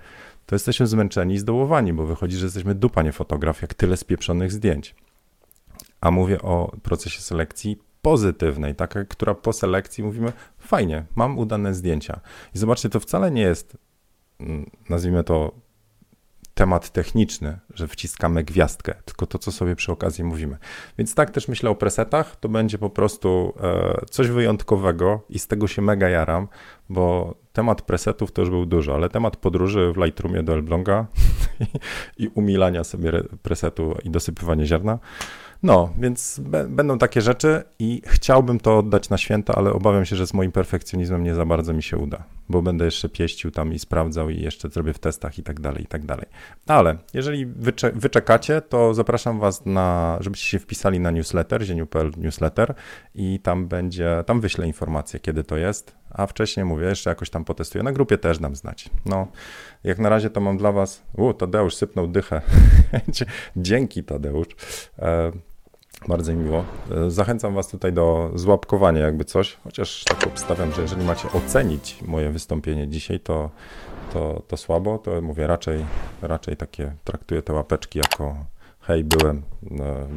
to 0.45 0.55
jesteśmy 0.55 0.87
zmęczeni 0.87 1.33
i 1.33 1.37
zdołowani, 1.37 1.93
bo 1.93 2.05
wychodzi, 2.05 2.37
że 2.37 2.45
jesteśmy 2.45 2.75
dupa, 2.75 3.03
nie 3.03 3.11
fotograf, 3.11 3.61
jak 3.61 3.73
tyle 3.73 3.97
spieprzonych 3.97 4.51
zdjęć. 4.51 4.95
A 6.01 6.11
mówię 6.11 6.41
o 6.41 6.71
procesie 6.83 7.21
selekcji 7.21 7.77
pozytywnej, 8.05 8.75
taka, 8.75 9.05
która 9.05 9.35
po 9.35 9.53
selekcji 9.53 10.03
mówimy, 10.03 10.33
fajnie, 10.65 11.05
mam 11.15 11.37
udane 11.37 11.73
zdjęcia. 11.73 12.19
I 12.55 12.57
zobaczcie, 12.57 12.89
to 12.89 12.99
wcale 12.99 13.31
nie 13.31 13.41
jest, 13.41 13.77
mm, 14.39 14.71
nazwijmy 14.89 15.23
to, 15.23 15.65
temat 16.55 16.89
techniczny, 16.89 17.59
że 17.73 17.87
wciskamy 17.87 18.43
gwiazdkę, 18.43 18.93
tylko 19.05 19.25
to, 19.25 19.39
co 19.39 19.51
sobie 19.51 19.75
przy 19.75 19.91
okazji 19.91 20.23
mówimy. 20.23 20.57
Więc 20.97 21.15
tak 21.15 21.31
też 21.31 21.47
myślę 21.47 21.69
o 21.69 21.75
presetach, 21.75 22.35
to 22.35 22.49
będzie 22.49 22.77
po 22.77 22.89
prostu 22.89 23.53
e, 23.63 24.05
coś 24.09 24.27
wyjątkowego 24.27 25.21
i 25.29 25.39
z 25.39 25.47
tego 25.47 25.67
się 25.67 25.81
mega 25.81 26.09
jaram, 26.09 26.47
bo 26.89 27.35
temat 27.53 27.81
presetów 27.81 28.31
to 28.31 28.41
już 28.41 28.49
był 28.49 28.65
dużo, 28.65 28.95
ale 28.95 29.09
temat 29.09 29.37
podróży 29.37 29.93
w 29.93 29.97
Lightroomie 29.97 30.43
do 30.43 30.53
Elbląga 30.53 31.07
i, 31.59 31.65
i 32.25 32.27
umilania 32.27 32.83
sobie 32.83 33.11
presetu 33.41 33.95
i 34.03 34.09
dosypywania 34.09 34.65
ziarna, 34.65 34.99
no, 35.65 35.89
więc 35.97 36.41
będą 36.67 36.97
takie 36.97 37.21
rzeczy 37.21 37.63
i 37.79 38.01
chciałbym 38.05 38.59
to 38.59 38.77
oddać 38.77 39.09
na 39.09 39.17
święta, 39.17 39.55
ale 39.55 39.73
obawiam 39.73 40.05
się, 40.05 40.15
że 40.15 40.27
z 40.27 40.33
moim 40.33 40.51
perfekcjonizmem 40.51 41.23
nie 41.23 41.35
za 41.35 41.45
bardzo 41.45 41.73
mi 41.73 41.83
się 41.83 41.97
uda, 41.97 42.23
bo 42.49 42.61
będę 42.61 42.85
jeszcze 42.85 43.09
pieścił 43.09 43.51
tam 43.51 43.73
i 43.73 43.79
sprawdzał 43.79 44.29
i 44.29 44.41
jeszcze 44.41 44.69
zrobię 44.69 44.93
w 44.93 44.99
testach 44.99 45.39
i 45.39 45.43
tak 45.43 45.59
dalej, 45.59 45.83
i 45.83 45.87
tak 45.87 46.05
dalej. 46.05 46.25
Ale 46.67 46.97
jeżeli 47.13 47.45
wycze 47.45 47.91
wyczekacie, 47.91 48.61
to 48.61 48.93
zapraszam 48.93 49.39
was 49.39 49.65
na, 49.65 50.17
żebyście 50.21 50.49
się 50.49 50.59
wpisali 50.59 50.99
na 50.99 51.11
newsletter, 51.11 51.63
zieniu.pl 51.63 52.11
newsletter 52.17 52.73
i 53.15 53.39
tam 53.39 53.67
będzie, 53.67 54.23
tam 54.25 54.41
wyślę 54.41 54.67
informację, 54.67 55.19
kiedy 55.19 55.43
to 55.43 55.57
jest, 55.57 55.95
a 56.09 56.27
wcześniej 56.27 56.65
mówię, 56.65 56.85
jeszcze 56.85 57.09
jakoś 57.09 57.29
tam 57.29 57.45
potestuję. 57.45 57.83
Na 57.83 57.91
grupie 57.91 58.17
też 58.17 58.39
dam 58.39 58.55
znać. 58.55 58.89
No, 59.05 59.27
jak 59.83 59.99
na 59.99 60.09
razie 60.09 60.29
to 60.29 60.41
mam 60.41 60.57
dla 60.57 60.71
was, 60.71 61.03
u, 61.17 61.33
Tadeusz 61.33 61.75
sypnął 61.75 62.07
dychę. 62.07 62.41
Dzięki 63.57 64.03
Tadeusz. 64.03 64.47
Bardzo 66.07 66.33
mi 66.33 66.43
miło. 66.43 66.65
E, 66.91 67.11
zachęcam 67.11 67.53
Was 67.53 67.67
tutaj 67.67 67.93
do 67.93 68.31
złapkowania, 68.35 69.01
jakby 69.01 69.25
coś, 69.25 69.57
chociaż 69.63 70.03
tak 70.03 70.27
obstawiam, 70.27 70.71
że 70.71 70.81
jeżeli 70.81 71.05
macie 71.05 71.27
ocenić 71.31 71.97
moje 72.01 72.29
wystąpienie 72.29 72.87
dzisiaj, 72.87 73.19
to, 73.19 73.49
to, 74.13 74.41
to 74.47 74.57
słabo, 74.57 74.97
to 74.97 75.21
mówię 75.21 75.47
raczej, 75.47 75.85
raczej 76.21 76.57
takie 76.57 76.93
traktuję 77.03 77.41
te 77.41 77.53
łapeczki 77.53 77.99
jako 77.99 78.35
hej, 78.81 79.03
byłem, 79.03 79.41
e, 79.79 80.07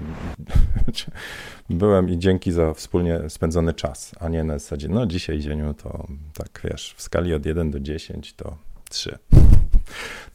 byłem 1.70 2.08
i 2.08 2.18
dzięki 2.18 2.52
za 2.52 2.74
wspólnie 2.74 3.20
spędzony 3.28 3.74
czas, 3.74 4.14
a 4.20 4.28
nie 4.28 4.44
na 4.44 4.58
zasadzie, 4.58 4.88
no 4.88 5.06
dzisiaj 5.06 5.38
dzieniu 5.38 5.74
to 5.74 6.06
tak 6.34 6.60
wiesz, 6.64 6.94
w 6.96 7.02
skali 7.02 7.34
od 7.34 7.46
1 7.46 7.70
do 7.70 7.80
10 7.80 8.32
to 8.32 8.56
3. 8.90 9.18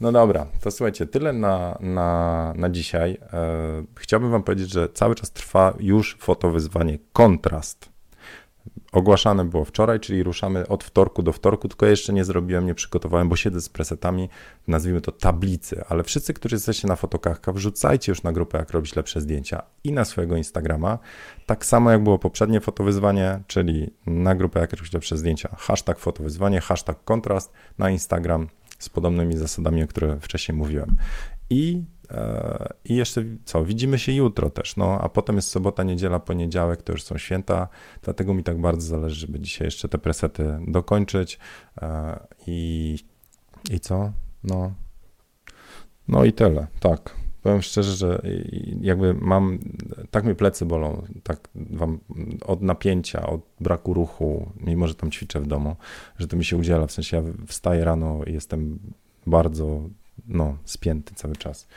No 0.00 0.12
dobra, 0.12 0.46
to 0.60 0.70
słuchajcie, 0.70 1.06
tyle 1.06 1.32
na, 1.32 1.78
na, 1.80 2.52
na 2.56 2.70
dzisiaj. 2.70 3.18
E, 3.32 3.84
chciałbym 3.96 4.30
Wam 4.30 4.42
powiedzieć, 4.42 4.70
że 4.70 4.88
cały 4.88 5.14
czas 5.14 5.30
trwa 5.30 5.74
już 5.80 6.16
fotowyzwanie 6.20 6.98
Kontrast. 7.12 7.94
Ogłaszane 8.92 9.44
było 9.44 9.64
wczoraj, 9.64 10.00
czyli 10.00 10.22
ruszamy 10.22 10.68
od 10.68 10.84
wtorku 10.84 11.22
do 11.22 11.32
wtorku, 11.32 11.68
tylko 11.68 11.86
jeszcze 11.86 12.12
nie 12.12 12.24
zrobiłem, 12.24 12.66
nie 12.66 12.74
przygotowałem, 12.74 13.28
bo 13.28 13.36
siedzę 13.36 13.60
z 13.60 13.68
presetami, 13.68 14.28
nazwijmy 14.68 15.00
to 15.00 15.12
tablicy, 15.12 15.84
ale 15.88 16.04
wszyscy, 16.04 16.34
którzy 16.34 16.56
jesteście 16.56 16.88
na 16.88 16.96
fotokachka, 16.96 17.52
wrzucajcie 17.52 18.12
już 18.12 18.22
na 18.22 18.32
grupę, 18.32 18.58
jak 18.58 18.70
robić 18.70 18.96
lepsze 18.96 19.20
zdjęcia 19.20 19.62
i 19.84 19.92
na 19.92 20.04
swojego 20.04 20.36
Instagrama, 20.36 20.98
tak 21.46 21.66
samo 21.66 21.90
jak 21.90 22.02
było 22.02 22.18
poprzednie 22.18 22.60
fotowyzwanie, 22.60 23.40
czyli 23.46 23.90
na 24.06 24.34
grupę, 24.34 24.60
jak 24.60 24.72
robić 24.72 24.92
lepsze 24.92 25.16
zdjęcia, 25.16 25.48
hashtag 25.58 25.98
fotowyzwanie, 25.98 26.60
hashtag 26.60 27.04
kontrast 27.04 27.52
na 27.78 27.90
Instagram, 27.90 28.48
z 28.78 28.88
podobnymi 28.88 29.36
zasadami, 29.36 29.82
o 29.82 29.86
których 29.86 30.22
wcześniej 30.22 30.58
mówiłem. 30.58 30.96
I, 31.50 31.82
e, 32.10 32.74
I 32.84 32.96
jeszcze 32.96 33.24
co, 33.44 33.64
widzimy 33.64 33.98
się 33.98 34.12
jutro 34.12 34.50
też, 34.50 34.76
no 34.76 35.00
a 35.00 35.08
potem 35.08 35.36
jest 35.36 35.48
sobota, 35.48 35.82
niedziela, 35.82 36.20
poniedziałek, 36.20 36.82
to 36.82 36.92
już 36.92 37.02
są 37.02 37.18
święta, 37.18 37.68
dlatego 38.02 38.34
mi 38.34 38.44
tak 38.44 38.60
bardzo 38.60 38.86
zależy, 38.86 39.16
żeby 39.20 39.40
dzisiaj 39.40 39.66
jeszcze 39.66 39.88
te 39.88 39.98
presety 39.98 40.58
dokończyć 40.68 41.38
e, 41.82 42.20
i, 42.46 42.98
i 43.70 43.80
co? 43.80 44.12
No, 44.44 44.74
no 46.08 46.24
i 46.24 46.32
tyle, 46.32 46.66
tak. 46.80 47.23
Powiem 47.44 47.62
szczerze, 47.62 47.92
że 47.92 48.22
jakby 48.80 49.14
mam, 49.14 49.58
tak 50.10 50.24
mnie 50.24 50.34
plecy 50.34 50.66
bolą, 50.66 51.02
tak 51.22 51.48
wam 51.54 51.98
od 52.46 52.62
napięcia, 52.62 53.26
od 53.26 53.40
braku 53.60 53.94
ruchu, 53.94 54.50
mimo 54.60 54.88
że 54.88 54.94
tam 54.94 55.10
ćwiczę 55.10 55.40
w 55.40 55.46
domu, 55.46 55.76
że 56.18 56.28
to 56.28 56.36
mi 56.36 56.44
się 56.44 56.56
udziela. 56.56 56.86
W 56.86 56.92
sensie 56.92 57.16
ja 57.16 57.22
wstaję 57.46 57.84
rano 57.84 58.20
i 58.26 58.32
jestem 58.32 58.78
bardzo 59.26 59.82
no, 60.28 60.56
spięty 60.64 61.14
cały 61.14 61.36
czas. 61.36 61.68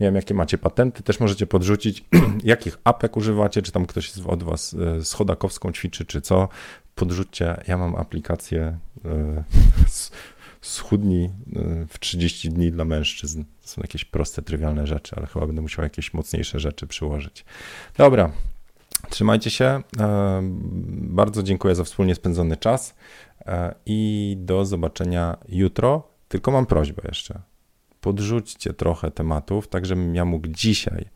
Nie 0.00 0.06
wiem, 0.06 0.14
jakie 0.14 0.34
macie 0.34 0.58
patenty, 0.58 1.02
też 1.02 1.20
możecie 1.20 1.46
podrzucić, 1.46 2.04
jakich 2.44 2.78
apek 2.84 3.16
używacie, 3.16 3.62
czy 3.62 3.72
tam 3.72 3.86
ktoś 3.86 4.18
od 4.18 4.42
was 4.42 4.74
e, 4.74 5.04
z 5.04 5.12
chodakowską 5.12 5.72
ćwiczy, 5.72 6.04
czy 6.04 6.20
co. 6.20 6.48
Podrzućcie, 6.94 7.62
ja 7.68 7.78
mam 7.78 7.96
aplikację 7.96 8.78
e, 10.64 10.66
schudni 10.66 11.24
y, 11.24 11.86
w 11.88 11.98
30 11.98 12.48
dni 12.48 12.72
dla 12.72 12.84
mężczyzn. 12.84 13.44
To 13.62 13.68
są 13.68 13.80
jakieś 13.82 14.04
proste, 14.04 14.42
trywialne 14.42 14.86
rzeczy, 14.86 15.16
ale 15.16 15.26
chyba 15.26 15.46
będę 15.46 15.62
musiał 15.62 15.82
jakieś 15.82 16.14
mocniejsze 16.14 16.60
rzeczy 16.60 16.86
przyłożyć. 16.86 17.44
Dobra, 17.98 18.32
trzymajcie 19.10 19.50
się. 19.50 19.82
E, 19.98 20.40
bardzo 20.90 21.42
dziękuję 21.42 21.74
za 21.74 21.84
wspólnie 21.84 22.14
spędzony 22.14 22.56
czas 22.56 22.94
e, 23.46 23.74
i 23.86 24.36
do 24.40 24.64
zobaczenia 24.64 25.36
jutro. 25.48 26.08
Tylko 26.28 26.50
mam 26.50 26.66
prośbę 26.66 27.02
jeszcze. 27.08 27.40
Podrzućcie 28.00 28.72
trochę 28.72 29.10
tematów, 29.10 29.68
tak 29.68 29.86
żebym 29.86 30.14
ja 30.14 30.24
mógł 30.24 30.48
dzisiaj 30.48 31.08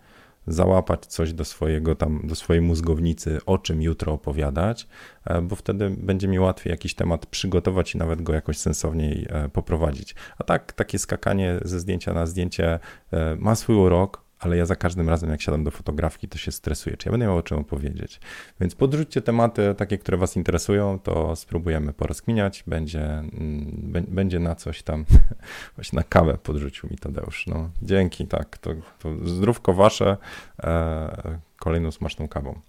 załapać 0.49 1.07
coś 1.07 1.33
do 1.33 1.45
swojego 1.45 1.95
tam, 1.95 2.21
do 2.25 2.35
swojej 2.35 2.63
mózgownicy, 2.63 3.39
o 3.47 3.59
czym 3.59 3.83
jutro 3.83 4.13
opowiadać, 4.13 4.89
e, 5.25 5.43
bo 5.43 5.57
wtedy 5.57 5.91
będzie 5.91 6.29
mi 6.29 6.39
łatwiej 6.39 6.71
jakiś 6.71 6.95
temat 6.95 7.27
przygotować 7.27 7.95
i 7.95 7.99
nawet 7.99 8.23
go 8.23 8.33
jakoś 8.33 8.59
sensowniej 8.59 9.27
e, 9.31 9.49
poprowadzić. 9.49 10.15
A 10.39 10.45
tak, 10.45 10.73
takie 10.73 10.99
skakanie 10.99 11.59
ze 11.63 11.81
zdjęcia 11.81 12.15
na 12.15 12.27
zdjęcie 12.27 12.79
e, 13.13 13.37
ma 13.37 13.55
swój 13.55 13.77
urok, 13.77 14.28
ale 14.39 14.57
ja 14.57 14.67
za 14.67 14.77
każdym 14.77 15.09
razem, 15.09 15.31
jak 15.31 15.43
siadam 15.43 15.65
do 15.65 15.71
fotografii, 15.71 16.29
to 16.29 16.39
się 16.39 16.53
stresuję, 16.53 16.97
czy 16.97 17.09
ja 17.09 17.11
będę 17.11 17.27
miał 17.27 17.37
o 17.37 17.43
czym 17.43 17.59
opowiedzieć. 17.59 18.21
Więc 18.61 18.75
podrzućcie 18.75 19.23
tematy 19.23 19.75
takie, 19.75 19.99
które 19.99 20.17
Was 20.17 20.37
interesują, 20.37 20.99
to 20.99 21.37
spróbujemy 21.37 21.93
porozkminiać, 21.93 22.65
będzie, 22.67 23.05
mm, 23.05 24.05
będzie 24.09 24.39
na 24.39 24.55
coś 24.55 24.83
tam, 24.83 25.05
właśnie 25.77 25.97
na 25.97 26.03
kawę 26.03 26.39
podrzucił 26.43 26.91
mi 26.91 26.99
Tadeusz. 26.99 27.47
No, 27.47 27.71
dzięki, 27.83 28.27
tak, 28.27 28.59
to, 28.59 28.71
to 28.99 29.27
zdrówko 29.27 29.75
Wasze, 29.75 30.17
e, 30.63 31.39
kolejną 31.59 31.91
smaczną 31.91 32.29
kawą. 32.29 32.61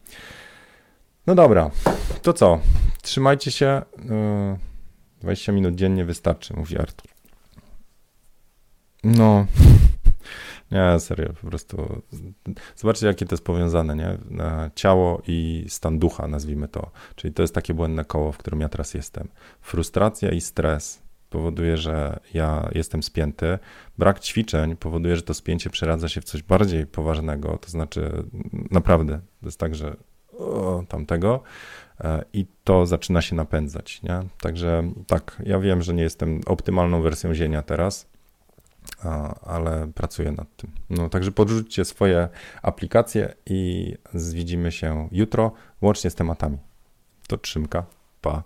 No 1.27 1.35
dobra, 1.35 1.71
to 2.21 2.33
co? 2.33 2.59
Trzymajcie 3.01 3.51
się. 3.51 3.81
E, 4.09 4.57
20 5.21 5.51
minut 5.51 5.75
dziennie 5.75 6.05
wystarczy, 6.05 6.53
mówi 6.53 6.77
Artur. 6.77 7.11
No. 9.03 9.45
Nie, 10.71 10.99
serio, 10.99 11.33
po 11.41 11.47
prostu 11.47 12.01
zobaczcie, 12.75 13.07
jakie 13.07 13.25
to 13.25 13.33
jest 13.33 13.43
powiązane, 13.43 13.95
nie? 13.95 14.17
Ciało 14.75 15.21
i 15.27 15.65
stan 15.67 15.99
ducha, 15.99 16.27
nazwijmy 16.27 16.67
to. 16.67 16.91
Czyli 17.15 17.33
to 17.33 17.41
jest 17.41 17.55
takie 17.55 17.73
błędne 17.73 18.05
koło, 18.05 18.31
w 18.31 18.37
którym 18.37 18.61
ja 18.61 18.69
teraz 18.69 18.93
jestem. 18.93 19.27
Frustracja 19.61 20.31
i 20.31 20.41
stres 20.41 21.01
powoduje, 21.29 21.77
że 21.77 22.19
ja 22.33 22.69
jestem 22.75 23.03
spięty. 23.03 23.59
Brak 23.97 24.19
ćwiczeń 24.19 24.75
powoduje, 24.75 25.15
że 25.15 25.21
to 25.21 25.33
spięcie 25.33 25.69
przeradza 25.69 26.09
się 26.09 26.21
w 26.21 26.23
coś 26.23 26.43
bardziej 26.43 26.87
poważnego, 26.87 27.57
to 27.57 27.69
znaczy 27.69 28.23
naprawdę, 28.71 29.19
to 29.39 29.45
jest 29.45 29.59
tak, 29.59 29.75
że 29.75 29.95
o, 30.39 30.83
tamtego 30.87 31.43
e, 31.99 32.23
i 32.33 32.45
to 32.63 32.85
zaczyna 32.85 33.21
się 33.21 33.35
napędzać, 33.35 34.01
nie? 34.01 34.19
Także 34.41 34.91
tak, 35.07 35.41
ja 35.45 35.59
wiem, 35.59 35.81
że 35.81 35.93
nie 35.93 36.03
jestem 36.03 36.41
optymalną 36.45 37.01
wersją 37.01 37.33
zienia 37.33 37.61
teraz, 37.61 38.09
ale 39.45 39.87
pracuję 39.95 40.31
nad 40.31 40.55
tym. 40.55 40.71
No, 40.89 41.09
także 41.09 41.31
podrzućcie 41.31 41.85
swoje 41.85 42.29
aplikacje 42.61 43.35
i 43.45 43.93
widzimy 44.13 44.71
się 44.71 45.09
jutro, 45.11 45.51
łącznie 45.81 46.09
z 46.09 46.15
tematami. 46.15 46.57
To 47.27 47.37
trzymka, 47.37 47.85
pa. 48.21 48.43